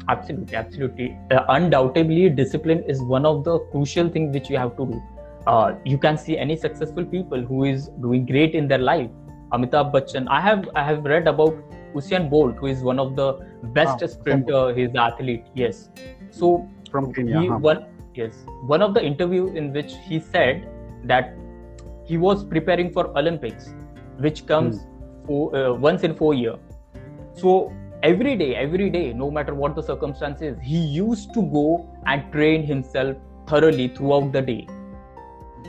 Absolutely 0.07 0.55
absolutely. 0.55 1.17
Uh, 1.31 1.45
undoubtedly 1.49 2.29
discipline 2.29 2.83
is 2.83 3.01
one 3.01 3.25
of 3.25 3.43
the 3.43 3.59
crucial 3.71 4.09
things 4.09 4.33
which 4.33 4.49
you 4.49 4.57
have 4.57 4.75
to 4.77 4.85
do. 4.85 5.01
Uh, 5.47 5.75
you 5.85 5.97
can 5.97 6.17
see 6.17 6.37
any 6.37 6.55
successful 6.55 7.05
people 7.05 7.41
who 7.41 7.63
is 7.63 7.87
doing 8.01 8.25
great 8.25 8.53
in 8.53 8.67
their 8.67 8.79
life 8.79 9.09
amitabh 9.57 9.91
bachchan 9.93 10.27
i 10.37 10.39
have 10.41 10.69
i 10.75 10.83
have 10.83 11.03
read 11.05 11.27
about 11.27 11.55
Usain 11.95 12.29
Bolt, 12.29 12.57
who 12.57 12.67
is 12.67 12.83
one 12.83 12.99
of 12.99 13.15
the 13.15 13.33
best 13.73 14.03
oh, 14.03 14.07
sprinter, 14.07 14.73
he's 14.75 14.95
athlete. 14.95 15.45
Yes. 15.55 15.89
So 16.29 16.69
from 16.91 17.13
Kenya. 17.13 17.41
He, 17.41 17.47
huh? 17.47 17.57
one, 17.57 17.85
yes. 18.13 18.45
One 18.67 18.81
of 18.81 18.93
the 18.93 19.03
interview 19.03 19.47
in 19.47 19.73
which 19.73 19.93
he 20.03 20.19
said 20.19 20.67
that 21.05 21.35
he 22.05 22.17
was 22.17 22.43
preparing 22.43 22.91
for 22.91 23.07
Olympics, 23.17 23.73
which 24.17 24.45
comes 24.45 24.81
hmm. 24.81 25.25
four, 25.25 25.55
uh, 25.55 25.73
once 25.73 26.03
in 26.03 26.15
four 26.15 26.33
year. 26.33 26.55
So 27.33 27.73
every 28.03 28.35
day, 28.35 28.55
every 28.55 28.89
day, 28.89 29.13
no 29.13 29.31
matter 29.31 29.53
what 29.53 29.75
the 29.75 29.83
circumstances, 29.83 30.57
he 30.61 30.77
used 30.77 31.33
to 31.33 31.41
go 31.41 31.89
and 32.05 32.31
train 32.31 32.65
himself 32.65 33.15
thoroughly 33.47 33.87
throughout 33.87 34.31
the 34.31 34.41
day. 34.41 34.67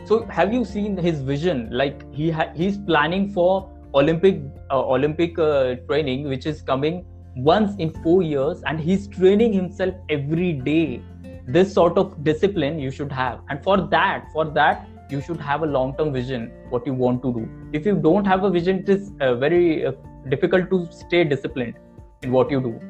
So 0.05 0.25
have 0.27 0.53
you 0.53 0.65
seen 0.65 0.97
his 0.97 1.21
vision? 1.21 1.69
Like 1.71 2.13
he 2.13 2.31
ha- 2.31 2.53
he's 2.55 2.79
planning 2.79 3.33
for 3.33 3.70
Olympic 3.95 4.41
uh, 4.71 4.81
Olympic 4.87 5.39
uh, 5.39 5.75
training, 5.89 6.29
which 6.29 6.47
is 6.47 6.63
coming 6.63 7.05
once 7.37 7.77
in 7.79 7.91
four 8.03 8.23
years, 8.23 8.63
and 8.67 8.81
he's 8.81 9.09
training 9.09 9.53
himself 9.53 9.95
every 10.09 10.53
day. 10.53 11.03
This 11.47 11.73
sort 11.73 11.99
of 11.99 12.23
discipline 12.23 12.79
you 12.79 12.91
should 12.91 13.11
have, 13.11 13.41
and 13.49 13.63
for 13.63 13.77
that, 13.89 14.27
for 14.33 14.45
that, 14.45 14.87
you 15.11 15.21
should 15.21 15.41
have 15.41 15.63
a 15.63 15.67
long-term 15.67 16.13
vision 16.13 16.53
what 16.69 16.87
you 16.87 16.95
want 16.95 17.23
to 17.23 17.33
do. 17.33 17.49
If 17.73 17.85
you 17.87 17.97
don't 17.97 18.25
have 18.25 18.45
a 18.45 18.51
vision, 18.51 18.81
it 18.81 18.89
is 18.89 19.11
uh, 19.21 19.35
very 19.35 19.87
uh, 19.87 19.93
difficult 20.29 20.71
to 20.71 20.87
stay 20.93 21.25
disciplined 21.25 21.75
in 22.23 22.31
what 22.31 22.51
you 22.51 22.61
do. 22.61 22.81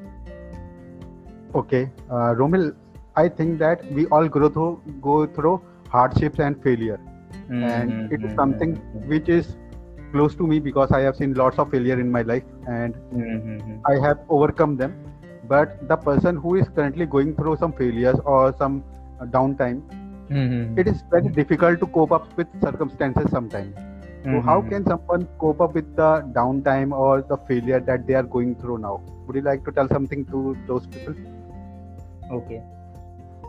Okay, 1.54 1.90
uh, 2.10 2.34
Romil, 2.40 2.74
I 3.16 3.28
think 3.28 3.58
that 3.60 3.90
we 3.92 4.06
all 4.06 4.28
go 4.28 4.48
through 4.48 4.82
go 5.00 5.26
through 5.26 5.62
hardships 5.88 6.38
and 6.38 6.62
failure, 6.62 7.00
and 7.48 8.12
it 8.12 8.22
is 8.22 8.34
something 8.34 8.76
which 9.14 9.28
is 9.28 9.56
close 10.12 10.34
to 10.36 10.46
me 10.46 10.58
because 10.60 10.92
I 10.92 11.00
have 11.00 11.16
seen 11.16 11.34
lots 11.34 11.58
of 11.58 11.70
failure 11.70 11.98
in 12.00 12.10
my 12.10 12.22
life 12.22 12.44
and 12.66 12.94
I 13.86 13.94
have 14.06 14.18
overcome 14.28 14.76
them. 14.76 14.94
But 15.48 15.88
the 15.88 15.96
person 15.96 16.36
who 16.36 16.56
is 16.56 16.68
currently 16.68 17.06
going 17.06 17.34
through 17.36 17.56
some 17.56 17.72
failures 17.72 18.18
or 18.24 18.54
some 18.56 18.84
uh, 19.20 19.24
downtime, 19.26 19.82
it 20.78 20.86
is 20.86 21.02
very 21.10 21.28
difficult 21.28 21.80
to 21.80 21.86
cope 21.86 22.12
up 22.12 22.36
with 22.36 22.48
circumstances 22.62 23.30
sometimes. 23.30 23.76
So, 24.30 24.40
how 24.40 24.62
can 24.62 24.84
someone 24.86 25.26
cope 25.38 25.60
up 25.60 25.74
with 25.74 25.96
the 25.96 26.22
downtime 26.34 26.92
or 26.92 27.22
the 27.22 27.38
failure 27.48 27.80
that 27.80 28.06
they 28.06 28.14
are 28.14 28.22
going 28.22 28.54
through 28.56 28.78
now? 28.78 29.02
Would 29.26 29.36
you 29.36 29.42
like 29.42 29.64
to 29.64 29.72
tell 29.72 29.88
something 29.88 30.24
to 30.26 30.56
those 30.66 30.86
people? 30.86 31.14
okay 32.30 32.62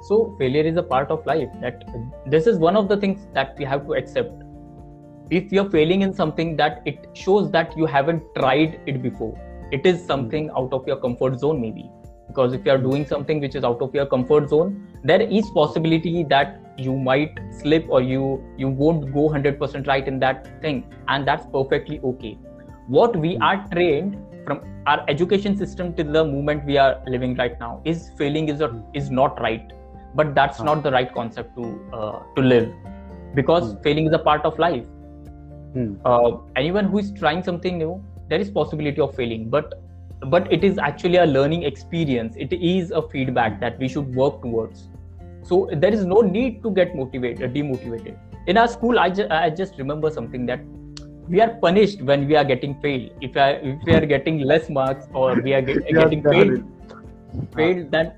so 0.08 0.36
failure 0.40 0.64
is 0.64 0.78
a 0.78 0.84
part 0.84 1.10
of 1.12 1.26
life 1.26 1.50
that 1.62 1.84
this 2.26 2.48
is 2.48 2.58
one 2.58 2.76
of 2.76 2.88
the 2.90 2.98
things 2.98 3.28
that 3.34 3.56
we 3.58 3.66
have 3.66 3.86
to 3.86 3.94
accept 3.94 4.41
if 5.32 5.52
you're 5.52 5.70
failing 5.70 6.02
in 6.02 6.14
something 6.14 6.56
that 6.58 6.82
it 6.86 7.08
shows 7.14 7.50
that 7.52 7.76
you 7.78 7.86
haven't 7.86 8.24
tried 8.36 8.80
it 8.86 9.02
before 9.02 9.34
it 9.72 9.86
is 9.86 10.04
something 10.06 10.50
out 10.58 10.74
of 10.74 10.86
your 10.88 10.98
comfort 10.98 11.40
zone 11.40 11.62
maybe. 11.62 11.90
Because 12.28 12.54
if 12.54 12.66
you 12.66 12.72
are 12.72 12.78
doing 12.78 13.06
something 13.06 13.40
which 13.42 13.56
is 13.56 13.64
out 13.64 13.82
of 13.82 13.96
your 13.96 14.06
comfort 14.06 14.50
zone 14.50 14.88
there 15.04 15.22
is 15.22 15.50
possibility 15.52 16.24
that 16.26 16.60
you 16.78 16.96
might 16.98 17.40
slip 17.52 17.86
or 17.90 18.02
you 18.02 18.44
you 18.58 18.68
won't 18.68 19.14
go 19.14 19.30
100% 19.30 19.88
right 19.88 20.08
in 20.08 20.20
that 20.20 20.62
thing 20.62 20.84
and 21.08 21.28
that's 21.28 21.46
perfectly 21.54 22.00
okay. 22.12 22.38
What 22.88 23.16
we 23.16 23.38
are 23.38 23.66
trained 23.72 24.18
from 24.46 24.62
our 24.88 25.06
education 25.08 25.56
system 25.56 25.94
till 25.94 26.12
the 26.12 26.26
moment 26.26 26.66
we 26.66 26.78
are 26.78 27.02
living 27.08 27.36
right 27.36 27.60
now 27.60 27.82
is 27.86 28.12
failing 28.18 28.50
is 28.50 28.62
a, 28.62 28.84
is 28.94 29.10
not 29.10 29.40
right. 29.42 29.72
But 30.16 30.36
that's 30.36 30.62
not 30.62 30.84
the 30.84 30.92
right 30.92 31.14
concept 31.14 31.56
to 31.58 31.80
uh, 31.94 32.20
to 32.36 32.42
live. 32.42 32.74
Because 33.36 33.74
Hmm. 33.74 33.82
failing 33.84 34.08
is 34.08 34.14
a 34.14 34.20
part 34.20 34.46
of 34.46 34.60
life 34.60 34.84
Hmm. 35.74 35.96
uh, 36.06 36.38
anyone 36.56 36.86
who 36.86 37.00
is 37.00 37.12
trying 37.14 37.44
something 37.44 37.78
new 37.78 38.04
there 38.32 38.40
is 38.40 38.50
possibility 38.50 39.02
of 39.02 39.14
failing. 39.16 39.50
But 39.50 39.74
but 40.34 40.52
it 40.56 40.64
is 40.64 40.78
actually 40.78 41.18
a 41.18 41.26
learning 41.26 41.64
experience. 41.70 42.36
It 42.38 42.54
is 42.54 42.92
a 42.92 43.02
feedback 43.14 43.60
that 43.60 43.80
we 43.80 43.88
should 43.88 44.16
work 44.16 44.42
towards. 44.42 44.84
So 45.44 45.70
there 45.86 45.94
is 45.94 46.06
no 46.06 46.22
need 46.22 46.62
to 46.64 46.72
get 46.72 46.96
motivated 46.96 47.54
demotivated. 47.54 48.18
In 48.48 48.58
our 48.58 48.68
school 48.68 49.00
i, 49.00 49.10
ju- 49.10 49.28
I 49.30 49.50
just 49.50 49.78
remember 49.78 50.12
something 50.20 50.46
that 50.52 50.64
we 51.28 51.42
are 51.42 51.50
punished 51.66 52.02
when 52.12 52.28
we 52.28 52.36
are 52.36 52.44
getting 52.44 52.80
failed. 52.82 53.10
If, 53.22 53.38
I, 53.38 53.50
if 53.74 53.84
we 53.86 53.94
are 53.94 54.06
getting 54.06 54.40
less 54.40 54.70
marks 54.70 55.08
or 55.14 55.36
we 55.42 55.54
are 55.54 55.62
get, 55.62 55.86
getting 56.02 56.24
failed 56.24 56.64
failed 57.56 57.92
then 57.92 58.12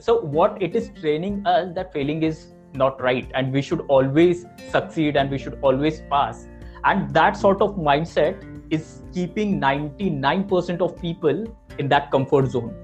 so 0.00 0.20
what 0.20 0.60
it 0.60 0.74
is 0.74 0.90
training 1.00 1.46
us 1.46 1.72
that 1.74 1.92
failing 1.92 2.22
is 2.22 2.52
not 2.74 3.00
right 3.00 3.30
and 3.34 3.52
we 3.52 3.62
should 3.62 3.80
always 3.88 4.44
succeed 4.70 5.16
and 5.16 5.30
we 5.30 5.38
should 5.38 5.58
always 5.62 6.02
pass 6.10 6.48
and 6.86 7.12
that 7.14 7.36
sort 7.36 7.62
of 7.62 7.76
mindset 7.76 8.44
is 8.70 9.02
keeping 9.12 9.60
99% 9.60 10.80
of 10.80 11.00
people 11.00 11.44
in 11.78 11.88
that 11.88 12.10
comfort 12.10 12.50
zone 12.56 12.74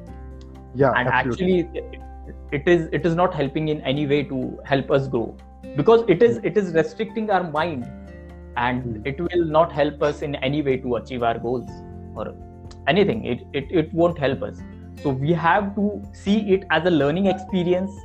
Yeah, 0.74 0.92
and 0.96 1.08
absolutely. 1.08 1.60
actually 1.60 1.82
it- 2.56 2.68
is 2.72 2.82
it 2.98 3.06
is 3.08 3.14
not 3.18 3.34
helping 3.34 3.68
in 3.72 3.80
any 3.92 4.02
way 4.10 4.22
to 4.32 4.38
help 4.70 4.90
us 4.96 5.08
grow 5.14 5.24
because 5.80 6.04
it 6.14 6.22
is 6.26 6.38
it 6.50 6.60
is 6.62 6.72
restricting 6.76 7.30
our 7.38 7.48
mind 7.56 7.86
and 8.64 8.84
Hmm. 8.84 9.06
it 9.10 9.20
will 9.26 9.44
not 9.56 9.72
help 9.78 10.02
us 10.08 10.22
in 10.28 10.36
any 10.48 10.62
way 10.68 10.76
to 10.86 10.96
achieve 11.00 11.22
our 11.30 11.38
goals 11.46 11.70
or 12.14 12.26
anything 12.92 13.24
it, 13.32 13.44
it 13.60 13.74
it 13.82 13.92
won't 14.00 14.18
help 14.26 14.42
us 14.48 14.62
so 15.04 15.14
we 15.26 15.36
have 15.44 15.68
to 15.78 15.86
see 16.22 16.36
it 16.56 16.66
as 16.78 16.88
a 16.90 16.94
learning 16.96 17.28
experience 17.34 18.00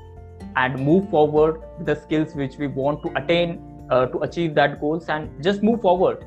and 0.63 0.79
move 0.89 1.09
forward 1.15 1.59
with 1.77 1.87
the 1.91 1.95
skills 2.05 2.35
which 2.41 2.57
we 2.63 2.67
want 2.81 3.03
to 3.07 3.11
attain 3.21 3.57
uh, 3.89 4.05
to 4.07 4.19
achieve 4.19 4.55
that 4.55 4.79
goals 4.79 5.09
and 5.09 5.43
just 5.43 5.63
move 5.63 5.81
forward. 5.81 6.25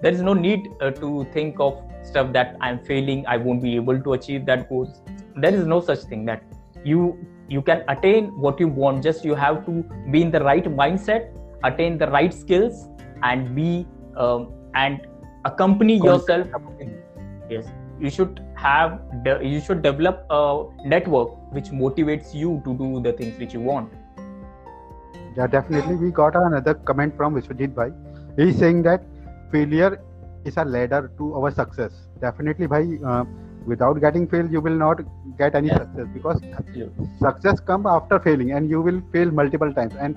There 0.00 0.12
is 0.12 0.22
no 0.22 0.34
need 0.34 0.68
uh, 0.80 0.90
to 0.90 1.26
think 1.32 1.60
of 1.60 1.80
stuff 2.02 2.32
that 2.32 2.56
i'm 2.60 2.78
failing 2.84 3.24
i 3.26 3.36
won't 3.36 3.62
be 3.62 3.76
able 3.76 4.00
to 4.00 4.14
achieve 4.14 4.46
that 4.46 4.68
goals. 4.68 5.00
There 5.36 5.54
is 5.54 5.66
no 5.66 5.80
such 5.80 6.00
thing 6.00 6.24
that 6.26 6.42
you 6.84 7.16
you 7.48 7.62
can 7.62 7.84
attain 7.88 8.28
what 8.40 8.58
you 8.58 8.68
want. 8.68 9.02
Just 9.02 9.24
you 9.24 9.34
have 9.34 9.64
to 9.66 9.84
be 10.10 10.22
in 10.22 10.30
the 10.30 10.40
right 10.40 10.64
mindset 10.64 11.30
attain 11.64 11.98
the 11.98 12.08
right 12.08 12.34
skills 12.34 12.88
and 13.22 13.54
be 13.54 13.86
um, 14.16 14.52
and 14.74 15.06
accompany 15.44 15.96
yourself. 15.96 16.48
yes. 17.50 17.66
You 18.00 18.10
should 18.10 18.44
have 18.56 19.00
you 19.42 19.60
should 19.60 19.82
develop 19.82 20.26
a 20.30 20.64
network 20.84 21.52
which 21.52 21.66
motivates 21.66 22.34
you 22.34 22.60
to 22.64 22.74
do 22.74 23.00
the 23.00 23.12
things 23.12 23.38
which 23.38 23.54
you 23.54 23.60
want 23.60 23.92
Yeah, 25.36 25.46
definitely. 25.46 25.96
We 25.96 26.10
got 26.10 26.36
another 26.36 26.74
comment 26.74 27.16
from 27.16 27.34
Vishwajit 27.34 27.74
Bhai. 27.74 27.90
He's 28.36 28.58
saying 28.58 28.82
that 28.82 29.02
failure 29.50 30.00
is 30.44 30.56
a 30.56 30.64
ladder 30.64 31.10
to 31.18 31.34
our 31.36 31.50
success. 31.50 31.92
Definitely, 32.20 32.66
Bhai. 32.66 32.98
Uh, 33.04 33.24
without 33.64 34.00
getting 34.00 34.26
failed, 34.26 34.50
you 34.50 34.60
will 34.60 34.78
not 34.84 35.00
get 35.38 35.54
any 35.54 35.68
Yeah. 35.68 35.78
success 35.82 36.06
because 36.14 36.40
absolutely 36.58 37.06
success 37.20 37.60
come 37.60 37.86
after 37.86 38.18
failing, 38.28 38.52
and 38.52 38.68
you 38.68 38.80
will 38.88 39.00
fail 39.12 39.30
multiple 39.40 39.72
times. 39.72 39.94
And 39.98 40.16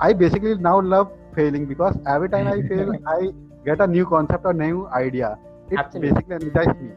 I 0.00 0.12
basically 0.12 0.54
now 0.68 0.80
love 0.80 1.10
failing 1.34 1.66
because 1.66 1.98
every 2.06 2.28
time 2.28 2.46
I 2.46 2.62
fail, 2.74 2.92
I 3.16 3.32
get 3.64 3.80
a 3.80 3.86
new 3.86 4.06
concept 4.06 4.44
or 4.46 4.54
new 4.54 4.86
idea. 4.88 5.36
It 5.70 5.78
Absolutely. 5.78 6.10
basically 6.12 6.34
energizes 6.36 6.80
me. 6.80 6.92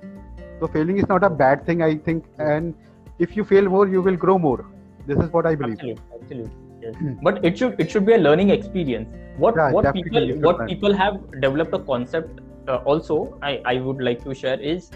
So 0.60 0.68
failing 0.68 0.98
is 0.98 1.08
not 1.10 1.24
a 1.24 1.30
bad 1.30 1.66
thing, 1.66 1.82
I 1.82 1.96
think. 1.98 2.26
And 2.38 2.74
if 3.20 3.36
you 3.36 3.44
fail 3.44 3.68
more, 3.78 3.88
you 3.88 4.02
will 4.02 4.16
grow 4.16 4.38
more. 4.38 4.66
This 5.08 5.18
is 5.20 5.32
what 5.32 5.46
I 5.46 5.56
believe. 5.56 5.80
absolutely 5.80 6.04
absolutely 6.22 6.65
yes. 6.86 6.96
but 7.28 7.44
it 7.50 7.58
should 7.58 7.80
it 7.86 7.92
should 7.92 8.06
be 8.06 8.14
a 8.14 8.18
learning 8.26 8.50
experience 8.50 9.10
what 9.46 9.56
Yeah, 9.62 9.72
what 9.78 9.94
people 9.94 10.28
what 10.48 10.60
learn. 10.60 10.68
people 10.74 10.94
have 11.04 11.16
developed 11.46 11.74
a 11.74 11.80
concept 11.92 12.42
uh, 12.68 12.78
also 12.94 13.18
i 13.42 13.54
i 13.74 13.80
would 13.88 14.02
like 14.10 14.24
to 14.28 14.34
share 14.44 14.60
is 14.74 14.92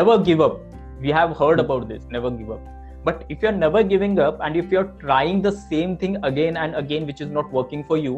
never 0.00 0.18
give 0.30 0.40
up 0.40 0.60
we 1.00 1.10
have 1.20 1.36
heard 1.42 1.58
Hmm. 1.60 1.66
about 1.66 1.88
this 1.88 2.06
never 2.16 2.30
give 2.30 2.50
up 2.50 2.70
but 3.08 3.24
if 3.28 3.42
you're 3.42 3.58
never 3.64 3.82
giving 3.82 4.18
up 4.26 4.38
and 4.48 4.56
if 4.62 4.70
you're 4.74 4.90
trying 5.00 5.42
the 5.46 5.52
same 5.52 5.96
thing 6.02 6.16
again 6.30 6.56
and 6.56 6.74
again 6.82 7.06
which 7.10 7.20
is 7.26 7.30
not 7.38 7.50
working 7.58 7.84
for 7.90 7.98
you 7.98 8.14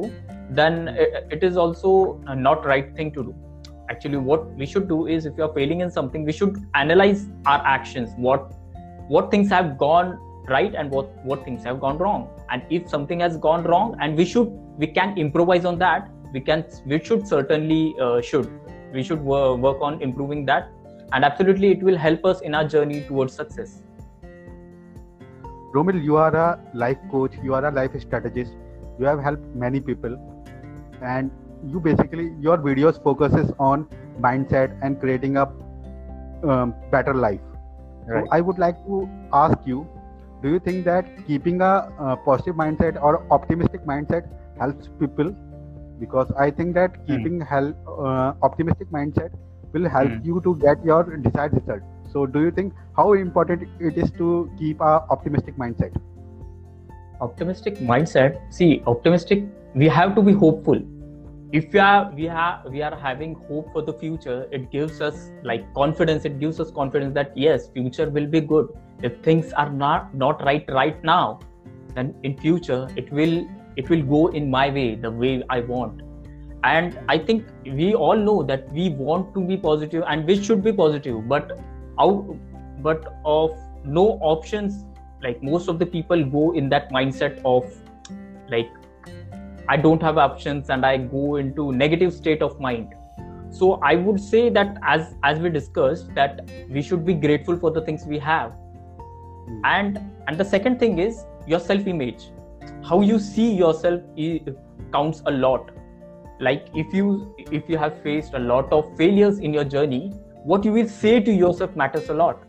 then 0.59 0.77
it, 1.05 1.17
it 1.39 1.43
is 1.51 1.57
also 1.57 1.93
not 2.49 2.65
right 2.73 2.95
thing 2.99 3.11
to 3.17 3.25
do 3.31 3.35
actually 3.95 4.17
what 4.29 4.47
we 4.61 4.67
should 4.75 4.87
do 4.93 5.07
is 5.17 5.27
if 5.27 5.37
you're 5.41 5.53
failing 5.57 5.81
in 5.87 5.91
something 5.97 6.25
we 6.25 6.33
should 6.33 6.57
analyze 6.75 7.27
our 7.47 7.61
actions 7.73 8.15
what 8.29 8.53
what 9.17 9.31
things 9.31 9.51
have 9.57 9.77
gone 9.79 10.17
right 10.49 10.75
and 10.75 10.91
what 10.91 11.25
what 11.25 11.45
things 11.45 11.65
have 11.65 11.81
gone 11.81 11.99
wrong. 11.99 12.29
And 12.51 12.63
if 12.71 12.89
something 12.89 13.21
has 13.21 13.37
gone 13.37 13.65
wrong 13.65 13.97
and 14.01 14.17
we 14.17 14.25
should 14.25 14.49
we 14.79 14.87
can 14.87 15.17
improvise 15.19 15.65
on 15.65 15.79
that. 15.79 16.11
We 16.33 16.41
can 16.41 16.65
we 16.85 17.03
should 17.03 17.27
certainly 17.27 17.95
uh, 18.01 18.21
should 18.21 18.51
we 18.93 19.03
should 19.03 19.23
wo- 19.23 19.57
work 19.57 19.81
on 19.81 20.03
improving 20.03 20.45
that. 20.47 20.69
And 21.13 21.25
absolutely 21.25 21.71
it 21.73 21.83
will 21.83 21.97
help 21.97 22.25
us 22.25 22.41
in 22.41 22.55
our 22.55 22.67
journey 22.67 23.03
towards 23.03 23.35
success. 23.35 23.83
Romil, 25.75 26.03
you 26.03 26.17
are 26.17 26.35
a 26.35 26.61
life 26.75 26.99
coach, 27.11 27.33
you 27.43 27.55
are 27.55 27.65
a 27.67 27.71
life 27.71 28.01
strategist, 28.01 28.53
you 28.99 29.05
have 29.07 29.21
helped 29.21 29.45
many 29.55 29.81
people, 29.81 30.17
and 31.03 31.31
you 31.67 31.81
basically 31.81 32.33
your 32.41 32.57
videos 32.59 33.03
focuses 33.03 33.53
on 33.59 33.87
mindset 34.21 34.79
and 34.83 34.99
creating 35.01 35.37
a 35.37 35.49
um, 36.49 36.75
better 36.91 37.15
life. 37.15 37.41
Right. 38.07 38.25
So 38.25 38.29
I 38.33 38.41
would 38.41 38.59
like 38.59 38.77
to 38.87 39.09
ask 39.33 39.59
you, 39.65 39.87
do 40.43 40.49
you 40.51 40.59
think 40.61 40.85
that 40.85 41.07
keeping 41.27 41.61
a 41.61 41.73
uh, 41.99 42.17
positive 42.17 42.55
mindset 42.57 43.01
or 43.03 43.27
optimistic 43.31 43.85
mindset 43.87 44.29
helps 44.59 44.89
people? 45.01 45.35
Because 45.99 46.31
I 46.39 46.51
think 46.51 46.75
that 46.75 47.07
keeping 47.07 47.41
help, 47.41 47.77
uh, 47.89 48.33
optimistic 48.43 48.91
mindset 48.91 49.31
will 49.73 49.89
help 49.89 50.13
Hmm. 50.13 50.21
you 50.23 50.41
to 50.43 50.57
get 50.57 50.85
your 50.85 51.03
desired 51.17 51.55
result. 51.55 51.83
So, 52.13 52.27
do 52.27 52.41
you 52.41 52.51
think 52.51 52.75
how 52.97 53.13
important 53.15 53.69
it 53.81 53.97
is 53.97 54.11
to 54.13 54.51
keep 54.59 54.81
a 54.81 54.93
optimistic 55.11 55.57
mindset? 55.57 55.97
optimistic 57.21 57.79
mindset 57.79 58.41
see 58.53 58.83
optimistic 58.87 59.45
we 59.75 59.89
have 59.89 60.15
to 60.15 60.23
be 60.23 60.33
hopeful 60.33 60.81
if 61.53 61.73
we 61.73 61.79
are 61.81 62.11
we 62.15 62.25
have 62.25 62.65
we 62.71 62.83
are 62.83 62.95
having 62.97 63.35
hope 63.49 63.73
for 63.73 63.83
the 63.83 63.93
future 63.93 64.47
it 64.51 64.71
gives 64.71 65.01
us 65.01 65.31
like 65.43 65.65
confidence 65.75 66.25
it 66.25 66.39
gives 66.39 66.61
us 66.61 66.71
confidence 66.71 67.15
that 67.15 67.37
yes 67.37 67.69
future 67.69 68.09
will 68.11 68.27
be 68.27 68.41
good 68.41 68.69
if 69.03 69.21
things 69.23 69.53
are 69.53 69.71
not 69.71 70.15
not 70.15 70.43
right 70.45 70.65
right 70.69 71.03
now 71.05 71.39
then 71.95 72.15
in 72.23 72.37
future 72.39 72.89
it 72.97 73.11
will 73.13 73.47
it 73.77 73.91
will 73.91 74.03
go 74.03 74.29
in 74.29 74.51
my 74.51 74.69
way 74.71 74.95
the 74.95 75.11
way 75.11 75.43
i 75.51 75.61
want. 75.61 76.03
And 76.65 76.99
i 77.09 77.17
think 77.17 77.47
we 77.65 77.95
all 77.95 78.17
know 78.17 78.43
that 78.43 78.73
we 78.73 78.89
want 78.89 79.33
to 79.35 79.41
be 79.49 79.57
positive 79.57 80.05
and 80.07 80.27
we 80.27 80.43
should 80.43 80.65
be 80.65 80.73
positive 80.73 81.29
but 81.29 81.53
out 82.01 82.37
but 82.87 83.07
of 83.25 83.53
no 83.85 84.07
options 84.31 84.85
like 85.23 85.43
most 85.43 85.69
of 85.69 85.79
the 85.79 85.87
people 85.87 86.25
go 86.25 86.53
in 86.55 86.69
that 86.71 86.91
mindset 86.91 87.41
of 87.45 87.73
like 88.51 88.69
i 89.69 89.77
don't 89.77 90.03
have 90.03 90.19
options 90.19 90.69
and 90.71 90.85
i 90.85 90.97
go 90.97 91.37
into 91.37 91.73
negative 91.73 92.13
state 92.13 92.43
of 92.43 92.61
mind. 92.61 92.95
So 93.51 93.75
i 93.89 93.95
would 93.95 94.21
say 94.21 94.49
that 94.51 94.77
as 94.83 95.15
as 95.23 95.39
we 95.39 95.51
discussed 95.51 96.15
that 96.15 96.51
we 96.69 96.83
should 96.83 97.05
be 97.07 97.15
grateful 97.15 97.59
for 97.65 97.71
the 97.71 97.81
things 97.81 98.05
we 98.05 98.19
have 98.19 98.53
mm. 99.49 99.61
and 99.65 99.99
and 100.29 100.39
the 100.39 100.45
second 100.45 100.79
thing 100.79 100.99
is 100.99 101.25
your 101.47 101.61
self 101.61 101.87
image 101.87 102.31
how 102.89 103.01
you 103.01 103.19
see 103.19 103.53
yourself 103.53 104.01
counts 104.93 105.23
a 105.27 105.31
lot. 105.31 105.71
Like 106.41 106.69
if 106.75 106.93
you 106.95 107.35
if 107.51 107.69
you 107.69 107.79
have 107.79 108.01
faced 108.03 108.35
a 108.35 108.39
lot 108.39 108.73
of 108.73 108.97
failures 108.97 109.39
in 109.39 109.53
your 109.53 109.65
journey 109.65 110.13
what 110.45 110.65
you 110.65 110.73
will 110.73 110.89
say 110.89 111.19
to 111.21 111.33
yourself 111.33 111.75
matters 111.75 112.09
a 112.09 112.15
lot. 112.15 112.43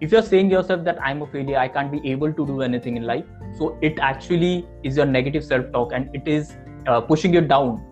If 0.00 0.12
you're 0.12 0.22
saying 0.22 0.50
yourself 0.50 0.84
that 0.84 0.98
i'm 1.02 1.22
a 1.22 1.26
failure 1.26 1.58
i 1.58 1.68
can't 1.68 1.92
be 1.92 2.00
able 2.10 2.32
to 2.38 2.46
do 2.46 2.60
anything 2.62 2.96
in 2.96 3.04
life 3.04 3.24
so 3.58 3.78
it 3.80 3.98
actually 3.98 4.66
is 4.82 4.96
your 4.96 5.06
negative 5.06 5.44
self 5.44 5.70
talk 5.72 5.92
and 5.94 6.14
it 6.14 6.28
is 6.28 6.56
uh, 6.86 7.00
pushing 7.00 7.32
you 7.32 7.40
down. 7.40 7.82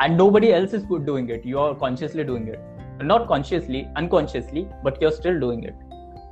And 0.00 0.16
nobody 0.16 0.52
else 0.52 0.72
is 0.72 0.84
doing 0.84 1.28
it. 1.30 1.44
You're 1.44 1.74
consciously 1.74 2.22
doing 2.22 2.46
it. 2.46 2.60
Not 3.00 3.26
consciously 3.26 3.88
unconsciously 3.96 4.68
but 4.84 5.00
you're 5.00 5.12
still 5.12 5.40
doing 5.40 5.64
it. 5.64 5.74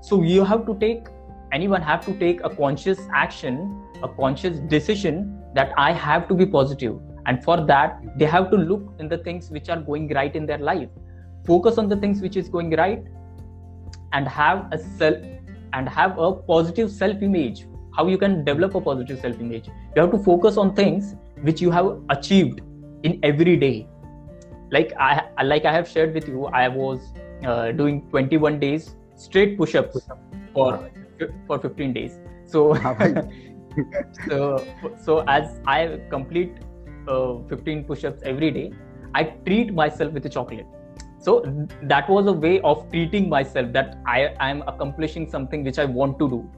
So 0.03 0.23
you 0.23 0.45
have 0.45 0.67
to 0.67 0.79
take 0.79 1.09
anyone 1.53 1.83
have 1.83 2.05
to 2.05 2.15
take 2.19 2.43
a 2.45 2.51
conscious 2.51 3.01
action 3.13 3.83
a 4.03 4.09
conscious 4.09 4.59
decision 4.75 5.21
that 5.55 5.73
i 5.77 5.93
have 5.93 6.29
to 6.29 6.35
be 6.35 6.47
positive. 6.47 6.99
And 7.27 7.43
for 7.43 7.57
that 7.67 8.03
they 8.19 8.27
have 8.27 8.51
to 8.51 8.57
look 8.57 8.83
in 9.01 9.09
the 9.09 9.19
things 9.19 9.51
which 9.51 9.69
are 9.69 9.81
going 9.81 10.09
right 10.15 10.37
in 10.37 10.47
their 10.47 10.59
life. 10.59 10.89
Focus 11.45 11.79
on 11.79 11.89
the 11.89 11.97
things 11.97 12.21
which 12.21 12.37
is 12.37 12.49
going 12.49 12.71
right 12.71 13.03
and 14.13 14.29
have 14.29 14.69
a 14.73 14.79
self 14.79 15.17
and 15.73 15.89
have 15.89 16.19
a 16.19 16.33
positive 16.33 16.91
self 16.91 17.23
image 17.23 17.67
how 17.97 18.07
you 18.07 18.19
can 18.19 18.45
develop 18.45 18.75
a 18.75 18.81
positive 18.81 19.19
self 19.21 19.41
image 19.41 19.69
you 19.69 20.03
have 20.03 20.11
to 20.13 20.19
focus 20.19 20.57
on 20.57 20.75
things 20.75 21.15
which 21.43 21.61
you 21.61 21.71
have 21.71 22.01
achieved 22.11 22.61
in 23.03 23.19
every 23.23 23.57
day. 23.57 23.89
Like 24.71 24.93
i 24.99 25.11
like 25.45 25.65
i 25.65 25.73
have 25.73 25.89
shared 25.89 26.15
with 26.15 26.29
you 26.29 26.47
i 26.47 26.69
was 26.69 27.01
uh, 27.45 27.73
doing 27.73 28.03
21 28.11 28.61
days 28.61 28.95
straight 29.15 29.57
push-ups 29.59 30.09
for 30.53 30.91
for 31.47 31.59
15 31.59 31.93
days. 31.93 32.19
So 32.47 32.75
so 34.29 34.39
so 35.05 35.19
as 35.29 35.61
i 35.67 35.99
complete 36.11 36.53
uh, 37.09 37.35
15 37.49 37.85
push-ups 37.85 38.23
every 38.25 38.51
day 38.51 38.73
i 39.15 39.25
treat 39.47 39.73
myself 39.75 40.13
with 40.13 40.27
a 40.27 40.29
chocolate. 40.29 40.67
So 41.19 41.33
that 41.83 42.09
was 42.09 42.27
a 42.27 42.33
way 42.33 42.61
of 42.61 42.89
treating 42.91 43.29
myself 43.29 43.73
that 43.73 43.97
i 44.07 44.35
am 44.49 44.63
accomplishing 44.73 45.29
something 45.31 45.65
which 45.65 45.79
i 45.79 45.85
want 45.85 46.19
to 46.19 46.29
do. 46.29 46.51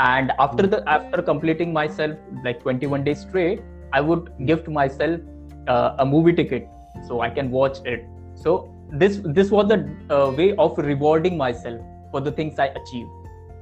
And 0.00 0.32
after 0.38 0.66
the 0.66 0.82
after 0.88 1.22
completing 1.22 1.72
myself 1.72 2.16
like 2.44 2.62
21 2.62 3.04
days 3.04 3.20
straight 3.20 3.62
i 3.92 4.00
would 4.00 4.32
gift 4.46 4.68
myself 4.68 5.20
uh, 5.68 5.96
a 5.98 6.06
movie 6.06 6.32
ticket 6.32 6.68
so 7.06 7.20
i 7.20 7.30
can 7.30 7.50
watch 7.50 7.78
it. 7.84 8.04
So 8.34 8.74
this 8.90 9.20
this 9.24 9.50
was 9.50 9.68
the 9.68 9.80
uh, 10.10 10.30
way 10.42 10.52
of 10.56 10.78
rewarding 10.78 11.36
myself 11.36 11.80
for 12.10 12.20
the 12.20 12.32
things 12.32 12.58
i 12.58 12.68
achieved 12.82 13.19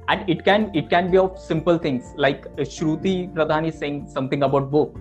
and 0.09 0.29
it 0.33 0.43
can 0.43 0.71
it 0.73 0.89
can 0.89 1.11
be 1.11 1.17
of 1.17 1.37
simple 1.39 1.77
things 1.77 2.13
like 2.25 2.45
uh, 2.45 2.65
shruti 2.75 3.15
pradhan 3.35 3.67
is 3.71 3.77
saying 3.83 4.01
something 4.17 4.43
about 4.47 4.71
book 4.71 4.97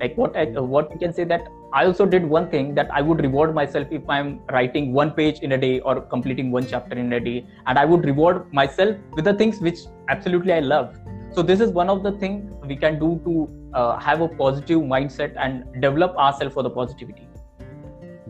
like 0.00 0.16
what 0.16 0.36
I, 0.36 0.44
uh, 0.52 0.62
what 0.62 0.92
we 0.92 0.98
can 0.98 1.12
say 1.12 1.24
that 1.24 1.48
i 1.72 1.84
also 1.84 2.06
did 2.06 2.24
one 2.24 2.48
thing 2.50 2.74
that 2.78 2.90
i 2.98 3.02
would 3.02 3.20
reward 3.26 3.54
myself 3.54 3.94
if 3.98 4.08
i'm 4.16 4.40
writing 4.56 4.92
one 4.92 5.12
page 5.12 5.40
in 5.40 5.52
a 5.52 5.58
day 5.66 5.80
or 5.80 6.00
completing 6.00 6.50
one 6.50 6.66
chapter 6.66 6.96
in 6.96 7.12
a 7.12 7.20
day. 7.20 7.46
And 7.66 7.78
i 7.78 7.84
would 7.84 8.04
reward 8.04 8.52
myself 8.52 8.96
with 9.12 9.24
the 9.24 9.34
things 9.34 9.60
which 9.60 9.80
absolutely 10.08 10.52
i 10.52 10.60
love. 10.60 10.96
So 11.34 11.42
this 11.42 11.60
is 11.60 11.70
one 11.70 11.90
of 11.90 12.02
the 12.02 12.12
things 12.12 12.50
we 12.66 12.76
can 12.76 12.98
do 12.98 13.20
to 13.24 13.32
uh, 13.74 13.98
have 13.98 14.22
a 14.22 14.28
positive 14.28 14.80
mindset 14.80 15.34
and 15.36 15.64
develop 15.82 16.16
ourselves 16.16 16.54
for 16.54 16.62
the 16.62 16.70
positivity. 16.70 17.28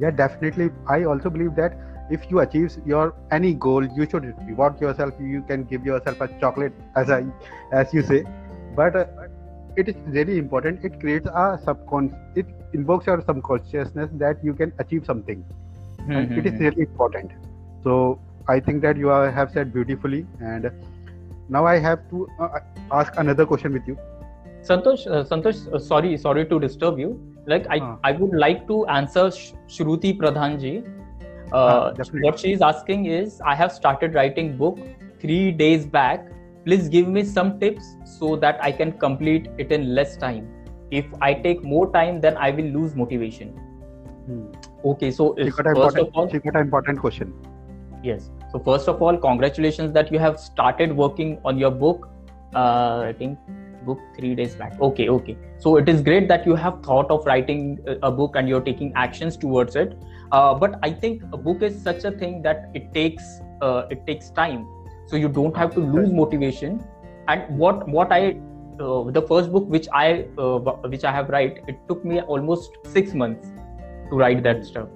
Yeah 0.01 0.11
definitely. 0.11 0.71
I 0.89 1.05
also 1.05 1.31
believe 1.31 1.55
that 1.55 1.79
if 2.11 2.31
you 2.31 2.41
achieve 2.41 2.77
your 2.87 3.15
any 3.31 3.55
goal 3.55 3.85
you 3.85 4.09
should 4.09 4.35
reward 4.47 4.81
yourself. 4.81 5.15
You 5.21 5.43
can 5.43 5.65
give 5.65 5.85
yourself 5.85 6.21
a 6.21 6.29
chocolate 6.41 6.73
as 6.97 7.11
i 7.11 7.25
as 7.73 7.93
you 7.93 8.03
say. 8.03 8.25
But 8.75 8.97
uh, 8.97 9.07
it 9.77 9.89
is 9.89 9.97
really 10.07 10.39
important. 10.39 10.85
It 10.85 11.01
creates 11.01 11.27
a 11.27 11.59
subconscious 11.65 12.17
it 12.35 12.47
invokes 12.73 13.07
your 13.07 13.21
subconsciousness 13.23 14.11
that 14.15 14.45
you 14.45 14.55
can 14.55 14.73
achieve 14.79 15.05
something. 15.07 15.45
Mm-hmm. 16.09 16.13
and 16.13 16.39
it 16.39 16.47
is 16.47 16.53
mm-hmm. 16.53 16.65
really 16.65 16.83
important. 16.83 17.33
So 17.85 18.21
i 18.49 18.59
think 18.59 18.81
that 18.83 18.97
you 18.97 19.11
are, 19.11 19.31
have 19.31 19.51
said 19.53 19.73
beautifully. 19.73 20.27
And 20.41 20.71
now 21.49 21.67
i 21.67 21.79
have 21.79 22.09
to 22.11 22.29
uh, 22.41 22.61
ask 22.93 23.13
another 23.17 23.47
question 23.47 23.73
with 23.73 23.87
you. 23.87 23.99
Santosh 24.63 25.07
uh, 25.07 25.25
santosh 25.25 25.61
uh, 25.73 25.79
sorry 25.79 26.17
sorry 26.17 26.47
to 26.47 26.61
disturb 26.61 26.99
you. 26.99 27.11
Like 27.47 27.67
i 27.77 27.81
i 28.05 28.13
would 28.13 28.39
like 28.45 28.67
to 28.71 28.87
answer 28.87 29.31
Sh- 29.31 29.53
shruti 29.77 30.17
pradhanji 30.23 30.73
uh, 31.53 31.93
what 32.21 32.39
she 32.39 32.53
is 32.53 32.63
asking 32.63 33.07
is 33.07 33.41
i 33.41 33.55
have 33.55 33.73
started 33.73 34.15
writing 34.15 34.57
book 34.57 34.79
3 35.21 35.53
days 35.53 35.87
back. 35.87 36.27
Please 36.65 36.89
give 36.89 37.09
me 37.09 37.25
some 37.25 37.59
tips 37.61 37.87
so 38.05 38.37
that 38.37 38.63
i 38.63 38.71
can 38.71 38.93
complete 38.93 39.49
it 39.59 39.73
in 39.73 39.95
less 39.95 40.17
time. 40.17 40.49
If 40.91 41.07
i 41.21 41.33
take 41.35 41.63
more 41.63 41.91
time 41.93 42.21
then 42.21 42.37
i 42.37 42.51
will 42.51 42.71
lose 42.81 42.95
motivation. 42.95 43.57
Hmm. 44.27 44.47
okay 44.85 45.11
so 45.11 45.35
first 45.75 45.97
of 45.97 46.11
all 46.15 46.29
she 46.29 46.39
got 46.39 46.57
an 46.57 46.63
important 46.63 47.01
question. 47.01 47.33
Yes. 48.03 48.31
So 48.53 48.59
first 48.59 48.89
of 48.89 49.01
all 49.03 49.17
congratulations 49.17 49.93
that 49.93 50.13
you 50.13 50.19
have 50.19 50.39
started 50.39 50.95
working 50.95 51.41
on 51.45 51.59
your 51.59 51.71
book 51.71 52.09
uh, 52.55 53.01
i 53.07 53.15
think 53.19 53.39
book 53.87 53.99
three 54.19 54.35
days 54.35 54.55
back. 54.55 54.79
Okay 54.81 55.09
okay. 55.09 55.37
So 55.59 55.77
it 55.77 55.89
is 55.89 56.03
great 56.03 56.29
that 56.29 56.47
you 56.47 56.55
have 56.55 56.83
thought 56.83 57.11
of 57.11 57.25
writing 57.25 57.79
a 58.03 58.11
book 58.11 58.37
and 58.37 58.49
you're 58.49 58.67
taking 58.69 58.93
actions 58.95 59.37
towards 59.37 59.77
it 59.77 59.97
uh, 60.33 60.55
but 60.55 60.79
i 60.83 60.91
think 60.91 61.23
a 61.33 61.37
book 61.37 61.63
is 61.63 61.81
such 61.83 62.05
a 62.05 62.11
thing 62.11 62.43
that 62.43 62.71
it 62.75 62.93
takes 62.93 63.41
uh, 63.63 63.87
it 63.91 64.07
takes 64.07 64.31
time. 64.31 64.67
So 65.07 65.17
you 65.17 65.29
don't 65.29 65.57
have 65.57 65.75
to 65.75 65.81
lose 65.81 66.13
motivation. 66.13 66.85
And 67.29 67.59
what 67.59 67.89
what 67.89 68.13
i 68.13 68.39
uh, 68.81 69.11
the 69.11 69.23
first 69.29 69.51
book 69.53 69.69
which 69.69 69.89
i 69.93 70.27
uh, 70.39 70.59
which 70.95 71.05
i 71.05 71.13
have 71.13 71.29
write 71.29 71.63
it 71.67 71.81
took 71.89 72.05
me 72.05 72.21
almost 72.21 72.79
6 72.85 73.15
months 73.15 73.49
to 74.11 74.17
write 74.17 74.43
that 74.43 74.65
stuff. 74.65 74.89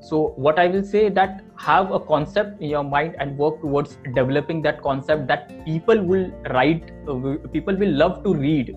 So 0.00 0.34
what 0.46 0.58
i 0.58 0.66
will 0.66 0.82
say 0.82 1.08
that 1.08 1.40
have 1.56 1.92
a 1.92 2.00
concept 2.00 2.60
in 2.60 2.70
your 2.70 2.82
mind 2.84 3.16
and 3.18 3.38
work 3.38 3.60
towards 3.60 3.96
developing 4.14 4.60
that 4.62 4.82
concept 4.82 5.26
that 5.28 5.48
people 5.64 6.02
will 6.02 6.30
write 6.50 6.90
uh, 7.08 7.36
people 7.52 7.76
will 7.76 7.96
love 8.04 8.22
to 8.24 8.34
read. 8.34 8.76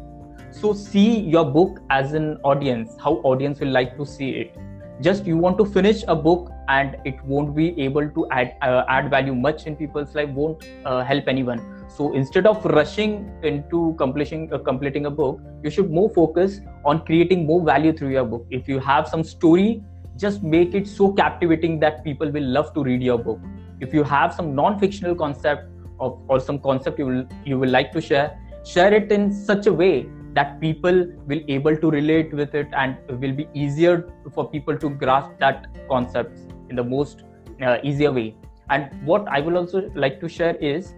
So 0.51 0.73
see 0.73 1.19
your 1.19 1.45
book 1.45 1.79
as 1.89 2.13
an 2.13 2.37
audience 2.43 2.95
how 3.03 3.15
audience 3.33 3.59
will 3.59 3.71
like 3.79 3.97
to 3.97 4.05
see 4.05 4.29
it 4.45 4.57
just 5.01 5.25
you 5.25 5.37
want 5.37 5.57
to 5.57 5.65
finish 5.65 6.03
a 6.07 6.15
book 6.15 6.51
and 6.67 6.97
it 7.05 7.23
won't 7.23 7.55
be 7.55 7.67
able 7.81 8.09
to 8.09 8.27
add 8.31 8.55
uh, 8.61 8.83
add 8.87 9.09
value 9.09 9.33
much 9.33 9.65
in 9.65 9.75
people's 9.75 10.15
life 10.15 10.29
won't 10.29 10.65
uh, 10.85 11.03
help 11.03 11.27
anyone. 11.27 11.61
So 11.89 12.13
instead 12.13 12.45
of 12.45 12.63
rushing 12.65 13.31
into 13.43 13.95
completing 13.97 14.53
uh, 14.53 14.57
completing 14.57 15.05
a 15.05 15.11
book 15.11 15.39
you 15.63 15.69
should 15.69 15.89
more 15.91 16.09
focus 16.09 16.59
on 16.85 17.05
creating 17.05 17.45
more 17.45 17.63
value 17.63 17.93
through 17.93 18.11
your 18.11 18.25
book. 18.25 18.45
If 18.49 18.67
you 18.67 18.79
have 18.79 19.07
some 19.07 19.23
story 19.23 19.83
just 20.17 20.43
make 20.43 20.75
it 20.75 20.87
so 20.87 21.13
captivating 21.13 21.79
that 21.79 22.03
people 22.03 22.29
will 22.29 22.43
love 22.43 22.73
to 22.73 22.83
read 22.83 23.01
your 23.01 23.17
book. 23.17 23.39
If 23.79 23.93
you 23.93 24.03
have 24.03 24.33
some 24.33 24.53
non-fictional 24.53 25.15
concept 25.15 25.69
of, 25.99 26.19
or 26.27 26.39
some 26.41 26.59
concept 26.59 26.99
you 26.99 27.05
will 27.05 27.25
you 27.45 27.57
will 27.57 27.69
like 27.69 27.93
to 27.93 28.01
share 28.01 28.37
share 28.65 28.93
it 28.93 29.11
in 29.11 29.31
such 29.31 29.67
a 29.67 29.73
way 29.73 30.09
that 30.33 30.59
people 30.61 31.07
will 31.25 31.41
able 31.47 31.75
to 31.75 31.89
relate 31.89 32.33
with 32.33 32.53
it 32.55 32.67
and 32.73 32.97
will 33.19 33.33
be 33.33 33.47
easier 33.53 34.07
for 34.33 34.49
people 34.49 34.77
to 34.77 34.89
grasp 34.89 35.31
that 35.39 35.67
concepts 35.89 36.41
in 36.69 36.75
the 36.75 36.83
most 36.83 37.23
uh, 37.61 37.77
easier 37.83 38.11
way. 38.11 38.35
And 38.69 38.89
what 39.03 39.27
i 39.27 39.39
will 39.41 39.57
also 39.57 39.89
like 39.95 40.19
to 40.21 40.29
share 40.29 40.55
is 40.57 40.93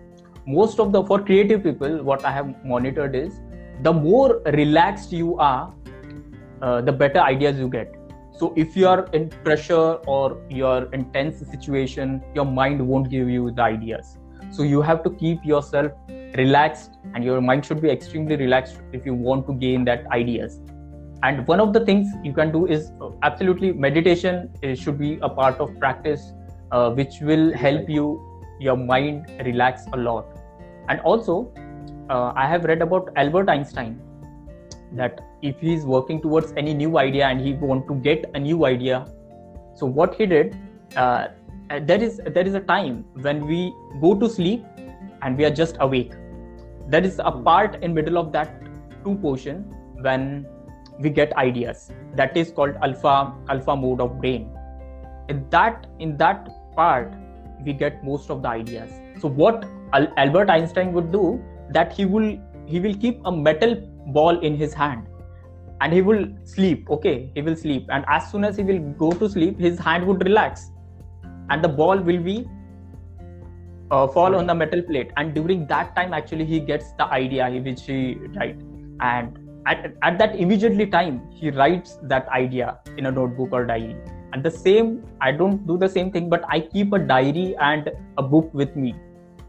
most 0.45 0.79
of 0.79 0.91
the 0.91 1.03
for 1.03 1.23
creative 1.23 1.63
people 1.63 2.03
what 2.03 2.25
i 2.25 2.31
have 2.31 2.65
monitored 2.65 3.15
is 3.15 3.39
the 3.83 3.93
more 3.93 4.41
relaxed 4.47 5.13
you 5.13 5.37
are 5.37 5.73
uh, 6.61 6.81
the 6.81 6.91
better 6.91 7.19
ideas 7.19 7.57
you 7.57 7.67
get. 7.67 7.95
So 8.37 8.53
if 8.55 8.75
you 8.75 8.87
are 8.87 9.05
in 9.13 9.29
pressure 9.29 9.93
or 10.15 10.37
your 10.49 10.93
intense 10.93 11.39
situation 11.39 12.23
your 12.35 12.45
mind 12.45 12.85
won't 12.87 13.09
give 13.09 13.29
you 13.29 13.51
the 13.51 13.63
ideas 13.63 14.17
so 14.51 14.63
you 14.63 14.81
have 14.81 15.03
to 15.03 15.09
keep 15.09 15.45
yourself 15.45 15.91
relaxed 16.37 16.97
and 17.13 17.23
your 17.23 17.41
mind 17.41 17.65
should 17.65 17.81
be 17.81 17.89
extremely 17.89 18.35
relaxed 18.35 18.81
if 18.93 19.05
you 19.05 19.13
want 19.13 19.47
to 19.47 19.53
gain 19.53 19.85
that 19.85 20.05
ideas. 20.11 20.59
And 21.23 21.47
one 21.47 21.59
of 21.59 21.73
the 21.73 21.85
things 21.85 22.07
you 22.23 22.33
can 22.33 22.51
do 22.51 22.65
is 22.65 22.91
uh, 22.99 23.09
absolutely 23.21 23.73
meditation 23.73 24.49
should 24.75 24.97
be 24.97 25.19
a 25.21 25.29
part 25.29 25.59
of 25.59 25.77
practice 25.79 26.31
uh, 26.71 26.89
which 26.91 27.19
will 27.21 27.53
help 27.53 27.89
you 27.89 28.27
your 28.59 28.77
mind 28.77 29.27
relax 29.45 29.85
a 29.93 29.97
lot. 29.97 30.25
And 30.89 30.99
also 31.01 31.53
uh, 32.11 32.31
i 32.43 32.47
have 32.53 32.65
read 32.71 32.81
about 32.87 33.09
albert 33.23 33.49
einstein 33.49 33.99
that 35.01 35.21
if 35.41 35.59
he 35.65 35.73
is 35.73 35.85
working 35.85 36.21
towards 36.21 36.53
any 36.61 36.73
new 36.73 36.97
idea 36.97 37.27
and 37.27 37.41
he 37.41 37.53
want 37.53 37.87
to 37.91 37.95
get 38.07 38.25
a 38.39 38.39
new 38.39 38.65
idea 38.65 39.05
so 39.75 39.85
what 39.99 40.15
he 40.15 40.25
did 40.25 40.57
uh, 40.95 41.27
Uh, 41.71 41.79
there 41.79 42.03
is 42.03 42.19
there 42.35 42.45
is 42.45 42.53
a 42.53 42.59
time 42.59 42.95
when 43.25 43.45
we 43.47 43.73
go 44.01 44.13
to 44.21 44.27
sleep 44.29 44.63
and 45.21 45.37
we 45.37 45.45
are 45.45 45.53
just 45.59 45.77
awake. 45.79 46.15
There 46.89 47.03
is 47.09 47.19
a 47.19 47.31
hmm. 47.31 47.43
part 47.45 47.77
in 47.81 47.93
middle 47.93 48.17
of 48.17 48.33
that 48.33 48.57
two 49.05 49.15
portion 49.25 49.61
when 50.07 50.45
we 50.99 51.09
get 51.09 51.31
ideas. 51.43 51.89
That 52.15 52.35
is 52.35 52.51
called 52.51 52.75
alpha 52.87 53.13
alpha 53.47 53.75
mode 53.83 54.01
of 54.01 54.19
brain. 54.19 54.49
In 55.29 55.45
that 55.51 55.87
in 55.99 56.17
that 56.17 56.49
part 56.75 57.13
we 57.63 57.71
get 57.71 58.03
most 58.03 58.29
of 58.29 58.41
the 58.41 58.49
ideas. 58.49 58.91
So 59.21 59.29
what 59.29 59.63
Al- 59.93 60.11
albert 60.17 60.49
einstein 60.49 60.91
would 60.91 61.09
do 61.13 61.41
that 61.69 61.93
he 61.93 62.05
will 62.17 62.37
he 62.65 62.81
will 62.81 62.95
keep 63.05 63.21
a 63.23 63.31
metal 63.31 63.75
ball 64.19 64.37
in 64.39 64.57
his 64.57 64.73
hand 64.73 65.07
and 65.79 65.93
he 65.93 66.01
will 66.01 66.27
sleep 66.43 66.89
okay? 66.89 67.31
He 67.33 67.41
will 67.41 67.55
sleep. 67.55 67.87
And 67.89 68.03
as 68.09 68.29
soon 68.29 68.43
as 68.43 68.57
he 68.57 68.63
will 68.63 68.79
go 69.05 69.11
to 69.23 69.29
sleep 69.29 69.57
his 69.69 69.79
hand 69.79 70.05
would 70.05 70.29
relax 70.31 70.70
and 71.51 71.63
the 71.63 71.67
ball 71.67 71.97
will 72.09 72.23
be 72.31 72.47
uh, 73.91 74.07
fall 74.07 74.35
on 74.35 74.47
the 74.47 74.55
metal 74.55 74.81
plate. 74.81 75.11
And 75.17 75.33
during 75.33 75.67
that 75.67 75.95
time 75.95 76.13
actually 76.13 76.45
he 76.45 76.59
gets 76.59 76.91
the 76.93 77.05
idea 77.05 77.49
which 77.49 77.83
he 77.83 78.15
write. 78.35 78.59
And 79.01 79.37
at, 79.65 79.93
at 80.01 80.17
that 80.17 80.35
immediately 80.35 80.87
time 80.87 81.21
he 81.29 81.51
writes 81.51 81.97
that 82.03 82.27
idea 82.29 82.79
in 82.97 83.05
a 83.05 83.11
notebook 83.11 83.49
or 83.51 83.65
diary. 83.65 83.95
And 84.33 84.41
the 84.41 84.51
same 84.51 85.03
i 85.19 85.31
don't 85.31 85.67
do 85.67 85.77
the 85.77 85.89
same 85.89 86.11
thing 86.11 86.29
but 86.29 86.45
i 86.47 86.59
keep 86.61 86.93
a 86.93 86.99
diary 86.99 87.55
and 87.59 87.91
a 88.17 88.23
book 88.23 88.53
with 88.53 88.75
me. 88.75 88.95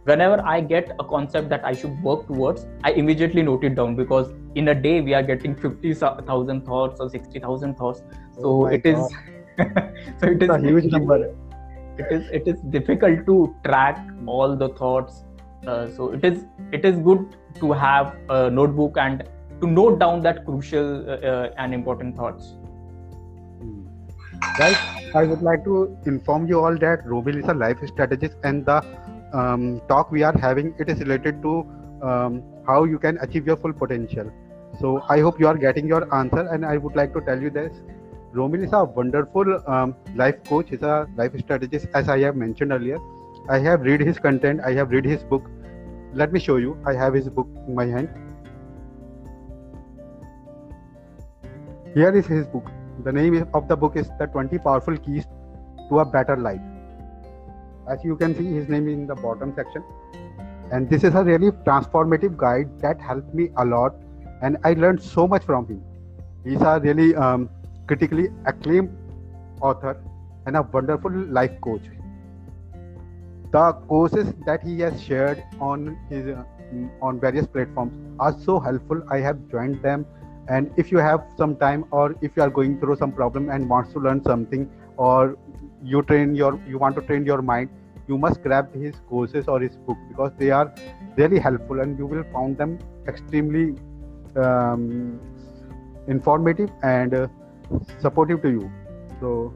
Whenever 0.05 0.43
i 0.45 0.61
get 0.61 0.91
a 0.99 1.05
concept 1.05 1.49
that 1.51 1.65
i 1.65 1.73
should 1.73 2.03
work 2.03 2.27
towards 2.27 2.67
i 2.83 2.91
immediately 2.91 3.43
note 3.43 3.63
it 3.63 3.77
down 3.77 3.95
because 3.95 4.33
in 4.57 4.69
a 4.69 4.75
day 4.75 5.01
we 5.01 5.15
are 5.15 5.23
getting 5.23 5.55
50000 5.55 6.67
thoughts 6.67 7.01
or 7.01 7.09
60000 7.09 7.77
thoughts. 7.77 8.03
So 8.35 8.43
Oh 8.45 8.67
it 8.67 8.85
is 8.85 8.99
so 9.59 10.27
it 10.27 10.43
is 10.43 10.51
It's 10.51 10.51
a 10.51 10.59
huge 10.59 10.87
number. 10.87 11.33
It 11.99 12.11
is 12.11 12.29
it 12.31 12.49
is 12.49 12.61
difficult 12.71 13.27
to 13.27 13.55
track 13.65 13.99
all 14.27 14.57
the 14.57 14.69
thoughts 14.71 15.25
uh, 15.67 15.89
so 15.89 16.13
it 16.13 16.25
is 16.25 16.45
it 16.73 16.85
is 16.85 16.99
good 16.99 17.37
to 17.61 17.73
have 17.73 18.17
a 18.31 18.51
notebook 18.51 18.97
and 18.97 19.25
to 19.61 19.67
note 19.67 19.99
down 19.99 20.21
that 20.21 20.45
crucial 20.45 21.09
uh, 21.09 21.15
uh, 21.15 21.51
and 21.59 21.75
important 21.75 22.17
thoughts 22.17 22.55
Hmm. 23.63 23.87
Guys, 24.59 24.77
I 25.15 25.25
would 25.25 25.43
like 25.43 25.65
to 25.65 25.97
inform 26.05 26.47
you 26.49 26.61
all 26.61 26.77
that 26.79 27.05
Romil 27.07 27.39
is 27.43 27.49
a 27.49 27.55
life 27.55 27.79
strategist, 27.87 28.37
and 28.43 28.67
the 28.67 28.83
um, 29.33 29.81
talk 29.89 30.11
we 30.11 30.23
are 30.23 30.37
having 30.37 30.75
it 30.79 30.89
is 30.89 30.99
related 31.01 31.43
to 31.43 31.67
um, 32.03 32.43
how 32.67 32.85
you 32.85 32.99
can 32.99 33.19
achieve 33.19 33.47
your 33.47 33.57
full 33.57 33.73
potential. 33.73 34.31
So 34.81 35.03
I 35.09 35.21
hope 35.21 35.39
you 35.39 35.47
are 35.47 35.57
getting 35.57 35.87
your 35.87 36.13
answer, 36.15 36.49
and 36.49 36.67
I 36.67 36.77
would 36.77 36.97
like 36.97 37.13
to 37.15 37.21
tell 37.21 37.41
you 37.41 37.51
this: 37.51 37.73
Romil 38.35 38.65
is 38.65 38.73
a 38.73 38.85
wonderful 38.85 39.63
um, 39.69 39.95
life 40.15 40.43
coach. 40.45 40.71
He's 40.71 40.83
a 40.83 41.07
life 41.17 41.39
strategist, 41.39 41.87
as 41.95 42.09
I 42.09 42.19
have 42.21 42.35
mentioned 42.35 42.73
earlier. 42.73 42.99
I 43.49 43.59
have 43.59 43.83
read 43.83 44.01
his 44.01 44.19
content. 44.19 44.61
I 44.65 44.73
have 44.73 44.91
read 44.91 45.05
his 45.05 45.23
book. 45.23 45.43
Let 46.15 46.33
me 46.33 46.41
show 46.41 46.57
you. 46.57 46.79
I 46.87 46.95
have 46.95 47.13
his 47.13 47.29
book 47.29 47.47
in 47.67 47.75
my 47.75 47.87
hand. 47.87 48.09
Here 51.95 52.17
is 52.17 52.27
his 52.27 52.47
book. 52.47 52.71
The 53.05 53.13
name 53.13 53.47
of 53.53 53.69
the 53.69 53.77
book 53.77 53.97
is 53.97 54.09
The 54.19 54.27
20 54.27 54.59
Powerful 54.59 54.97
Keys 54.97 55.27
to 55.91 55.99
a 55.99 56.05
Better 56.07 56.37
Life. 56.37 56.61
As 57.87 58.03
you 58.03 58.17
can 58.17 58.35
see, 58.35 58.47
his 58.47 58.69
name 58.69 58.89
in 58.89 59.07
the 59.07 59.15
bottom 59.15 59.55
section. 59.55 59.85
And 60.71 60.89
this 60.89 61.05
is 61.05 61.15
a 61.15 61.23
really 61.23 61.51
transformative 61.51 62.39
guide 62.39 62.81
that 62.81 62.99
helped 62.99 63.35
me 63.35 63.51
a 63.59 63.65
lot. 63.65 63.95
And 64.41 64.57
I 64.65 64.73
learned 64.73 65.03
so 65.03 65.29
much 65.29 65.45
from 65.45 65.67
him. 65.67 65.83
He's 66.45 66.63
a 66.63 66.81
really 66.81 67.15
um, 67.15 67.51
critically 67.87 68.29
acclaimed 68.47 68.91
author 69.61 70.01
and 70.47 70.57
a 70.57 70.63
wonderful 70.63 71.11
life 71.11 71.61
coach. 71.61 71.83
The 73.53 73.73
courses 73.89 74.33
that 74.47 74.63
he 74.63 74.81
has 74.81 75.03
shared 75.03 75.43
on 75.61 75.99
his 76.09 76.27
uh, 76.27 76.45
on 77.03 77.21
various 77.21 77.47
platforms 77.47 77.93
are 78.19 78.35
so 78.39 78.59
helpful. 78.59 79.03
I 79.11 79.19
have 79.19 79.49
joined 79.51 79.83
them 79.83 80.07
and 80.49 80.71
if 80.77 80.91
you 80.91 80.99
have 80.99 81.25
some 81.37 81.57
time 81.57 81.85
or 81.91 82.17
if 82.21 82.37
you 82.37 82.43
are 82.43 82.51
going 82.51 82.81
through 82.81 82.97
some 82.97 83.13
problem 83.13 83.51
and 83.51 83.69
wants 83.69 83.93
to 83.93 84.01
learn 84.01 84.23
something 84.25 84.71
or 84.97 85.37
you 85.85 86.03
train 86.03 86.35
your 86.35 86.59
you 86.67 86.79
want 86.79 86.97
to 86.97 87.03
train 87.03 87.25
your 87.25 87.43
mind 87.43 87.69
you 88.09 88.19
must 88.19 88.43
grab 88.43 88.73
his 88.75 88.95
courses 89.09 89.47
or 89.49 89.61
his 89.61 89.77
book 89.77 89.97
because 90.09 90.33
they 90.39 90.51
are 90.51 90.73
really 91.17 91.39
helpful 91.39 91.81
and 91.81 91.99
you 91.99 92.07
will 92.07 92.25
find 92.33 92.57
them 92.59 92.79
extremely 93.07 93.77
um, 94.37 95.21
informative 96.09 96.71
and 96.83 97.15
uh, 97.15 97.29
supportive 98.01 98.43
to 98.43 98.51
you 98.57 98.71
so 99.21 99.55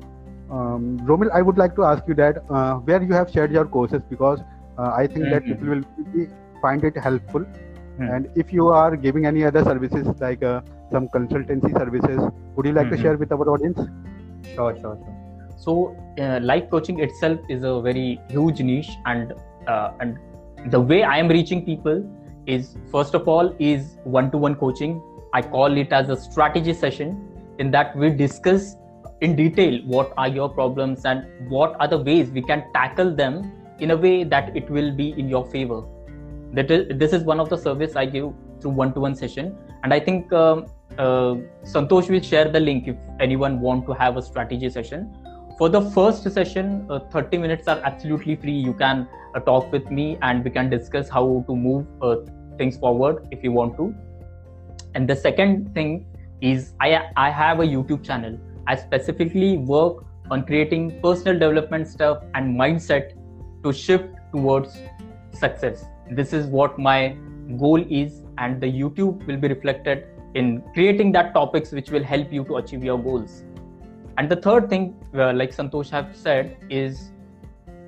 um, 0.50 0.84
romil 1.10 1.30
i 1.38 1.42
would 1.42 1.58
like 1.62 1.74
to 1.76 1.84
ask 1.84 2.02
you 2.08 2.14
that 2.22 2.36
uh, 2.50 2.74
where 2.88 3.02
you 3.02 3.14
have 3.20 3.30
shared 3.30 3.52
your 3.58 3.66
courses 3.76 4.02
because 4.14 4.40
uh, 4.78 4.90
i 5.02 5.06
think 5.06 5.30
that 5.30 5.42
Mhm. 5.42 5.50
people 5.50 5.68
will 5.74 5.84
be, 6.14 6.26
find 6.62 6.84
it 6.84 6.96
helpful 7.08 7.44
Hmm. 7.98 8.08
and 8.14 8.28
if 8.36 8.52
you 8.52 8.68
are 8.68 8.96
giving 8.96 9.24
any 9.28 9.42
other 9.50 9.64
services 9.64 10.06
like 10.20 10.42
uh, 10.42 10.60
some 10.92 11.08
consultancy 11.14 11.70
services 11.78 12.20
would 12.54 12.66
you 12.66 12.72
like 12.78 12.90
to 12.90 12.96
Mhm. 12.96 13.02
share 13.04 13.16
with 13.22 13.32
our 13.36 13.46
audience 13.54 13.80
sure 14.54 14.74
sure 14.80 14.96
sure 15.04 15.16
so 15.64 15.74
uh, 16.20 16.38
life 16.42 16.66
coaching 16.70 17.00
itself 17.00 17.38
is 17.48 17.62
a 17.62 17.80
very 17.80 18.20
huge 18.28 18.60
niche 18.60 18.90
and 19.06 19.32
uh, 19.66 19.90
and 20.00 20.18
the 20.76 20.80
way 20.92 21.02
i 21.02 21.16
am 21.18 21.28
reaching 21.28 21.64
people 21.70 22.02
is 22.56 22.76
first 22.92 23.14
of 23.20 23.28
all 23.34 23.52
is 23.58 23.96
one 24.18 24.30
to 24.30 24.38
one 24.46 24.54
coaching 24.64 25.00
i 25.34 25.42
call 25.56 25.76
it 25.84 25.92
as 26.00 26.08
a 26.10 26.16
strategy 26.28 26.74
session 26.84 27.16
in 27.58 27.70
that 27.70 27.96
we 27.96 28.10
discuss 28.10 28.76
in 29.20 29.34
detail 29.34 29.80
what 29.84 30.12
are 30.16 30.28
your 30.28 30.48
problems 30.48 31.04
and 31.04 31.26
what 31.48 31.76
are 31.80 31.88
the 31.88 31.98
ways 31.98 32.30
we 32.30 32.42
can 32.42 32.64
tackle 32.72 33.14
them 33.14 33.52
in 33.80 33.90
a 33.90 33.96
way 33.96 34.24
that 34.24 34.56
it 34.56 34.68
will 34.70 34.92
be 34.92 35.10
in 35.18 35.28
your 35.28 35.44
favor. 35.46 35.82
That 36.52 36.70
is 36.70 36.98
this 36.98 37.12
is 37.12 37.22
one 37.24 37.40
of 37.40 37.48
the 37.50 37.56
service 37.56 37.96
i 37.96 38.06
give 38.06 38.32
through 38.60 38.70
one 38.70 38.92
to 38.94 39.00
one 39.00 39.14
session. 39.14 39.56
And 39.82 39.92
i 39.92 40.00
think 40.00 40.32
um, 40.32 40.66
uh, 40.98 41.36
santosh 41.74 42.08
will 42.10 42.20
share 42.20 42.48
the 42.50 42.60
link 42.60 42.88
if 42.88 42.96
anyone 43.20 43.60
want 43.60 43.86
to 43.86 43.92
have 43.92 44.16
a 44.16 44.22
strategy 44.22 44.70
session. 44.70 45.14
For 45.58 45.68
the 45.68 45.80
first 45.90 46.30
session 46.30 46.86
uh, 46.90 47.00
30 47.10 47.38
minutes 47.38 47.68
are 47.68 47.80
absolutely 47.82 48.36
free. 48.36 48.52
You 48.52 48.74
can 48.74 49.08
uh, 49.34 49.40
talk 49.40 49.72
with 49.72 49.90
me 49.90 50.18
and 50.22 50.44
we 50.44 50.50
can 50.50 50.68
discuss 50.70 51.08
how 51.08 51.44
to 51.46 51.56
move 51.56 51.86
uh, 52.02 52.16
things 52.58 52.76
forward 52.76 53.26
if 53.30 53.42
you 53.42 53.52
want 53.52 53.76
to. 53.76 53.94
And 54.94 55.08
the 55.08 55.16
second 55.16 55.74
thing 55.74 56.06
is 56.40 56.72
i 56.80 56.88
i 57.16 57.30
have 57.30 57.60
a 57.60 57.64
youtube 57.64 58.04
channel. 58.04 58.38
I 58.66 58.74
specifically 58.76 59.58
work 59.58 60.04
on 60.30 60.44
creating 60.44 61.00
personal 61.00 61.38
development 61.38 61.86
stuff 61.86 62.24
and 62.34 62.58
mindset 62.58 63.12
to 63.62 63.72
shift 63.72 64.16
towards 64.32 64.76
success. 65.32 65.84
This 66.10 66.32
is 66.32 66.46
what 66.46 66.78
my 66.78 67.16
goal 67.58 67.84
is 67.88 68.22
and 68.38 68.60
the 68.60 68.66
youtube 68.66 69.24
will 69.26 69.36
be 69.36 69.48
reflected 69.48 70.06
in 70.34 70.62
creating 70.74 71.12
that 71.12 71.32
topics 71.32 71.70
which 71.70 71.90
will 71.90 72.02
help 72.02 72.32
you 72.32 72.44
to 72.44 72.56
achieve 72.56 72.82
your 72.82 72.98
goals. 72.98 73.44
And 74.18 74.28
the 74.28 74.36
third 74.36 74.68
thing 74.68 74.96
uh, 75.14 75.32
like 75.32 75.54
santosh 75.54 75.90
have 75.90 76.14
said 76.16 76.56
is 76.68 77.12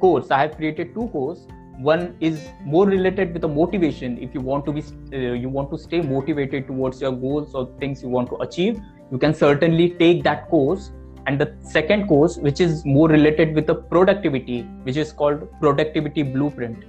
course. 0.00 0.30
I 0.30 0.42
have 0.42 0.56
created 0.56 0.94
two 0.94 1.08
course 1.08 1.46
one 1.78 2.16
is 2.20 2.48
more 2.64 2.86
related 2.86 3.32
with 3.32 3.42
the 3.42 3.48
motivation. 3.48 4.18
If 4.18 4.34
you 4.34 4.40
want 4.40 4.66
to 4.66 4.72
be 4.72 4.82
uh, 5.12 5.32
you 5.32 5.48
want 5.48 5.70
to 5.70 5.78
stay 5.78 6.00
motivated 6.00 6.66
towards 6.66 7.00
your 7.00 7.12
goals 7.12 7.54
or 7.54 7.70
things 7.78 8.02
you 8.02 8.08
want 8.08 8.28
to 8.30 8.36
achieve 8.36 8.80
you 9.10 9.18
can 9.18 9.32
certainly 9.32 9.90
take 9.90 10.22
that 10.24 10.48
course. 10.48 10.90
And 11.26 11.38
the 11.38 11.54
second 11.62 12.08
course 12.08 12.36
which 12.38 12.60
is 12.60 12.84
more 12.84 13.08
related 13.08 13.54
with 13.54 13.66
the 13.66 13.74
productivity 13.74 14.62
which 14.82 14.96
is 14.96 15.12
called 15.12 15.46
productivity 15.60 16.22
blueprint 16.22 16.84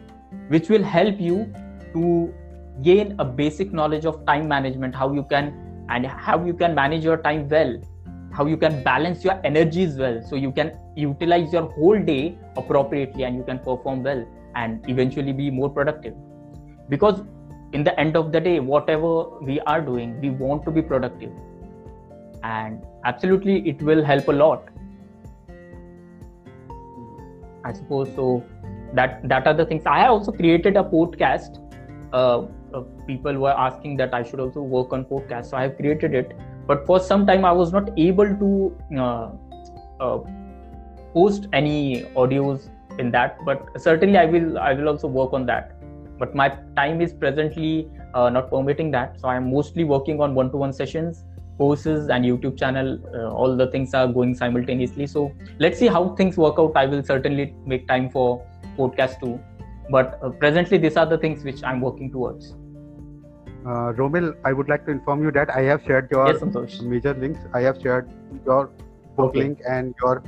which 0.47 0.69
will 0.69 0.83
help 0.83 1.19
you 1.19 1.53
to 1.93 2.33
gain 2.81 3.15
a 3.19 3.25
basic 3.25 3.73
knowledge 3.73 4.05
of 4.05 4.25
time 4.25 4.47
management 4.47 4.95
how 4.95 5.11
you 5.11 5.23
can 5.23 5.53
and 5.89 6.05
how 6.05 6.41
you 6.45 6.53
can 6.53 6.73
manage 6.73 7.03
your 7.03 7.17
time 7.17 7.49
well 7.49 7.77
how 8.31 8.45
you 8.45 8.55
can 8.55 8.81
balance 8.81 9.25
your 9.25 9.37
energies 9.43 9.97
well 9.97 10.21
so 10.23 10.37
you 10.37 10.53
can 10.53 10.71
utilize 10.95 11.51
your 11.51 11.63
whole 11.73 11.99
day 12.01 12.37
appropriately 12.55 13.23
and 13.23 13.35
you 13.35 13.43
can 13.43 13.59
perform 13.59 14.03
well 14.03 14.25
and 14.55 14.89
eventually 14.89 15.33
be 15.33 15.49
more 15.49 15.69
productive. 15.69 16.15
Because 16.89 17.21
in 17.73 17.83
the 17.83 17.97
end 17.99 18.15
of 18.17 18.31
the 18.31 18.39
day 18.39 18.59
whatever 18.59 19.29
we 19.41 19.59
are 19.61 19.79
doing 19.79 20.19
we 20.21 20.29
want 20.29 20.65
to 20.65 20.71
be 20.71 20.81
productive. 20.81 21.31
And 22.43 22.81
absolutely 23.05 23.67
it 23.69 23.81
will 23.81 24.03
help 24.03 24.27
a 24.27 24.31
lot. 24.31 24.69
I 27.63 27.73
suppose 27.73 28.13
so. 28.15 28.43
That 28.93 29.27
that 29.29 29.45
are 29.45 29.53
the 29.53 29.65
things. 29.65 29.83
I 29.85 30.07
also 30.07 30.31
created 30.31 30.75
a 30.75 30.83
podcast. 30.83 31.59
Uh, 32.11 32.47
uh, 32.73 32.81
people 33.05 33.37
were 33.37 33.51
asking 33.51 33.97
that 33.97 34.13
i 34.13 34.23
should 34.23 34.39
also 34.39 34.61
work 34.61 34.93
on 34.93 35.03
podcast 35.05 35.47
so 35.51 35.57
i 35.57 35.63
have 35.63 35.75
created 35.77 36.13
it. 36.13 36.35
But 36.65 36.85
for 36.85 36.99
some 36.99 37.25
time 37.27 37.45
i 37.45 37.51
was 37.51 37.71
not 37.71 37.89
able 37.97 38.35
to 38.41 38.77
uh, 38.97 39.29
uh, 39.99 40.19
post 41.13 41.47
any 41.53 42.03
audios 42.15 42.69
in 42.99 43.11
that 43.11 43.43
but 43.45 43.81
certainly 43.87 44.17
i 44.17 44.25
will 44.25 44.57
i 44.59 44.73
will 44.73 44.89
also 44.89 45.07
work 45.07 45.33
on 45.33 45.45
that. 45.45 45.75
But 46.19 46.35
my 46.35 46.49
time 46.77 47.01
is 47.01 47.13
presently 47.13 47.87
uh, 48.13 48.29
not 48.29 48.49
permitting 48.53 48.91
that. 48.91 49.19
So 49.21 49.29
i'm 49.29 49.51
mostly 49.51 49.85
working 49.85 50.19
on 50.21 50.35
one-to-one 50.35 50.73
sessions 50.73 51.23
courses 51.59 52.09
and 52.15 52.25
youtube 52.25 52.57
channel. 52.57 52.89
Uh, 53.13 53.29
all 53.41 53.55
the 53.61 53.67
things 53.71 53.93
are 53.93 54.07
going 54.07 54.33
simultaneously. 54.35 55.07
So 55.07 55.31
let's 55.59 55.79
see 55.79 55.87
how 55.87 56.01
things 56.15 56.37
work 56.37 56.59
out. 56.59 56.73
I 56.81 56.85
will 56.85 57.03
certainly 57.03 57.53
make 57.65 57.87
time 57.87 58.09
for 58.09 58.45
podcast 58.77 59.19
too. 59.21 59.39
But 59.89 60.19
uh, 60.21 60.29
presently 60.43 60.77
these 60.77 60.97
are 60.97 61.05
the 61.05 61.17
things 61.17 61.43
which 61.43 61.63
i'm 61.63 61.81
working 61.81 62.11
towards. 62.11 62.51
Uh, 63.65 63.91
romil 64.01 64.27
i 64.49 64.53
would 64.57 64.69
like 64.73 64.85
to 64.85 64.91
inform 64.97 65.23
you 65.27 65.31
that 65.37 65.49
i 65.61 65.63
have 65.69 65.81
shared 65.87 66.11
your 66.17 66.27
yes 66.33 66.81
major 66.81 67.13
links. 67.13 67.39
I 67.53 67.61
have 67.61 67.81
shared 67.81 68.11
your 68.45 68.69
book 69.17 69.29
Okay. 69.29 69.39
link 69.43 69.59
and 69.77 69.95
your 70.03 70.23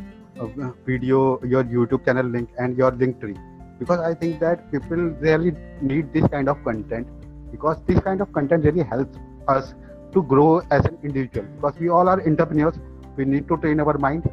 video 0.85 1.39
your 1.43 1.63
youtube 1.63 2.05
channel 2.05 2.25
link 2.25 2.49
and 2.57 2.77
your 2.77 2.91
link 2.91 3.19
tree. 3.19 3.37
Because 3.79 3.99
I 3.99 4.13
think 4.13 4.39
that 4.39 4.71
people 4.71 4.97
really 4.97 5.53
need 5.81 6.13
this 6.13 6.27
kind 6.27 6.47
of 6.47 6.63
content 6.63 7.07
because 7.51 7.77
this 7.87 7.99
kind 7.99 8.21
of 8.21 8.31
content 8.31 8.63
really 8.63 8.83
helps 8.83 9.17
us 9.47 9.73
to 10.13 10.23
grow 10.23 10.61
as 10.71 10.85
an 10.85 10.97
individual. 11.03 11.47
Because 11.55 11.79
we 11.79 11.89
all 11.89 12.07
are 12.07 12.21
entrepreneurs 12.25 12.75
we 13.17 13.25
need 13.25 13.47
to 13.47 13.57
train 13.57 13.79
our 13.79 13.97
mind. 13.97 14.29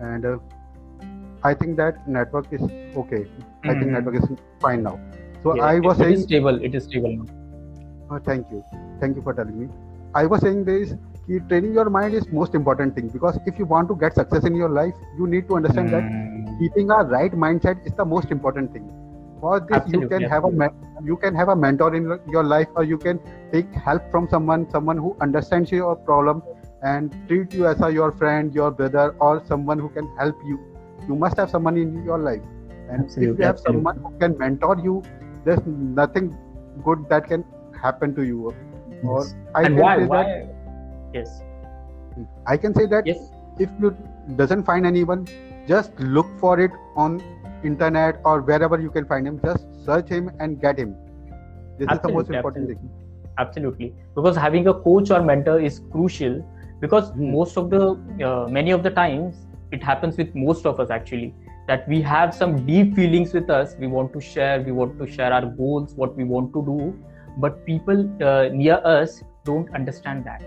And 0.00 0.24
uh, 0.24 0.38
i 1.44 1.54
think 1.54 1.76
that 1.76 2.08
network 2.08 2.46
is 2.52 2.62
okay. 2.62 3.24
Mm-hmm. 3.24 3.70
i 3.70 3.72
think 3.72 3.82
mm-hmm. 3.82 3.92
network 3.92 4.16
is 4.16 4.28
fine 4.60 4.82
now. 4.82 5.00
So 5.42 5.56
yeah, 5.56 5.64
i 5.64 5.80
was 5.80 5.98
it, 5.98 6.02
saying 6.02 6.12
it 6.12 6.18
is 6.18 6.24
stable 6.24 6.64
it 6.70 6.74
is 6.74 6.84
stable 6.84 7.16
now. 7.16 7.34
Uh, 8.10 8.18
thank 8.18 8.50
you. 8.50 8.64
Thank 9.00 9.16
you 9.16 9.22
for 9.22 9.34
telling 9.34 9.58
me. 9.60 9.68
I 10.14 10.24
was 10.26 10.40
saying 10.40 10.64
this 10.64 10.94
training 11.48 11.74
your 11.74 11.90
mind 11.90 12.14
is 12.14 12.26
most 12.32 12.54
important 12.54 12.94
thing 12.94 13.08
because 13.08 13.38
if 13.46 13.58
you 13.58 13.66
want 13.66 13.88
to 13.88 13.94
get 13.94 14.14
success 14.14 14.44
in 14.44 14.54
your 14.54 14.68
life 14.68 14.94
you 15.18 15.26
need 15.26 15.46
to 15.48 15.56
understand 15.56 15.92
that 15.92 16.02
hmm. 16.02 16.58
keeping 16.58 16.90
a 16.90 17.02
right 17.04 17.32
mindset 17.32 17.86
is 17.86 17.92
the 17.94 18.04
most 18.04 18.30
important 18.30 18.72
thing 18.72 18.88
for 19.40 19.60
this 19.60 19.76
Absolutely, 19.76 20.00
you 20.02 20.08
can 20.08 20.22
have 20.30 20.44
a 20.44 20.70
you 21.04 21.16
can 21.16 21.34
have 21.34 21.48
a 21.48 21.56
mentor 21.56 21.94
in 21.94 22.18
your 22.28 22.42
life 22.42 22.68
or 22.74 22.84
you 22.84 22.98
can 22.98 23.20
take 23.52 23.72
help 23.72 24.10
from 24.10 24.28
someone 24.28 24.68
someone 24.70 24.96
who 24.96 25.16
understands 25.20 25.70
your 25.70 25.94
problem 25.96 26.42
and 26.82 27.14
treat 27.28 27.52
you 27.52 27.66
as 27.66 27.80
a 27.82 27.90
your 27.90 28.10
friend 28.12 28.54
your 28.54 28.70
brother 28.70 29.14
or 29.20 29.42
someone 29.46 29.78
who 29.78 29.88
can 29.90 30.08
help 30.16 30.36
you 30.46 30.58
you 31.08 31.14
must 31.14 31.36
have 31.36 31.50
someone 31.50 31.76
in 31.76 32.04
your 32.04 32.18
life 32.18 32.42
and 32.90 33.04
Absolutely, 33.04 33.32
if 33.32 33.38
you 33.38 33.44
have 33.44 33.56
Absolutely. 33.56 33.78
someone 33.78 33.96
who 33.98 34.18
can 34.18 34.38
mentor 34.38 34.76
you 34.82 35.02
there's 35.44 35.64
nothing 35.66 36.36
good 36.84 37.08
that 37.08 37.26
can 37.26 37.44
happen 37.80 38.14
to 38.14 38.22
you 38.22 38.54
yes. 38.90 39.04
or 39.04 39.26
i 39.54 39.62
and 39.62 39.76
why, 39.76 39.96
why? 39.98 40.24
that 40.24 40.57
yes. 41.12 41.42
I 42.46 42.56
can 42.56 42.74
say 42.74 42.86
that 42.86 43.06
yes. 43.06 43.18
if 43.58 43.70
you 43.80 43.96
doesn't 44.36 44.64
find 44.64 44.86
anyone 44.86 45.26
just 45.68 45.98
look 46.00 46.26
for 46.38 46.58
it 46.58 46.70
on 46.96 47.20
internet 47.62 48.20
or 48.24 48.40
wherever 48.40 48.80
you 48.80 48.90
can 48.90 49.04
find 49.04 49.26
him. 49.26 49.40
Just 49.44 49.66
search 49.84 50.08
him 50.08 50.30
and 50.40 50.60
get 50.60 50.78
him. 50.78 50.94
This 51.78 51.88
absolutely, 51.88 51.92
is 51.92 52.00
the 52.00 52.12
most 52.12 52.30
important 52.30 52.70
absolutely. 52.70 52.74
thing. 52.74 53.34
Absolutely. 53.38 53.94
Because 54.14 54.36
having 54.36 54.66
a 54.68 54.74
coach 54.74 55.10
or 55.10 55.22
mentor 55.22 55.60
is 55.60 55.80
crucial 55.92 56.44
because 56.80 57.12
mm. 57.12 57.32
most 57.32 57.56
of 57.56 57.70
the 57.70 57.82
uh, 58.26 58.48
many 58.48 58.70
of 58.70 58.82
the 58.82 58.90
times 58.90 59.36
it 59.70 59.82
happens 59.82 60.16
with 60.16 60.34
most 60.34 60.66
of 60.66 60.80
us 60.80 60.90
actually 60.90 61.34
that 61.66 61.86
we 61.86 62.00
have 62.00 62.34
some 62.34 62.64
deep 62.66 62.94
feelings 62.96 63.34
with 63.34 63.50
us. 63.50 63.76
We 63.78 63.86
want 63.86 64.12
to 64.14 64.20
share 64.20 64.60
we 64.62 64.72
want 64.72 64.98
to 64.98 65.06
share 65.06 65.32
our 65.32 65.46
goals 65.46 65.94
what 65.94 66.16
we 66.16 66.24
want 66.24 66.52
to 66.54 66.64
do. 66.64 66.98
But 67.36 67.64
people 67.64 68.00
uh, 68.22 68.48
near 68.52 68.80
us 68.84 69.22
don't 69.44 69.72
understand 69.74 70.24
that 70.24 70.42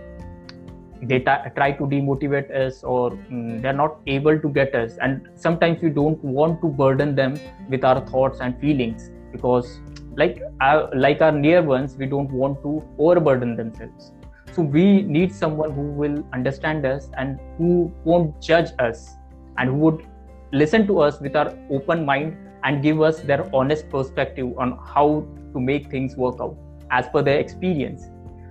they 1.02 1.20
t- 1.20 1.49
try 1.56 1.72
to 1.72 1.84
demotivate 1.84 2.52
us 2.56 2.84
or 2.84 3.12
mm, 3.12 3.62
they're 3.62 3.74
not 3.74 3.97
able 4.08 4.39
to 4.39 4.49
get 4.49 4.76
us. 4.76 4.97
And 5.02 5.28
sometimes 5.36 5.82
we 5.82 5.89
don't 5.89 6.24
want 6.24 6.62
to 6.62 6.68
burden 6.68 7.16
them 7.16 7.39
with 7.70 7.84
our 7.84 8.06
thoughts 8.08 8.39
and 8.39 8.60
feelings 8.60 9.10
because 9.32 9.80
like 10.16 10.41
our, 10.60 10.89
like 10.95 11.22
our 11.22 11.32
near 11.32 11.64
ones 11.64 11.95
we 11.95 12.06
don't 12.06 12.32
want 12.32 12.62
to 12.64 12.84
overburden 12.99 13.56
themselves. 13.56 14.12
So 14.54 14.62
we 14.62 15.02
need 15.04 15.34
someone 15.34 15.72
who 15.72 15.82
will 15.82 16.24
understand 16.34 16.86
us 16.86 17.10
and 17.18 17.39
who 17.58 17.91
won't 18.04 18.41
judge 18.41 18.72
us 18.80 19.16
and 19.58 19.70
who 19.70 19.78
would 19.78 20.06
listen 20.52 20.86
to 20.88 20.99
us 20.99 21.20
with 21.22 21.36
our 21.36 21.58
open 21.70 22.06
mind 22.06 22.38
and 22.64 22.84
give 22.84 23.02
us 23.02 23.22
their 23.22 23.49
honest 23.56 23.89
perspective 23.89 24.54
on 24.58 24.78
how 24.93 25.26
to 25.54 25.60
make 25.60 25.89
things 25.89 26.16
work 26.16 26.36
out 26.41 26.56
as 26.91 27.08
per 27.08 27.22
their 27.22 27.39
experience. 27.39 28.04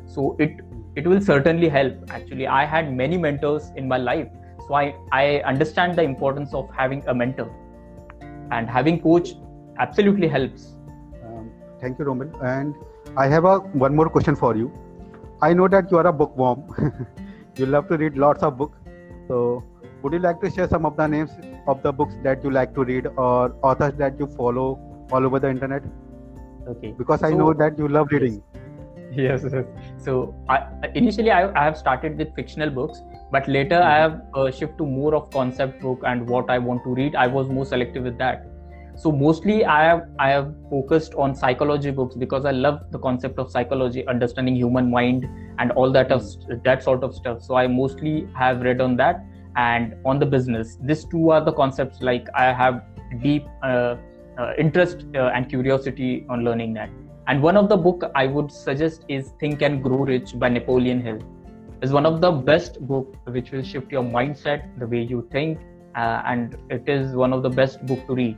So 0.07 0.37
it 0.41 0.61
it 0.97 1.07
will 1.07 1.21
certainly 1.21 1.69
help. 1.69 1.95
Actually 2.11 2.47
i 2.47 2.65
had 2.65 2.93
many 2.95 3.17
mentors 3.17 3.71
in 3.77 3.89
my 3.89 3.97
life 3.97 4.29
so 4.67 4.75
i 4.75 4.95
i 5.13 5.25
understand 5.53 5.97
the 5.97 6.03
importance 6.03 6.55
of 6.55 6.69
having 6.83 7.07
a 7.07 7.15
mentor. 7.15 7.51
And 8.53 8.69
having 8.69 9.01
coach 9.01 9.35
absolutely 9.79 10.29
helps. 10.29 10.77
Um, 11.25 11.51
thank 11.81 11.99
you 11.99 12.05
romil. 12.05 12.31
And 12.43 12.75
i 13.17 13.27
have 13.27 13.45
a 13.45 13.59
one 13.87 13.95
more 13.95 14.09
question 14.09 14.37
for 14.37 14.57
you. 14.57 14.71
I 15.43 15.53
know 15.55 15.69
that 15.69 15.91
you 15.91 15.99
are 15.99 16.07
a 16.07 16.13
bookworm. 16.13 16.65
You 17.59 17.67
love 17.67 17.89
to 17.89 17.97
read 17.99 18.17
lots 18.17 18.43
of 18.43 18.57
books 18.57 18.79
so 19.31 19.63
would 20.03 20.13
you 20.13 20.19
like 20.19 20.41
to 20.41 20.51
share 20.51 20.69
some 20.69 20.87
of 20.87 20.97
the 20.97 21.07
names 21.07 21.31
of 21.69 21.83
the 21.83 21.93
books 21.93 22.15
that 22.25 22.43
you 22.43 22.51
like 22.51 22.75
to 22.75 22.85
read 22.85 23.07
or 23.17 23.55
authors 23.63 23.93
that 23.99 24.19
you 24.19 24.27
follow 24.27 24.69
all 25.13 25.25
over 25.25 25.39
the 25.39 25.49
internet? 25.49 25.85
Okay. 26.67 26.95
Because 26.99 27.23
i 27.23 27.31
so, 27.31 27.37
know 27.37 27.53
that 27.53 27.79
you 27.79 27.87
love 27.89 28.09
reading. 28.11 28.43
yes, 28.55 28.60
yes. 29.17 29.45
so 29.97 30.35
I, 30.49 30.67
initially 30.95 31.31
I, 31.31 31.51
I 31.61 31.65
have 31.65 31.77
started 31.77 32.17
with 32.17 32.35
fictional 32.35 32.71
books 32.71 33.03
but 33.33 33.49
later 33.49 33.77
mm-hmm. 33.77 33.89
i 33.89 33.97
have 33.97 34.23
uh, 34.35 34.51
shifted 34.51 34.79
to 34.79 34.87
more 34.87 35.15
of 35.15 35.31
concept 35.31 35.81
book 35.81 36.03
and 36.07 36.29
what 36.29 36.51
i 36.51 36.59
want 36.59 36.85
to 36.85 36.95
read 36.95 37.17
i 37.17 37.27
was 37.27 37.49
more 37.49 37.65
selective 37.65 38.05
with 38.05 38.19
that 38.19 38.47
so 38.97 39.11
mostly 39.11 39.65
i 39.65 39.83
have 39.85 40.03
i 40.19 40.29
have 40.29 40.53
focused 40.69 41.15
on 41.15 41.35
psychology 41.35 41.91
books 41.91 42.15
because 42.15 42.45
i 42.45 42.51
love 42.51 42.81
the 42.91 42.99
concept 42.99 43.39
of 43.39 43.51
psychology 43.51 44.07
understanding 44.07 44.55
human 44.55 44.91
mind 44.91 45.27
and 45.59 45.73
all 45.73 45.91
that 45.91 46.13
of 46.13 46.23
mm-hmm. 46.23 46.63
that 46.65 46.83
sort 46.83 47.03
of 47.03 47.15
stuff 47.15 47.43
so 47.43 47.55
i 47.55 47.67
mostly 47.67 48.29
have 48.35 48.61
read 48.61 48.81
on 48.81 48.97
that 48.97 49.25
and 49.57 49.95
on 50.05 50.19
the 50.19 50.27
business 50.27 50.77
these 50.83 51.05
two 51.05 51.31
are 51.31 51.45
the 51.45 51.53
concepts 51.53 52.01
like 52.01 52.27
i 52.35 52.53
have 52.53 52.83
deep 53.23 53.45
uh, 53.63 53.97
uh, 54.39 54.53
interest 54.59 55.05
uh, 55.15 55.31
and 55.35 55.49
curiosity 55.49 56.25
on 56.29 56.45
learning 56.45 56.73
that 56.75 56.91
and 57.31 57.41
one 57.41 57.57
of 57.57 57.69
the 57.69 57.77
book 57.77 58.11
I 58.17 58.27
would 58.27 58.51
suggest 58.51 59.05
is 59.07 59.35
Think 59.39 59.63
and 59.63 59.85
Grow 59.85 59.99
Rich 59.99 60.37
by 60.37 60.49
Napoleon 60.49 61.01
Hill. 61.01 61.21
It's 61.81 61.93
one 61.93 62.05
of 62.05 62.21
the 62.21 62.33
best 62.33 62.81
book 62.89 63.15
which 63.29 63.53
will 63.53 63.63
shift 63.63 63.93
your 63.93 64.03
mindset, 64.03 64.65
the 64.81 64.87
way 64.89 65.03
you 65.03 65.29
think, 65.31 65.61
uh, 65.95 66.23
and 66.27 66.57
it 66.71 66.89
is 66.89 67.15
one 67.15 67.33
of 67.33 67.45
the 67.45 67.49
best 67.49 67.87
book 67.87 68.05
to 68.09 68.15
read. 68.15 68.37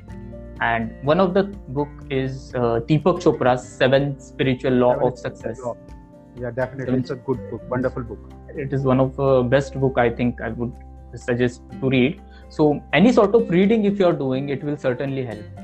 And 0.61 0.93
one 1.05 1.21
of 1.21 1.33
the 1.33 1.45
book 1.79 1.89
is 2.11 2.55
uh, 2.55 2.81
Deepak 2.91 3.23
Chopra's 3.23 3.67
Seven 3.67 4.21
Spiritual 4.21 4.75
Law 4.75 4.93
Seven 4.93 5.09
of 5.09 5.19
Success. 5.19 5.59
Law. 5.61 5.75
Yeah, 6.39 6.51
definitely, 6.51 6.99
it's 6.99 7.09
a 7.09 7.17
good 7.17 7.51
book, 7.51 7.63
wonderful 7.71 8.03
book. 8.03 8.31
It 8.55 8.75
is 8.75 8.83
one 8.83 9.01
of 9.01 9.17
the 9.17 9.43
best 9.43 9.81
book 9.81 9.97
I 9.97 10.11
think 10.11 10.43
I 10.43 10.51
would 10.51 10.73
suggest 11.15 11.63
to 11.81 11.89
read. 11.89 12.21
So 12.51 12.85
any 12.93 13.11
sort 13.11 13.35
of 13.35 13.49
reading 13.49 13.87
if 13.87 13.99
you're 13.99 14.13
doing, 14.13 14.51
it 14.51 14.63
will 14.63 14.77
certainly 14.77 15.25
help 15.25 15.62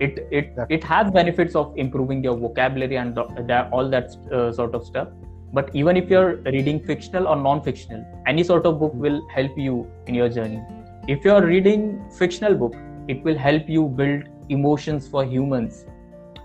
it 0.00 0.26
it 0.30 0.56
it 0.68 0.84
has 0.84 1.10
benefits 1.10 1.54
of 1.54 1.76
improving 1.76 2.22
your 2.22 2.36
vocabulary 2.36 2.96
and 2.96 3.16
that, 3.16 3.68
all 3.72 3.88
that 3.88 4.16
uh, 4.32 4.52
sort 4.52 4.74
of 4.74 4.84
stuff. 4.84 5.08
But 5.52 5.74
even 5.74 5.96
if 5.96 6.10
you're 6.10 6.36
reading 6.36 6.80
fictional 6.84 7.26
or 7.26 7.36
non-fictional 7.36 8.04
any 8.26 8.44
sort 8.44 8.66
of 8.66 8.78
book 8.78 8.92
will 8.94 9.26
help 9.28 9.56
you 9.56 9.90
in 10.06 10.14
your 10.14 10.28
journey. 10.28 10.62
If 11.08 11.24
you're 11.24 11.44
reading 11.44 12.04
fictional 12.10 12.54
book 12.54 12.74
it 13.08 13.22
will 13.24 13.36
help 13.36 13.68
you 13.68 13.88
build 13.88 14.24
emotions 14.48 15.08
for 15.08 15.24
humans. 15.24 15.86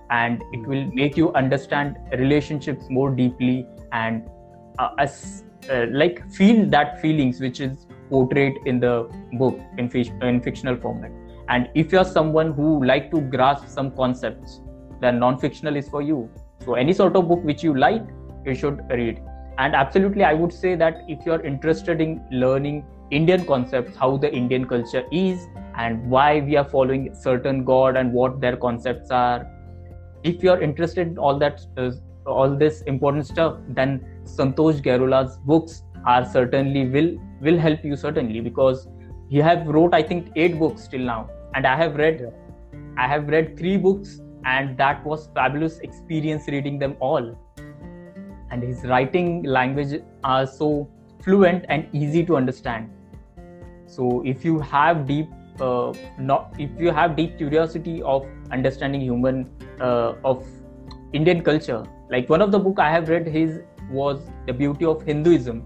And 0.09 0.43
it 0.53 0.67
will 0.67 0.85
make 0.93 1.17
you 1.17 1.33
understand 1.33 1.97
relationships 2.11 2.85
more 2.89 3.09
deeply 3.09 3.67
and 3.91 4.29
uh, 4.79 4.89
as 4.97 5.43
uh, 5.71 5.85
like 5.89 6.29
feel 6.31 6.65
that 6.69 7.01
feelings 7.01 7.39
which 7.39 7.59
is 7.59 7.87
portrayed 8.09 8.57
in 8.65 8.79
the 8.79 9.09
book 9.33 9.59
in, 9.77 9.89
in 10.21 10.41
fictional 10.41 10.75
format 10.75 11.11
and 11.49 11.69
if 11.75 11.91
you're 11.91 12.05
someone 12.05 12.53
who 12.53 12.83
like 12.85 13.11
to 13.11 13.21
grasp 13.21 13.67
some 13.67 13.91
concepts 13.91 14.61
then 15.01 15.19
non-fictional 15.19 15.75
is 15.75 15.89
for 15.89 16.01
you. 16.01 16.29
So 16.63 16.75
any 16.75 16.93
sort 16.93 17.15
of 17.17 17.27
book 17.27 17.43
which 17.43 17.61
you 17.63 17.77
like 17.77 18.03
you 18.45 18.55
should 18.55 18.79
read. 18.89 19.21
And 19.57 19.75
absolutely 19.75 20.23
i 20.23 20.33
would 20.33 20.51
say 20.51 20.75
that 20.75 21.01
if 21.07 21.25
you're 21.27 21.41
interested 21.45 22.01
in 22.01 22.13
learning 22.31 22.83
indian 23.11 23.45
concepts 23.45 23.95
how 23.95 24.17
the 24.17 24.33
indian 24.33 24.65
culture 24.65 25.03
is 25.11 25.45
and 25.77 26.09
why 26.09 26.39
we 26.39 26.55
are 26.55 26.63
following 26.65 27.13
certain 27.13 27.63
god 27.63 27.95
and 27.95 28.11
what 28.11 28.39
their 28.41 28.57
concepts 28.57 29.11
are 29.11 29.45
if 30.23 30.41
you're 30.41 30.59
interested 30.59 31.07
in 31.07 31.17
all 31.17 31.37
that 31.37 31.61
uh, 31.77 31.91
all 32.25 32.55
this 32.55 32.81
important 32.83 33.27
stuff 33.27 33.57
then 33.69 34.03
santosh 34.23 34.81
Gerula's 34.81 35.37
books 35.45 35.83
are 36.05 36.25
certainly 36.25 36.87
will 36.87 37.11
will 37.41 37.57
help 37.57 37.83
you 37.83 37.95
certainly 37.95 38.39
because 38.39 38.87
he 39.33 39.39
have 39.45 39.67
wrote 39.75 39.93
i 39.97 40.03
think 40.09 40.31
eight 40.35 40.59
books 40.59 40.87
till 40.87 41.05
now. 41.11 41.29
And 41.55 41.67
i 41.67 41.75
have 41.75 41.95
read 41.95 42.21
i 42.97 43.07
have 43.07 43.27
read 43.35 43.57
three 43.57 43.77
books 43.77 44.19
and 44.45 44.77
that 44.77 45.05
was 45.11 45.29
fabulous 45.35 45.79
experience 45.87 46.47
reading 46.47 46.79
them 46.79 46.95
all. 46.99 47.29
And 48.51 48.61
his 48.61 48.83
writing 48.83 49.43
language 49.43 49.93
are 50.23 50.45
so 50.45 50.87
fluent 51.23 51.65
and 51.69 51.87
easy 51.93 52.23
to 52.25 52.35
understand. 52.35 52.91
So 53.87 54.21
if 54.33 54.45
you 54.45 54.59
have 54.59 55.07
deep 55.07 55.29
uh, 55.59 55.93
not 56.19 56.53
if 56.59 56.69
you 56.79 56.91
have 56.91 57.15
deep 57.15 57.37
curiosity 57.37 58.01
of 58.03 58.27
understanding 58.51 59.01
human 59.01 59.49
uh, 59.79 60.13
of 60.23 60.45
indian 61.13 61.43
culture 61.43 61.83
like 62.09 62.27
one 62.27 62.41
of 62.41 62.51
the 62.51 62.59
book 62.67 62.79
i 62.79 62.89
have 62.91 63.09
read 63.09 63.27
his 63.27 63.59
was 63.91 64.23
the 64.47 64.53
beauty 64.61 64.85
of 64.91 65.03
hinduism 65.09 65.61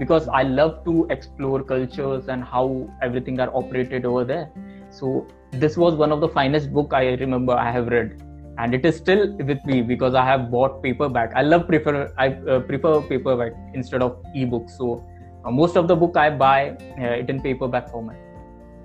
because 0.00 0.26
I 0.28 0.42
love 0.42 0.84
to 0.86 1.06
explore 1.10 1.62
cultures 1.62 2.28
and 2.28 2.42
how 2.42 2.64
everything 3.02 3.38
are 3.44 3.50
operated 3.60 4.06
over 4.06 4.24
there. 4.24 4.50
So 4.90 5.26
this 5.52 5.76
was 5.76 5.94
one 5.94 6.10
of 6.16 6.20
the 6.20 6.28
finest 6.28 6.72
book 6.72 6.94
I 7.00 7.10
remember 7.24 7.52
I 7.52 7.70
have 7.70 7.88
read, 7.88 8.22
and 8.58 8.74
it 8.80 8.88
is 8.92 8.96
still 8.96 9.36
with 9.50 9.64
me 9.72 9.82
because 9.82 10.14
I 10.22 10.24
have 10.30 10.50
bought 10.56 10.82
paperback. 10.82 11.36
I 11.36 11.42
love 11.42 11.68
prefer 11.68 11.94
I 12.18 12.28
uh, 12.28 12.60
prefer 12.72 12.96
paperback 13.12 13.52
instead 13.74 14.08
of 14.08 14.18
ebooks. 14.44 14.78
So 14.78 15.04
uh, 15.44 15.50
most 15.60 15.76
of 15.76 15.86
the 15.92 15.96
book 16.04 16.16
I 16.16 16.30
buy 16.30 16.58
uh, 16.98 17.20
it 17.22 17.30
in 17.36 17.40
paperback 17.48 17.94
format. 17.94 18.26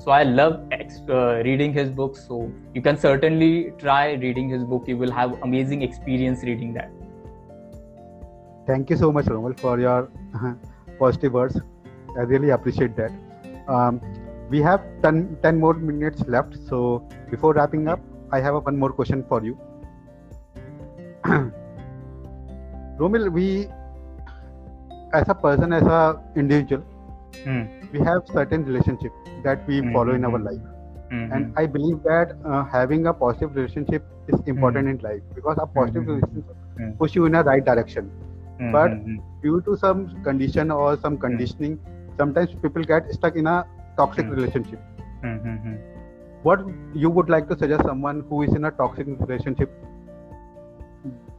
so 0.03 0.11
i 0.15 0.23
love 0.23 0.55
uh, 0.73 1.43
reading 1.45 1.71
his 1.75 1.89
books 1.99 2.25
so 2.27 2.39
you 2.73 2.81
can 2.87 2.97
certainly 3.03 3.71
try 3.83 4.03
reading 4.25 4.49
his 4.55 4.63
book 4.73 4.91
you 4.91 4.97
will 5.03 5.15
have 5.19 5.31
amazing 5.47 5.81
experience 5.87 6.43
reading 6.49 6.73
that 6.73 6.91
thank 8.67 8.93
you 8.93 8.97
so 9.03 9.11
much 9.19 9.31
romil 9.35 9.59
for 9.65 9.79
your 9.85 9.99
positive 10.99 11.33
words 11.33 11.57
i 12.17 12.21
really 12.33 12.49
appreciate 12.57 12.95
that 12.95 13.11
um, 13.67 14.01
we 14.49 14.59
have 14.61 14.81
10, 15.03 15.37
10 15.43 15.59
more 15.59 15.73
minutes 15.73 16.23
left 16.27 16.57
so 16.69 17.03
before 17.29 17.53
wrapping 17.53 17.87
up 17.87 17.99
i 18.31 18.39
have 18.39 18.55
a, 18.55 18.59
one 18.59 18.77
more 18.77 18.91
question 18.91 19.23
for 19.29 19.43
you 19.43 19.57
romil 22.99 23.31
we 23.37 23.47
as 25.13 25.27
a 25.29 25.35
person 25.35 25.73
as 25.73 25.83
a 25.97 25.99
individual 26.35 26.83
hmm. 27.45 27.63
we 27.93 27.99
have 27.99 28.21
certain 28.33 28.63
relationship 28.65 29.11
that 29.43 29.65
we 29.67 29.81
Hmm, 29.81 29.93
follow 29.93 30.13
hmm, 30.13 30.19
in 30.19 30.25
our 30.31 30.39
hmm. 30.39 30.47
life 30.49 30.65
Mhm. 31.15 31.25
and 31.35 31.59
i 31.61 31.65
believe 31.73 31.97
that 32.09 32.31
uh, 32.51 32.63
having 32.75 33.07
a 33.09 33.13
positive 33.23 33.55
relationship 33.59 34.05
is 34.35 34.39
important 34.53 34.87
in 34.93 34.97
life 35.07 35.23
because 35.39 35.59
a 35.65 35.67
positive 35.79 36.07
relationship 36.11 36.45
Hmm. 36.77 36.91
push 37.01 37.15
you 37.17 37.25
in 37.29 37.35
a 37.39 37.43
right 37.49 37.63
direction 37.67 38.07
Mhm. 38.59 38.71
but- 38.77 38.91
Mhm. 38.97 39.17
due 39.45 39.59
to 39.67 39.75
some 39.85 40.01
condition 40.27 40.71
or 40.71 40.89
some 41.05 41.17
conditioning 41.25 41.73
sometimes 42.19 42.53
people 42.65 42.83
get 42.93 43.11
stuck 43.17 43.35
in 43.41 43.47
a 43.53 43.57
toxic 43.97 44.25
Hmm. 44.25 44.35
relationship 44.35 44.79
what 46.47 46.59
you 47.03 47.09
would 47.17 47.29
like 47.33 47.47
to 47.51 47.57
suggest 47.61 47.83
someone 47.91 48.17
who 48.29 48.41
is 48.47 48.53
in 48.59 48.65
a 48.69 48.71
toxic 48.79 49.07
relationship 49.27 49.71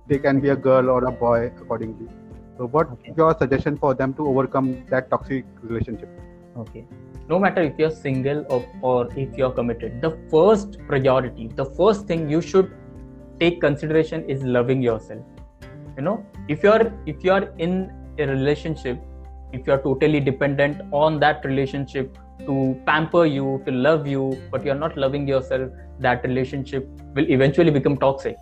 they 0.09 0.19
can 0.19 0.41
be 0.41 0.51
a 0.55 0.57
girl 0.69 0.91
or 0.95 1.01
a 1.11 1.13
boy 1.25 1.37
accordingly 1.63 2.09
so 2.59 2.67
what 2.77 2.91
Okay. 2.95 3.13
your 3.21 3.31
suggestion 3.43 3.77
for 3.85 3.93
them 4.01 4.15
to 4.21 4.27
overcome 4.33 4.69
that 4.95 5.11
toxic 5.15 5.45
relationship 5.63 6.11
okay 6.65 6.85
no 7.33 7.39
matter 7.45 7.63
if 7.69 7.79
you're 7.83 7.95
single 8.03 8.45
or, 8.51 8.61
or 8.83 9.09
if 9.25 9.37
you're 9.39 9.51
committed 9.61 10.01
the 10.07 10.13
first 10.35 10.79
priority 10.91 11.49
the 11.63 11.67
first 11.81 12.07
thing 12.13 12.29
you 12.35 12.41
should 12.51 12.71
take 13.41 13.61
consideration 13.61 14.25
is 14.37 14.45
loving 14.59 14.83
yourself 14.83 15.36
you 15.97 16.03
know 16.03 16.25
if 16.49 16.63
you're 16.63 16.93
if 17.07 17.25
you're 17.25 17.53
in 17.59 17.91
a 18.19 18.27
relationship 18.27 19.03
if 19.53 19.67
you're 19.67 19.83
totally 19.83 20.21
dependent 20.21 20.83
on 20.93 21.19
that 21.21 21.45
relationship 21.45 22.19
to 22.45 22.79
pamper 22.87 23.25
you 23.25 23.63
to 23.67 23.73
love 23.73 24.07
you 24.07 24.25
but 24.51 24.65
you're 24.65 24.81
not 24.85 24.97
loving 24.97 25.27
yourself 25.27 25.71
that 25.99 26.23
relationship 26.25 26.89
will 27.15 27.29
eventually 27.31 27.71
become 27.71 27.97
toxic. 27.97 28.37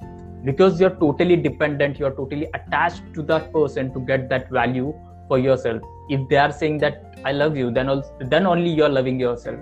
Because 0.44 0.80
you're 0.80 0.96
totally 0.96 1.36
dependent 1.36 1.98
you're 1.98 2.14
totally 2.14 2.48
attached 2.54 3.02
to 3.14 3.22
that 3.22 3.52
person 3.52 3.92
to 3.94 4.00
get 4.00 4.28
that 4.28 4.50
value 4.50 4.94
for 5.28 5.38
yourself. 5.38 5.82
If 6.08 6.28
they 6.28 6.36
are 6.36 6.52
saying 6.52 6.78
that 6.78 7.00
i 7.24 7.32
love 7.32 7.56
you 7.56 7.70
then 7.70 7.88
also, 7.88 8.10
then 8.20 8.46
only 8.46 8.70
you're 8.70 8.88
loving 8.88 9.18
yourself. 9.18 9.58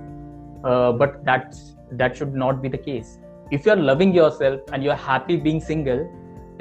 Uh, 0.65 0.93
but 0.93 1.25
that's 1.25 1.77
that 1.93 2.17
should 2.17 2.35
not 2.35 2.63
be 2.63 2.69
the 2.69 2.79
case. 2.79 3.19
If 3.51 3.67
you're 3.67 3.77
loving 3.77 4.15
yourself 4.15 4.61
and 4.73 4.83
you're 4.83 4.97
happy 4.97 5.37
being 5.37 5.61
single 5.61 6.11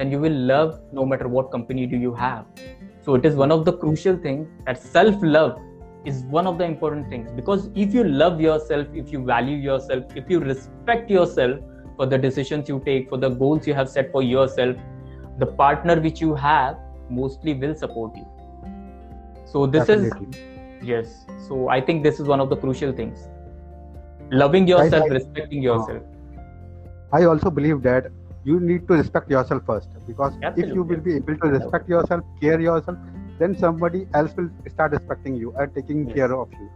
then 0.01 0.11
you 0.11 0.19
will 0.19 0.37
love 0.51 0.79
no 0.91 1.05
matter 1.05 1.27
what 1.27 1.51
company 1.51 1.85
do 1.85 1.95
you 1.95 2.11
have. 2.11 2.45
So 3.05 3.13
it 3.15 3.23
is 3.23 3.35
one 3.35 3.51
of 3.51 3.65
the 3.65 3.73
crucial 3.73 4.17
things 4.17 4.47
that 4.65 4.81
self 4.81 5.15
love 5.21 5.59
is 6.05 6.23
one 6.35 6.47
of 6.47 6.57
the 6.57 6.63
important 6.63 7.07
things. 7.09 7.31
Because 7.31 7.69
if 7.75 7.93
you 7.93 8.03
love 8.03 8.41
yourself 8.41 8.87
if 9.01 9.11
you 9.11 9.23
value 9.23 9.57
yourself 9.57 10.15
if 10.15 10.27
you 10.27 10.39
respect 10.39 11.11
yourself 11.11 11.59
for 11.97 12.07
the 12.07 12.17
decisions 12.17 12.67
you 12.67 12.81
take 12.83 13.09
for 13.09 13.19
the 13.25 13.29
goals 13.29 13.67
you 13.67 13.75
have 13.75 13.89
set 13.89 14.11
for 14.11 14.23
yourself 14.23 14.75
the 15.37 15.45
partner 15.45 15.99
which 16.01 16.19
you 16.19 16.33
have 16.33 16.79
mostly 17.09 17.53
will 17.53 17.75
support 17.75 18.17
you. 18.17 18.25
So 19.45 19.67
this 19.67 19.85
Definitely. 19.85 20.29
is 20.31 20.87
yes. 20.93 21.13
So 21.49 21.67
i 21.75 21.79
think 21.91 22.03
this 22.09 22.19
is 22.19 22.33
one 22.33 22.39
of 22.47 22.49
the 22.55 22.57
crucial 22.63 22.97
things. 23.03 23.27
Loving 24.31 24.67
yourself 24.73 25.11
I- 25.11 25.13
respecting 25.19 25.61
yourself. 25.61 26.01
I 27.13 27.25
also 27.25 27.51
believe 27.51 27.81
that 27.83 28.11
you 28.43 28.59
need 28.59 28.87
to 28.87 28.93
respect 28.95 29.29
yourself 29.29 29.63
first. 29.65 29.89
Because 30.07 30.33
if 30.57 30.67
you 30.67 30.83
will 30.83 30.99
be 30.99 31.15
able 31.15 31.37
to 31.37 31.47
respect 31.47 31.87
yourself 31.87 32.23
care 32.41 32.59
yourself 32.59 32.97
then 33.41 33.57
somebody 33.57 34.05
else 34.13 34.33
will 34.37 34.49
start 34.73 34.91
respecting 34.97 35.35
you 35.43 35.53
and 35.57 35.73
taking 35.77 36.07
Yes. 36.07 36.15
care 36.17 36.33
of 36.39 36.59
you. 36.59 36.69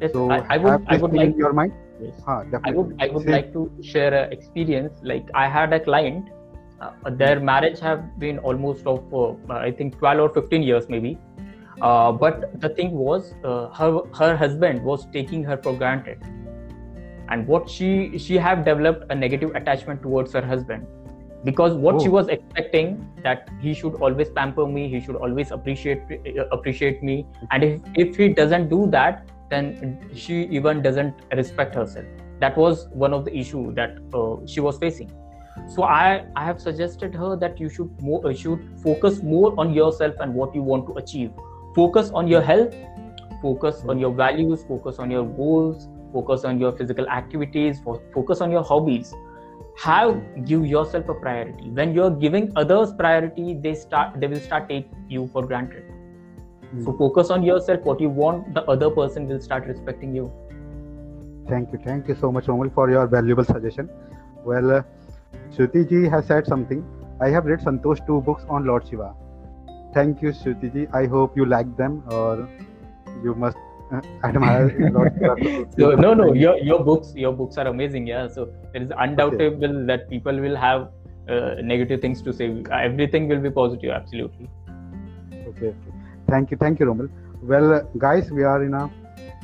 Yes, 0.00 0.12
so 0.12 0.30
I, 0.30 0.38
I 0.54 0.56
would 0.62 0.94
i 0.94 0.96
would 1.02 1.14
like 1.18 1.30
in 1.32 1.38
your 1.42 1.52
mind? 1.58 1.74
Yes. 2.04 2.22
Huh, 2.28 2.38
I 2.64 2.72
would 2.78 2.94
I 3.06 3.08
would 3.16 3.28
like 3.34 3.52
to 3.56 3.66
share 3.90 4.14
an 4.22 4.32
experience. 4.36 5.04
Like 5.10 5.30
I 5.42 5.46
had 5.56 5.76
a 5.78 5.80
client, 5.80 6.28
uh, 6.80 7.10
their 7.22 7.40
marriage 7.50 7.80
have 7.80 8.02
been 8.24 8.38
almost 8.50 8.90
of 8.94 9.14
uh, 9.20 9.54
I 9.68 9.70
think 9.78 9.98
12 9.98 10.20
or 10.26 10.28
15 10.40 10.66
years 10.70 10.90
maybe. 10.96 11.16
Uh, 11.80 12.12
but 12.12 12.60
the 12.60 12.68
thing 12.80 12.92
was, 13.06 13.32
uh, 13.44 13.68
her 13.78 13.88
her 14.18 14.36
husband 14.42 14.84
was 14.90 15.06
taking 15.16 15.42
her 15.48 15.56
for 15.66 15.74
granted, 15.84 16.28
and 17.28 17.46
what 17.54 17.74
she 17.78 17.90
she 18.26 18.38
have 18.48 18.64
developed 18.68 19.10
a 19.16 19.18
negative 19.24 19.58
attachment 19.62 20.06
towards 20.08 20.38
her 20.40 20.46
husband 20.52 20.86
because 21.44 21.74
what 21.74 22.00
she 22.00 22.08
Oh. 22.08 22.12
was 22.12 22.28
expecting 22.28 23.06
that 23.22 23.48
he 23.60 23.74
should 23.74 23.94
always 23.96 24.30
pamper 24.30 24.66
me 24.66 24.88
he 24.88 25.00
should 25.00 25.16
always 25.16 25.50
appreciate 25.50 26.02
uh, 26.10 26.46
appreciate 26.52 27.02
me. 27.02 27.26
And 27.50 27.64
if, 27.64 27.80
if 27.94 28.16
he 28.16 28.28
doesn't 28.28 28.68
do 28.68 28.86
that 28.90 29.26
then 29.50 29.98
she 30.14 30.42
even 30.44 30.82
doesn't 30.82 31.14
respect 31.32 31.74
herself. 31.74 32.04
That 32.40 32.56
was 32.56 32.88
one 32.88 33.14
of 33.14 33.24
the 33.24 33.36
issue 33.36 33.72
that 33.74 33.96
uh, 34.12 34.36
she 34.46 34.60
was 34.60 34.78
facing. 34.78 35.10
So 35.68 35.84
i 35.84 36.24
i 36.36 36.44
have 36.44 36.60
suggested 36.60 37.14
her 37.14 37.36
that 37.36 37.60
you 37.60 37.68
should 37.68 37.90
more 38.00 38.26
uh, 38.26 38.34
should 38.34 38.66
focus 38.82 39.22
more 39.22 39.54
on 39.58 39.72
yourself 39.72 40.14
and 40.20 40.34
what 40.34 40.54
you 40.54 40.62
want 40.62 40.86
to 40.88 40.94
achieve. 40.94 41.30
Focus 41.74 42.10
on 42.10 42.26
your 42.28 42.42
health 42.42 42.74
focus 43.42 43.82
on 43.86 43.98
your 43.98 44.12
values 44.12 44.64
focus 44.68 44.98
on 44.98 45.10
your 45.10 45.24
goals 45.38 45.88
focus 46.12 46.44
on 46.44 46.58
your 46.58 46.72
physical 46.72 47.08
activities 47.08 47.80
focus 48.14 48.40
on 48.40 48.50
your 48.50 48.62
hobbies 48.62 49.12
have 49.84 50.10
give 50.44 50.66
yourself 50.66 51.08
a 51.08 51.14
priority 51.14 51.70
when 51.78 51.92
you're 51.94 52.10
giving 52.24 52.50
others 52.56 52.92
priority 53.00 53.54
they 53.66 53.74
start 53.74 54.18
they 54.20 54.26
will 54.26 54.40
start 54.48 54.68
take 54.68 54.88
you 55.08 55.28
for 55.32 55.46
granted 55.46 55.84
so 56.84 56.92
Hmm. 56.92 56.98
focus 57.02 57.30
on 57.30 57.42
yourself 57.48 57.84
what 57.90 58.00
you 58.04 58.10
want 58.22 58.52
the 58.54 58.62
other 58.76 58.90
person 59.00 59.28
will 59.32 59.40
start 59.48 59.66
respecting 59.74 60.14
you 60.20 60.30
Thank 61.48 61.72
you. 61.72 61.78
Thank 61.84 62.08
you 62.08 62.14
so 62.14 62.32
much, 62.32 62.46
Romil, 62.46 62.72
for 62.74 62.90
your 62.90 63.06
valuable 63.06 63.44
suggestion. 63.44 63.88
Well, 64.44 64.70
uh, 64.78 64.82
Shruti 65.50 65.88
ji 65.88 66.08
has 66.08 66.26
said 66.26 66.46
something. 66.46 66.84
I 67.20 67.28
have 67.28 67.46
read 67.46 67.60
Santosh 67.60 68.04
two 68.06 68.20
books 68.22 68.44
on 68.48 68.66
Lord 68.66 68.86
Shiva. 68.88 69.14
Thank 69.94 70.22
you, 70.22 70.30
Shruti 70.30 70.72
ji. 70.72 70.88
I 70.92 71.06
hope 71.06 71.36
you 71.36 71.46
like 71.46 71.76
them 71.76 72.02
or 72.10 72.48
you 73.22 73.34
must 73.34 73.56
admire 74.24 74.90
Lord 74.92 75.12
Shiva. 75.14 75.66
so 75.78 75.90
no 75.94 76.12
no 76.14 76.32
your 76.32 76.56
your 76.58 76.82
books 76.82 77.14
your 77.14 77.32
books 77.32 77.56
are 77.56 77.68
amazing 77.68 78.06
yeah 78.06 78.26
so 78.26 78.48
there 78.72 78.82
is 78.82 78.90
undoubtable 78.98 79.86
that 79.86 80.08
people 80.10 80.36
will 80.46 80.56
have 80.56 80.88
uh, 81.28 81.54
negative 81.62 82.00
things 82.00 82.22
to 82.22 82.32
say 82.32 82.64
everything 82.72 83.28
will 83.28 83.40
be 83.40 83.50
positive 83.50 83.90
absolutely 83.90 84.48
Okay, 85.56 85.68
okay. 85.68 85.92
Thank 86.28 86.50
you. 86.50 86.56
Thank 86.56 86.80
you, 86.80 86.86
Romil. 86.86 87.08
Well, 87.42 87.88
guys, 87.98 88.30
we 88.30 88.42
are 88.42 88.62
in 88.64 88.74
a 88.74 88.90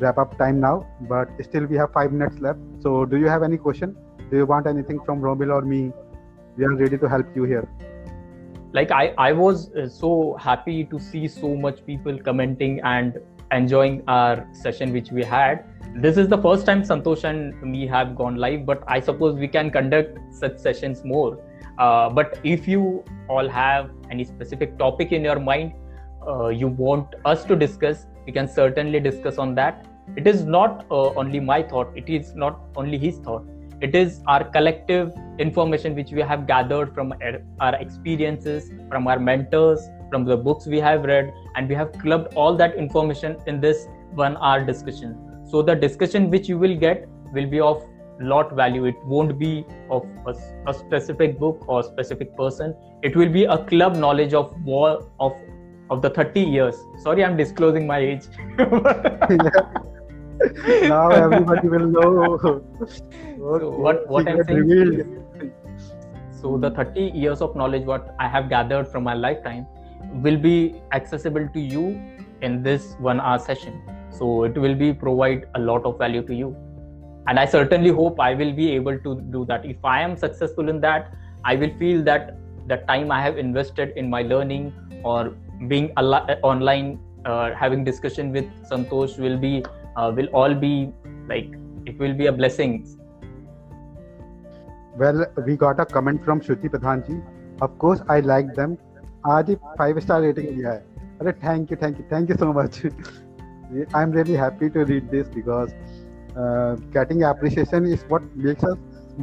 wrap 0.01 0.19
up 0.19 0.37
time 0.37 0.61
now, 0.61 0.87
but 1.03 1.29
still 1.43 1.65
we 1.67 1.77
have 1.77 1.93
five 1.93 2.13
minutes 2.13 2.39
left. 2.41 2.59
So, 2.81 3.05
do 3.05 3.17
you 3.19 3.29
have 3.29 3.43
any 3.43 3.57
question? 3.57 3.97
Do 4.31 4.37
you 4.37 4.47
want 4.47 4.67
anything 4.67 5.01
from 5.05 5.21
Romil 5.21 5.53
or 5.53 5.63
me? 5.63 5.93
We 6.57 6.65
are 6.65 6.75
ready 6.75 6.99
to 6.99 7.09
help 7.09 7.27
you 7.35 7.45
here. 7.45 7.69
Like 8.73 8.91
i 8.91 9.13
i 9.19 9.33
was 9.33 9.71
uh, 9.75 9.89
so 9.89 10.37
happy 10.41 10.85
to 10.85 10.99
see 10.99 11.29
so 11.29 11.55
much 11.55 11.85
people 11.87 12.19
commenting 12.19 12.81
and 12.81 13.19
enjoying 13.53 14.03
our 14.09 14.49
session 14.53 14.93
which 14.93 15.11
we 15.13 15.23
had. 15.23 15.65
This 15.95 16.17
is 16.17 16.29
the 16.29 16.39
first 16.39 16.65
time 16.65 16.83
santosh 16.83 17.25
and 17.25 17.63
me 17.63 17.87
have 17.87 18.17
gone 18.17 18.37
live 18.37 18.65
but 18.65 18.83
i 18.89 18.99
suppose 18.99 19.35
we 19.37 19.49
can 19.57 19.71
conduct 19.71 20.19
such 20.35 20.59
sessions 20.59 21.05
more. 21.05 21.39
Uh, 21.79 22.09
but 22.09 22.39
if 22.45 22.67
you 22.69 23.05
all 23.29 23.49
have 23.49 23.91
any 24.11 24.25
specific 24.25 24.79
topic 24.79 25.13
in 25.13 25.23
your 25.23 25.39
mind 25.39 25.73
uh, 26.27 26.49
you 26.49 26.69
want 26.69 27.15
us 27.25 27.45
to 27.45 27.57
discuss 27.57 28.07
we 28.27 28.33
can 28.33 28.49
certainly 28.49 29.01
discuss 29.01 29.39
on 29.39 29.55
that. 29.57 29.87
It 30.17 30.27
is 30.27 30.45
not 30.45 30.87
uh, 30.91 31.11
only 31.23 31.41
my 31.41 31.63
thought 31.63 31.93
it 31.95 32.09
is 32.09 32.35
not 32.35 32.61
only 32.77 32.97
his 32.97 33.19
thought 33.19 33.45
it 33.83 33.97
is 33.97 34.21
our 34.29 34.45
collective 34.45 35.13
information 35.39 35.95
which 35.95 36.13
we 36.13 36.21
have 36.21 36.47
gathered 36.47 36.95
from 36.95 37.13
our 37.13 37.39
our 37.61 37.75
experiences 37.85 38.71
from 38.91 39.09
our 39.09 39.19
mentors 39.19 39.89
from 40.11 40.25
the 40.25 40.37
books 40.37 40.67
we 40.75 40.81
have 40.87 41.05
read 41.11 41.33
and 41.57 41.69
we 41.69 41.75
have 41.75 41.93
clubbed 42.03 42.35
all 42.35 42.57
that 42.63 42.77
information 42.77 43.37
in 43.47 43.61
this 43.61 43.87
one 44.15 44.37
hour 44.37 44.65
discussion. 44.65 45.17
So 45.51 45.63
the 45.63 45.75
discussion 45.75 46.31
which 46.31 46.49
you 46.49 46.59
will 46.59 46.77
get 46.77 47.09
will 47.33 47.47
be 47.47 47.61
of 47.61 47.83
lot 48.21 48.53
value. 48.55 48.85
It 48.85 49.05
won't 49.05 49.39
be 49.39 49.65
of 49.91 50.07
a, 50.27 50.35
a 50.67 50.75
specific 50.75 51.39
book 51.39 51.65
or 51.67 51.83
specific 51.83 52.37
person. 52.37 52.75
It 53.03 53.17
will 53.17 53.31
be 53.31 53.45
a 53.45 53.59
club 53.65 53.97
knowledge 53.97 54.35
of 54.35 54.55
of 55.19 55.33
of 55.91 56.03
the 56.03 56.11
30 56.11 56.41
years. 56.41 56.77
Sorry 57.03 57.25
i'm 57.25 57.37
disclosing 57.37 57.87
my 57.87 57.99
age 57.99 58.29
now 60.83 61.11
everybody 61.11 61.69
will 61.69 61.87
know. 61.87 62.39
So 63.37 63.71
what- 63.85 64.09
what 64.09 64.29
I'm 64.29 64.43
saying 64.45 64.69
revealed. 64.69 65.07
so 66.41 66.57
the 66.59 66.71
30 66.77 67.03
years 67.23 67.41
of 67.47 67.55
knowledge 67.59 67.85
what 67.91 68.07
i 68.25 68.29
have 68.35 68.49
gathered 68.53 68.87
from 68.93 69.05
my 69.09 69.15
lifetime 69.15 69.67
will 70.27 70.39
be 70.47 70.55
accessible 70.99 71.45
to 71.57 71.61
you 71.75 71.85
in 72.49 72.57
this 72.65 72.87
one 73.09 73.21
hour 73.21 73.39
session 73.39 73.77
so 74.19 74.31
it 74.49 74.59
will 74.65 74.75
be 74.75 74.89
provide 75.03 75.45
a 75.55 75.61
lot 75.61 75.85
of 75.91 75.99
value 75.99 76.23
to 76.31 76.35
you 76.41 76.49
and 77.29 77.39
i 77.43 77.45
certainly 77.53 77.91
hope 78.01 78.19
i 78.29 78.35
will 78.41 78.53
be 78.61 78.67
able 78.73 78.99
to 79.07 79.15
do 79.37 79.45
that 79.53 79.65
if 79.75 79.85
i 79.85 80.01
am 80.01 80.17
successful 80.25 80.69
in 80.75 80.81
that 80.81 81.13
i 81.45 81.55
will 81.63 81.75
feel 81.85 82.03
that 82.11 82.35
the 82.73 82.79
time 82.91 83.13
i 83.19 83.21
have 83.27 83.39
invested 83.39 83.93
in 83.97 84.11
my 84.17 84.23
learning 84.23 84.67
or 85.05 85.21
being 85.69 85.93
al- 85.97 86.37
online 86.53 86.99
uh, 87.25 87.51
having 87.55 87.85
discussion 87.85 88.33
with 88.33 88.47
santosh 88.73 89.17
will 89.27 89.39
be 89.39 89.55
uh, 89.96 90.12
will 90.20 90.30
all 90.42 90.54
be 90.66 90.74
like 91.34 91.50
it 91.86 92.00
will 92.00 92.14
be 92.14 92.28
a 92.28 92.36
blessing 92.42 92.76
well 94.98 95.26
we 95.46 95.56
got 95.56 95.80
a 95.80 95.86
comment 95.86 96.24
from 96.28 96.44
shruti 96.48 96.74
pradhan 96.76 97.08
ji 97.08 97.18
of 97.68 97.80
course 97.86 98.06
i 98.18 98.20
like 98.34 98.54
them 98.60 98.78
आज 99.26 99.50
ही 99.50 99.56
five 99.78 100.00
star 100.00 100.22
rating 100.22 100.48
दिया 100.48 100.72
है 100.72 100.78
अरे 101.22 101.32
thank 101.44 101.72
you 101.72 101.78
thank 101.82 101.98
you 102.00 102.04
thank 102.12 102.30
you 102.30 102.36
so 102.36 102.52
much 102.54 102.82
I 103.96 104.04
am 104.04 104.14
really 104.14 104.34
happy 104.42 104.70
to 104.76 104.84
read 104.92 105.10
this 105.10 105.30
because 105.36 105.74
getting 106.96 107.22
appreciation 107.28 107.86
is 107.94 108.02
what 108.10 108.26
makes 108.42 108.66
us 108.70 108.76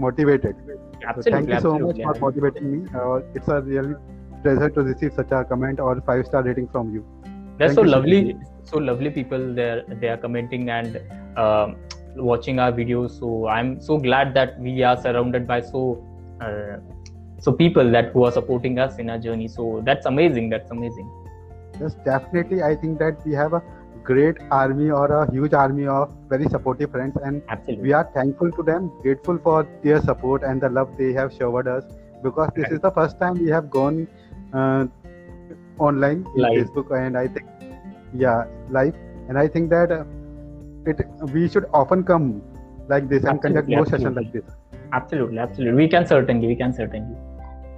motivated 0.05 0.62
absolutely, 0.62 1.26
so 1.26 1.34
thank 1.34 1.53
you 1.53 1.61
so 1.64 1.74
absolutely. 1.74 2.07
much 2.07 2.18
for 2.18 2.24
motivating 2.24 2.70
me 2.70 2.80
uh, 3.03 3.20
it's 3.40 3.53
a 3.57 3.61
really 3.66 3.95
pleasure 4.47 4.70
to 4.78 4.84
receive 4.88 5.12
such 5.18 5.34
a 5.40 5.42
comment 5.51 5.82
or 5.88 5.92
five 6.09 6.24
star 6.30 6.42
rating 6.49 6.66
from 6.72 6.90
you 6.97 7.05
They're 7.60 7.74
so 7.74 7.82
lovely, 7.82 8.38
so 8.64 8.78
lovely 8.78 9.12
people. 9.12 9.53
They're 9.53 9.84
they 10.01 10.10
are 10.10 10.18
commenting 10.18 10.70
and 10.70 10.99
um 11.38 11.78
watching 12.16 12.60
our 12.60 12.72
videos. 12.72 13.20
So 13.20 13.47
I'm 13.47 13.80
so 13.80 13.97
glad 13.97 14.34
that 14.34 14.60
we 14.60 14.82
are 14.84 14.97
surrounded 15.01 15.47
by 15.47 15.62
so 15.62 16.03
uh, 16.41 16.78
so 17.39 17.51
people 17.51 17.91
that 17.91 18.14
who 18.14 18.24
are 18.26 18.32
supporting 18.32 18.80
us 18.80 18.97
in 18.97 19.10
our 19.10 19.20
journey. 19.20 19.47
So 19.47 19.82
that's 19.86 20.05
amazing. 20.05 20.49
That's 20.49 20.72
amazing. 20.72 21.10
yes 21.82 21.95
definitely 22.05 22.62
i 22.70 22.76
think 22.76 22.99
that 22.99 23.26
we 23.26 23.34
have 23.41 23.53
a 23.53 23.62
great 24.10 24.38
army 24.51 24.89
or 24.89 25.05
a 25.20 25.32
huge 25.32 25.53
army 25.53 25.86
of 25.95 26.14
very 26.30 26.47
supportive 26.49 26.91
friends 26.91 27.18
and 27.24 27.41
Absolutely. 27.49 27.84
we 27.84 27.93
are 27.93 28.10
thankful 28.14 28.51
to 28.51 28.64
them 28.64 28.91
grateful 29.01 29.38
for 29.43 29.68
their 29.84 30.01
support 30.01 30.43
and 30.43 30.62
the 30.62 30.70
love 30.70 30.89
they 30.97 31.12
have 31.14 31.34
showered 31.34 31.68
us 31.68 31.84
because 32.24 32.49
this 32.55 32.72
is 32.72 32.80
the 32.80 32.91
first 32.91 33.20
time 33.20 33.38
we 33.43 33.49
have 33.49 33.70
gone 33.70 34.07
uh, 34.53 34.86
online 35.80 36.25
Live. 36.36 36.57
facebook 36.57 36.91
and 36.97 37.17
i 37.17 37.27
think 37.27 37.47
yeah 38.13 38.45
live. 38.69 38.95
And 39.30 39.38
i 39.38 39.47
think 39.47 39.69
that 39.69 39.91
uh, 39.91 40.05
it 40.88 41.01
we 41.34 41.47
should 41.47 41.65
often 41.71 42.03
come 42.03 42.41
like 42.88 43.07
this 43.09 43.23
and 43.23 43.39
conduct 43.41 43.69
Absolutely, 43.69 43.75
more 43.75 43.86
sessions 43.86 44.15
like 44.15 44.25
absolutely. 44.25 44.41
this 44.41 44.55
absolutely 44.91 45.39
absolutely. 45.39 45.84
We 45.84 45.88
can 45.88 46.07
certainly 46.07 46.47
we 46.47 46.55
can 46.55 46.73
certainly. 46.73 47.15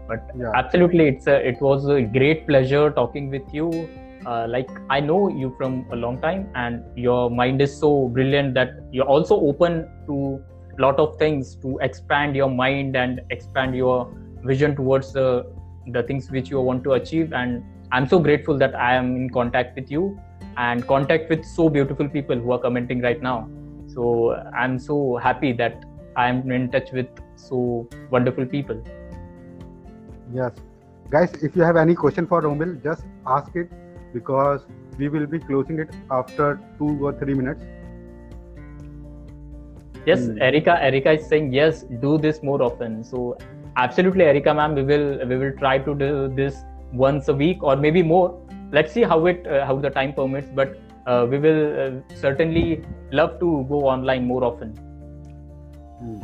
But 0.08 0.30
yeah. 0.38 0.52
absolutely 0.56 1.08
it's 1.10 1.28
a, 1.28 1.46
it 1.46 1.62
was 1.62 1.88
a 1.90 2.02
great 2.02 2.48
pleasure 2.48 2.90
talking 2.92 3.30
with 3.30 3.54
you. 3.54 3.90
Uh, 4.26 4.46
like 4.48 4.70
i 4.92 5.00
know 5.00 5.30
you 5.30 5.54
from 5.58 5.84
a 5.92 5.96
long 5.96 6.22
time 6.22 6.48
and 6.54 6.84
your 6.96 7.32
mind 7.32 7.60
is 7.60 7.76
so 7.76 8.08
brilliant 8.10 8.54
that 8.54 8.70
you're 8.92 9.08
also 9.08 9.36
open 9.36 9.90
to 10.06 10.40
a 10.78 10.82
lot 10.82 11.00
of 11.00 11.18
things 11.18 11.56
to 11.56 11.80
expand 11.80 12.36
your 12.36 12.48
mind 12.48 12.96
and 12.96 13.20
expand 13.32 13.76
your 13.76 14.16
vision 14.44 14.76
towards 14.76 15.12
the 15.12 15.28
the 15.88 16.04
things 16.04 16.30
which 16.32 16.50
you 16.50 16.62
want 16.62 16.84
to 16.84 16.94
achieve. 16.94 17.34
And 17.34 17.64
i'm 17.92 18.08
so 18.08 18.20
grateful 18.20 18.58
that 18.58 18.76
i 18.76 18.94
am 18.94 19.16
in 19.16 19.30
contact 19.30 19.76
with 19.76 19.92
you 19.92 20.04
and 20.58 20.86
contact 20.88 21.30
with 21.30 21.44
so 21.46 21.70
beautiful 21.70 22.08
people 22.10 22.36
who 22.46 22.52
are 22.52 22.60
commenting 22.60 23.02
right 23.02 23.22
now 23.22 23.38
so 23.96 24.08
i'm 24.64 24.78
so 24.80 24.98
happy 25.28 25.52
that 25.54 25.84
i'm 26.16 26.52
in 26.52 26.70
touch 26.72 26.92
with 26.92 27.08
so 27.36 27.88
wonderful 28.10 28.46
people 28.46 28.82
Yes. 30.34 30.54
Guys, 31.10 31.34
if 31.44 31.58
you 31.58 31.62
have 31.62 31.76
any 31.76 31.94
question 31.94 32.26
for 32.26 32.42
Romil, 32.42 32.82
just 32.82 33.04
ask 33.28 33.54
it 33.54 33.70
because 34.14 34.62
we 34.98 35.10
will 35.10 35.26
be 35.28 35.40
closing 35.40 35.80
it 35.80 35.90
after 36.10 36.58
two 36.78 37.06
or 37.06 37.12
three 37.12 37.34
minutes. 37.34 37.66
Yes, 40.06 40.26
Hmm. 40.28 40.42
Erica. 40.42 40.78
Erica 40.82 41.12
is 41.20 41.26
saying 41.28 41.52
yes. 41.54 41.84
Do 42.06 42.18
this 42.18 42.42
more 42.42 42.62
often. 42.64 43.04
So 43.04 43.38
absolutely, 43.76 44.24
Erica, 44.24 44.54
ma'am. 44.54 44.74
We 44.76 44.84
will 44.84 45.28
we 45.34 45.38
will 45.44 45.52
try 45.58 45.78
to 45.90 45.94
do 46.04 46.10
this 46.40 46.64
once 46.94 47.28
a 47.28 47.34
week 47.34 47.64
or 47.64 47.76
maybe 47.76 48.04
more. 48.04 48.40
Let's 48.72 48.92
see 48.92 49.04
how 49.04 49.26
it 49.26 49.46
uh, 49.48 49.66
how 49.66 49.78
the 49.78 49.90
time 49.90 50.14
permits. 50.14 50.50
But 50.54 50.80
uh, 51.06 51.28
we 51.30 51.40
will 51.40 51.62
uh, 51.80 52.16
certainly 52.16 52.84
love 53.12 53.40
to 53.40 53.66
go 53.70 53.86
online 53.88 54.26
more 54.26 54.44
often. 54.44 54.70
Hmm. 56.00 56.22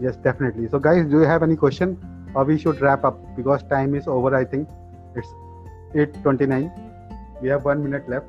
Yes, 0.00 0.16
definitely. 0.16 0.68
So, 0.68 0.78
guys, 0.78 1.06
do 1.06 1.20
you 1.20 1.26
have 1.26 1.42
any 1.42 1.56
question, 1.56 1.98
or 2.34 2.44
we 2.44 2.58
should 2.58 2.80
wrap 2.80 3.04
up 3.04 3.18
because 3.36 3.62
time 3.64 3.94
is 3.94 4.06
over? 4.06 4.34
I 4.34 4.44
think 4.44 4.68
it's 5.14 5.28
eight 5.94 6.12
twenty-nine. 6.22 6.70
We 7.40 7.48
have 7.48 7.64
one 7.64 7.82
minute 7.82 8.08
left. 8.08 8.26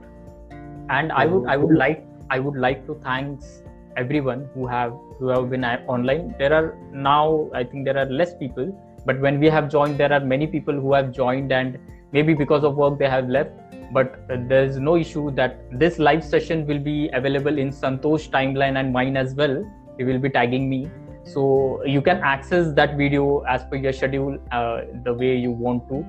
And 0.89 1.11
I 1.11 1.25
would 1.25 1.47
I 1.47 1.57
would 1.57 1.75
like 1.75 2.05
I 2.29 2.39
would 2.39 2.55
like 2.55 2.85
to 2.87 2.95
thanks 3.03 3.63
everyone 3.97 4.47
who 4.53 4.67
have 4.67 4.93
who 5.19 5.27
have 5.27 5.49
been 5.49 5.65
online. 5.65 6.35
There 6.39 6.53
are 6.53 6.77
now 6.93 7.49
I 7.53 7.63
think 7.63 7.85
there 7.85 7.97
are 7.97 8.05
less 8.05 8.35
people, 8.35 8.71
but 9.07 9.19
when 9.21 9.39
we 9.39 9.47
have 9.47 9.69
joined, 9.69 9.97
there 9.97 10.11
are 10.11 10.19
many 10.19 10.45
people 10.45 10.73
who 10.73 10.93
have 10.93 11.13
joined 11.13 11.51
and 11.51 11.79
maybe 12.11 12.33
because 12.33 12.63
of 12.65 12.75
work 12.75 12.99
they 12.99 13.09
have 13.09 13.29
left. 13.29 13.51
But 13.93 14.19
uh, 14.29 14.35
there 14.47 14.65
is 14.65 14.77
no 14.77 14.97
issue 14.97 15.31
that 15.35 15.59
this 15.71 15.97
live 15.97 16.23
session 16.23 16.67
will 16.67 16.79
be 16.79 17.09
available 17.13 17.57
in 17.57 17.69
Santosh 17.69 18.29
timeline 18.29 18.77
and 18.79 18.91
mine 18.91 19.15
as 19.15 19.33
well. 19.33 19.55
He 19.97 20.03
will 20.03 20.19
be 20.19 20.29
tagging 20.29 20.69
me, 20.69 20.89
so 21.23 21.83
you 21.85 22.01
can 22.01 22.17
access 22.17 22.73
that 22.73 22.97
video 22.97 23.39
as 23.53 23.63
per 23.63 23.77
your 23.77 23.93
schedule, 23.93 24.37
uh, 24.51 24.81
the 25.05 25.13
way 25.13 25.35
you 25.35 25.51
want 25.51 25.87
to. 25.89 26.05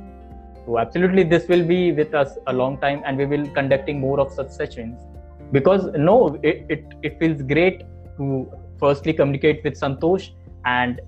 So 0.66 0.78
absolutely, 0.78 1.22
this 1.22 1.48
will 1.48 1.64
be 1.64 1.92
with 1.92 2.14
us 2.14 2.36
a 2.48 2.52
long 2.52 2.78
time, 2.78 3.02
and 3.06 3.16
we 3.16 3.26
will 3.26 3.46
conducting 3.60 4.00
more 4.00 4.18
of 4.20 4.32
such 4.32 4.50
sessions. 4.50 5.00
Because 5.52 5.86
no, 5.94 6.38
it, 6.42 6.66
it, 6.68 6.84
it 7.02 7.18
feels 7.18 7.40
great 7.42 7.84
to 8.18 8.52
firstly 8.78 9.12
communicate 9.12 9.64
with 9.64 9.80
Santosh 9.80 10.30
and 10.66 11.00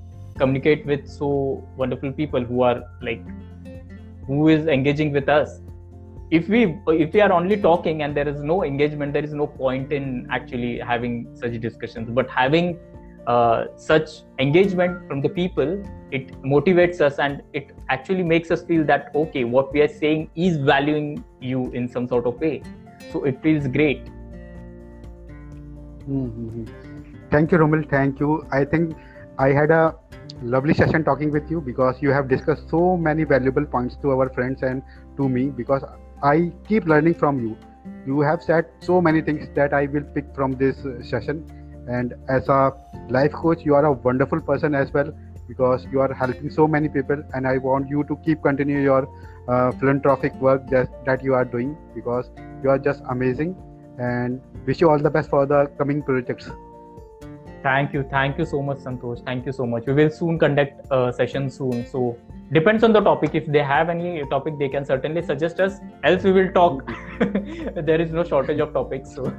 communicate 0.43 0.86
with 0.93 1.09
so 1.09 1.30
wonderful 1.76 2.12
people 2.20 2.45
who 2.53 2.62
are 2.62 2.82
like 3.09 3.24
who 4.26 4.49
is 4.49 4.66
engaging 4.66 5.12
with 5.12 5.28
us. 5.28 5.61
If 6.30 6.49
we 6.49 6.61
if 6.88 7.12
we 7.12 7.20
are 7.20 7.32
only 7.32 7.57
talking 7.57 8.03
and 8.03 8.16
there 8.16 8.28
is 8.28 8.43
no 8.43 8.62
engagement, 8.64 9.12
there 9.12 9.24
is 9.30 9.34
no 9.34 9.47
point 9.47 9.93
in 9.93 10.26
actually 10.30 10.78
having 10.93 11.16
such 11.34 11.61
discussions. 11.61 12.11
But 12.20 12.30
having 12.30 12.78
uh, 13.26 13.64
such 13.76 14.22
engagement 14.38 15.07
from 15.09 15.20
the 15.20 15.28
people 15.28 15.82
it 16.18 16.30
motivates 16.43 17.01
us 17.01 17.18
and 17.18 17.43
it 17.53 17.68
actually 17.88 18.24
makes 18.30 18.51
us 18.51 18.62
feel 18.70 18.82
that 18.84 19.11
okay 19.14 19.45
what 19.57 19.72
we 19.74 19.82
are 19.82 19.93
saying 19.99 20.30
is 20.34 20.57
valuing 20.70 21.22
you 21.41 21.70
in 21.80 21.86
some 21.97 22.09
sort 22.09 22.26
of 22.30 22.41
way 22.41 22.62
so 23.12 23.22
it 23.24 23.41
feels 23.43 23.68
great 23.68 24.09
Mm-hmm. 26.09 26.64
Thank 27.30 27.53
you, 27.53 27.59
Romil. 27.59 27.88
Thank 27.88 28.20
you. 28.20 28.47
I 28.51 28.64
think 28.64 28.97
I 29.38 29.49
had 29.49 29.70
a 29.70 29.95
lovely 30.43 30.74
session 30.74 31.05
talking 31.05 31.30
with 31.30 31.51
you 31.51 31.61
because 31.61 31.97
you 32.01 32.11
have 32.11 32.28
discussed 32.28 32.68
so 32.70 32.97
many 32.97 33.24
valuable 33.24 33.64
points 33.64 33.97
to 34.03 34.11
our 34.12 34.28
friends 34.30 34.62
and 34.62 34.82
to 35.16 35.28
me 35.28 35.49
because 35.49 35.84
I 36.22 36.53
keep 36.66 36.86
learning 36.86 37.14
from 37.14 37.41
you. 37.41 37.57
You 38.07 38.20
have 38.20 38.43
said 38.43 38.66
so 38.80 39.01
many 39.01 39.20
things 39.20 39.49
that 39.55 39.72
I 39.74 39.86
will 39.86 40.03
pick 40.14 40.34
from 40.34 40.53
this 40.53 40.76
session. 41.09 41.45
And 41.88 42.14
as 42.28 42.49
a 42.49 42.72
life 43.09 43.32
coach, 43.32 43.64
you 43.64 43.74
are 43.74 43.84
a 43.84 43.93
wonderful 43.93 44.41
person 44.41 44.74
as 44.74 44.93
well 44.93 45.12
because 45.49 45.86
you 45.91 46.01
are 46.01 46.12
helping 46.12 46.51
so 46.51 46.66
many 46.66 46.88
people. 46.88 47.22
And 47.34 47.47
I 47.47 47.59
want 47.59 47.88
you 47.88 48.05
to 48.05 48.16
keep 48.24 48.43
continue 48.43 48.80
your 48.80 49.09
uh, 49.49 49.72
philanthropic 49.72 50.34
work 50.36 50.68
that, 50.68 50.88
that 51.05 51.24
you 51.24 51.34
are 51.34 51.45
doing 51.45 51.76
because 51.95 52.30
you 52.62 52.70
are 52.70 52.78
just 52.78 53.03
amazing. 53.09 53.57
And 53.99 54.41
wish 54.66 54.80
you 54.80 54.88
all 54.91 54.99
the 54.99 55.11
best 55.11 55.28
for 55.28 55.47
the 55.47 55.66
coming 55.78 56.03
projects. 56.03 56.51
Thank 57.62 57.92
you. 57.92 58.04
Thank 58.11 58.38
you 58.38 58.44
so 58.44 58.62
much 58.62 58.78
santosh. 58.78 59.24
Thank 59.24 59.46
you 59.46 59.52
so 59.52 59.66
much. 59.66 59.86
We 59.86 59.92
will 59.92 60.11
soon 60.11 60.38
conduct 60.38 60.86
a 60.90 61.12
session 61.12 61.50
soon. 61.50 61.86
So 61.86 62.16
depends 62.52 62.84
on 62.84 62.92
the 62.92 63.00
topic. 63.00 63.34
If 63.34 63.46
they 63.46 63.62
have 63.62 63.88
any 63.88 64.24
topic 64.30 64.58
they 64.58 64.68
can 64.68 64.84
certainly 64.84 65.22
suggest 65.22 65.61
us. 65.61 65.78
Else 66.04 66.24
we 66.24 66.32
will 66.32 66.52
talk. 66.52 66.90
There 67.90 68.00
is 68.00 68.12
no 68.12 68.24
shortage 68.24 68.61
of 68.61 68.72
topics 68.72 69.14
so. 69.14 69.32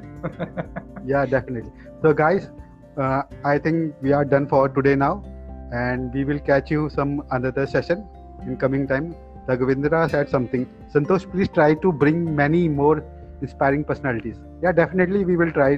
Yeah 1.06 1.26
definitely. 1.26 1.72
So 2.02 2.14
guys 2.14 2.50
uh, 2.98 3.22
i 3.46 3.58
think 3.58 3.96
we 4.02 4.12
are 4.12 4.26
done 4.26 4.48
for 4.48 4.68
today 4.70 4.96
now. 4.96 5.24
And 5.72 6.14
we 6.14 6.26
will 6.26 6.40
catch 6.40 6.70
you 6.70 6.90
some 6.90 7.24
another 7.32 7.66
session 7.66 8.08
in 8.46 8.58
coming 8.58 8.88
time. 8.88 9.16
Raghavindra 9.48 10.10
said 10.12 10.30
something. 10.30 10.68
Santosh 10.94 11.30
please 11.32 11.50
try 11.50 11.74
to 11.76 11.92
bring 11.92 12.36
many 12.36 12.68
more 12.68 13.04
inspiring 13.42 13.84
personalities. 13.84 14.38
Yeah 14.64 14.72
definitely 14.72 15.26
we 15.26 15.38
will 15.38 15.52
try 15.52 15.78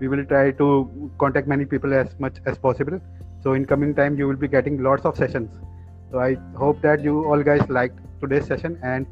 we 0.00 0.08
will 0.08 0.24
try 0.24 0.50
to 0.52 1.10
contact 1.18 1.46
many 1.46 1.64
people 1.64 1.92
as 1.94 2.08
much 2.18 2.36
as 2.46 2.58
possible. 2.58 3.00
So 3.42 3.52
in 3.52 3.66
coming 3.66 3.94
time 3.94 4.18
you 4.18 4.26
will 4.26 4.36
be 4.36 4.48
getting 4.48 4.82
lots 4.82 5.04
of 5.04 5.16
sessions. 5.16 5.50
So 6.10 6.18
i 6.18 6.36
hope 6.56 6.80
that 6.82 7.04
you 7.04 7.24
all 7.24 7.42
guys 7.42 7.68
liked 7.68 7.98
today's 8.20 8.46
session 8.46 8.78
and 8.82 9.06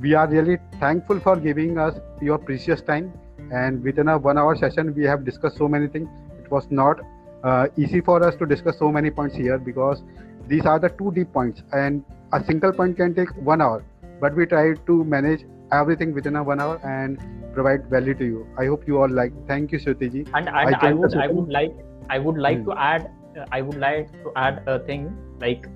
we 0.00 0.14
are 0.14 0.28
really 0.28 0.58
thankful 0.80 1.20
for 1.20 1.36
giving 1.36 1.78
us 1.78 1.98
your 2.20 2.38
precious 2.38 2.82
time. 2.82 3.12
And 3.52 3.82
within 3.82 4.08
a 4.08 4.18
one 4.18 4.38
hour 4.38 4.56
session 4.56 4.94
we 4.94 5.04
have 5.04 5.24
discussed 5.24 5.56
so 5.56 5.68
many 5.68 5.86
things. 5.86 6.08
It 6.44 6.50
was 6.50 6.66
not 6.70 7.00
uh, 7.44 7.68
easy 7.76 8.00
for 8.00 8.22
us 8.22 8.34
to 8.36 8.46
discuss 8.46 8.78
so 8.78 8.90
many 8.90 9.10
points 9.10 9.36
here 9.36 9.58
because 9.58 10.02
these 10.48 10.66
are 10.66 10.78
the 10.78 10.88
two 10.88 11.12
deep 11.12 11.32
points 11.32 11.62
and 11.72 12.04
a 12.32 12.44
single 12.44 12.72
point 12.72 12.96
can 12.96 13.14
take 13.14 13.30
one 13.36 13.60
hour. 13.60 13.84
But 14.20 14.34
we 14.34 14.46
try 14.46 14.74
to 14.74 15.04
manage 15.04 15.44
everything 15.72 16.12
within 16.12 16.36
a 16.36 16.42
one 16.42 16.60
hour 16.60 16.80
and 16.84 17.18
provide 17.56 17.88
value 17.96 18.14
to 18.22 18.26
you 18.32 18.46
i 18.62 18.66
hope 18.72 18.86
you 18.92 18.98
all 19.02 19.12
like 19.20 19.36
thank 19.50 19.72
you 19.76 19.80
shruti 19.84 20.10
ji 20.16 20.22
and, 20.34 20.48
and 20.48 20.74
I 20.74 20.88
I, 20.88 20.92
would 21.00 21.16
I 21.26 21.28
would 21.36 21.48
like 21.58 21.76
I 22.16 22.18
would 22.26 22.38
like 22.48 22.60
Hmm. 22.60 22.70
to 22.70 22.78
add. 22.88 23.06
Uh, 23.40 23.44
I 23.52 23.60
would 23.68 23.78
like 23.84 24.12
to 24.24 24.32
add 24.42 24.62
a 24.74 24.78
thing 24.90 25.08
like 25.40 25.66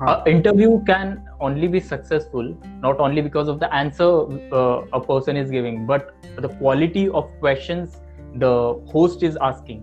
Huh. 0.00 0.22
interview 0.32 0.74
can 0.88 1.08
only 1.46 1.68
be 1.74 1.80
successful 1.86 2.50
not 2.82 3.00
only 3.06 3.22
because 3.28 3.48
of 3.52 3.58
the 3.62 3.68
answer 3.78 4.08
uh, 4.58 4.98
a 4.98 5.00
person 5.06 5.36
is 5.36 5.50
giving, 5.50 5.86
but 5.86 6.12
the 6.44 6.50
quality 6.60 7.08
of 7.20 7.30
questions 7.40 7.96
the 8.44 8.52
host 8.92 9.24
is 9.30 9.36
asking. 9.48 9.80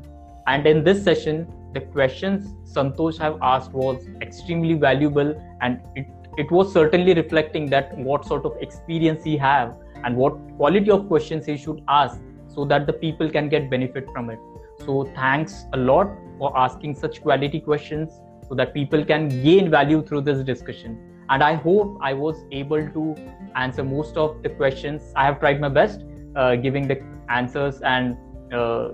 And 0.48 0.66
in 0.66 0.84
this 0.86 1.04
session, 1.04 1.42
the 1.74 1.82
questions 1.82 2.48
Santosh 2.76 3.18
have 3.26 3.38
asked 3.42 3.74
was 3.74 4.08
extremely 4.22 4.76
valuable, 4.86 5.34
and 5.62 5.82
it 5.96 6.08
it 6.46 6.52
was 6.60 6.72
certainly 6.72 7.14
reflecting 7.14 7.70
that 7.76 7.98
what 7.98 8.26
sort 8.26 8.46
of 8.46 8.56
experience 8.70 9.24
he 9.32 9.36
have 9.38 9.76
and 10.04 10.16
what 10.16 10.34
quality 10.58 10.92
of 10.92 11.08
questions 11.08 11.46
he 11.46 11.58
should 11.58 11.82
ask 11.88 12.20
so 12.48 12.66
that 12.66 12.86
the 12.86 12.94
people 12.94 13.30
can 13.30 13.50
get 13.50 13.70
benefit 13.70 14.08
from 14.12 14.30
it. 14.30 14.40
So 14.86 15.12
thanks 15.16 15.66
a 15.74 15.78
lot 15.78 16.08
for 16.38 16.58
asking 16.58 16.96
such 16.96 17.22
quality 17.22 17.60
questions 17.60 18.12
so 18.48 18.56
that 18.56 18.74
people 18.74 19.04
can 19.04 19.30
gain 19.44 19.70
value 19.70 20.04
through 20.04 20.22
this 20.22 20.44
discussion. 20.44 21.12
And 21.30 21.44
i 21.44 21.56
hope 21.56 21.98
i 22.08 22.14
was 22.14 22.42
able 22.52 22.88
to 22.96 23.16
answer 23.56 23.84
most 23.84 24.18
of 24.18 24.44
the 24.44 24.50
questions. 24.50 25.12
I 25.16 25.26
have 25.26 25.40
tried 25.40 25.60
my 25.60 25.70
best 25.70 26.02
uh, 26.36 26.56
giving 26.56 26.88
the 26.88 27.02
answers 27.30 27.82
and 27.82 28.18
uh, 28.54 28.90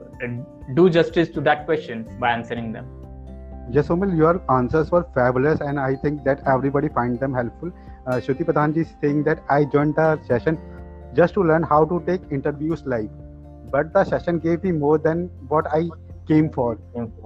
do 0.74 0.89
justice 0.89 1.30
to 1.30 1.41
that 1.41 1.66
questions 1.66 2.08
by 2.20 2.32
answering 2.32 2.72
them. 2.72 2.88
Jasomal, 3.72 4.16
your 4.16 4.41
answers 4.52 4.91
were 4.91 5.06
fabulous, 5.14 5.62
and 5.62 5.80
I 5.80 5.95
think 5.95 6.24
that 6.24 6.41
everybody 6.47 6.89
find 6.89 7.20
them 7.20 7.34
helpful. 7.34 7.72
Uh, 8.08 8.16
Shruti 8.16 8.78
is 8.78 8.88
saying 9.02 9.24
that 9.24 9.43
I 9.49 9.66
joined 9.66 9.95
the 9.95 10.20
session 10.26 10.58
just 11.14 11.34
to 11.36 11.43
learn 11.43 11.64
how 11.64 11.86
to 11.86 12.03
take 12.05 12.22
interviews 12.32 12.84
live, 12.86 13.09
but 13.72 13.93
the 13.93 14.03
session 14.03 14.39
gave 14.39 14.64
me 14.64 14.72
more 14.72 14.97
than 14.97 15.30
what 15.47 15.68
I 15.68 15.89
came 16.28 16.49
for. 16.49 16.78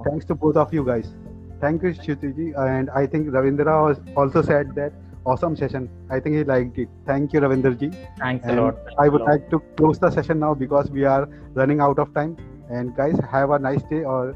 Thanks 0.08 0.26
to 0.26 0.36
both 0.36 0.56
of 0.56 0.74
you 0.74 0.86
guys. 0.86 1.14
Thank 1.62 1.84
you, 1.84 1.90
Shruti 1.90 2.36
ji, 2.36 2.54
and 2.58 2.90
I 2.90 3.06
think 3.08 3.28
Ravindra 3.30 3.98
also 4.16 4.42
said 4.42 4.76
that 4.76 4.94
awesome 5.26 5.56
session. 5.56 5.90
I 6.10 6.20
think 6.20 6.36
he 6.36 6.44
liked 6.44 6.78
it. 6.78 6.90
Thank 7.06 7.34
you, 7.34 7.40
Ravinder 7.40 7.78
ji. 7.80 7.90
thanks 8.20 8.46
And 8.46 8.60
a 8.60 8.62
lot 8.62 8.78
I 9.00 9.10
would 9.10 9.22
like 9.22 9.50
to 9.50 9.60
close 9.78 10.00
the 10.00 10.12
session 10.12 10.40
now 10.40 10.54
because 10.54 10.90
we 10.92 11.06
are 11.06 11.28
running 11.54 11.80
out 11.80 12.00
of 12.00 12.14
time. 12.14 12.38
And 12.70 12.96
guys, 12.96 13.18
have 13.32 13.52
a 13.52 13.60
nice 13.60 13.84
day, 13.84 14.04
or 14.04 14.36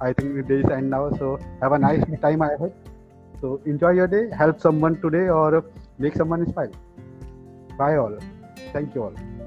I 0.00 0.12
think 0.12 0.34
the 0.36 0.42
day 0.42 0.60
is 0.60 0.70
end 0.70 0.90
now. 0.90 1.10
So 1.16 1.38
have 1.62 1.72
a 1.72 1.78
nice 1.78 2.04
time 2.22 2.42
ahead. 2.42 2.72
So 3.40 3.60
enjoy 3.64 3.90
your 3.90 4.06
day, 4.06 4.28
help 4.36 4.60
someone 4.60 5.00
today, 5.00 5.28
or 5.28 5.64
make 5.98 6.14
someone 6.14 6.42
inspired. 6.42 6.76
Bye 7.78 7.96
all. 7.96 8.18
Thank 8.72 8.94
you 8.94 9.04
all. 9.04 9.39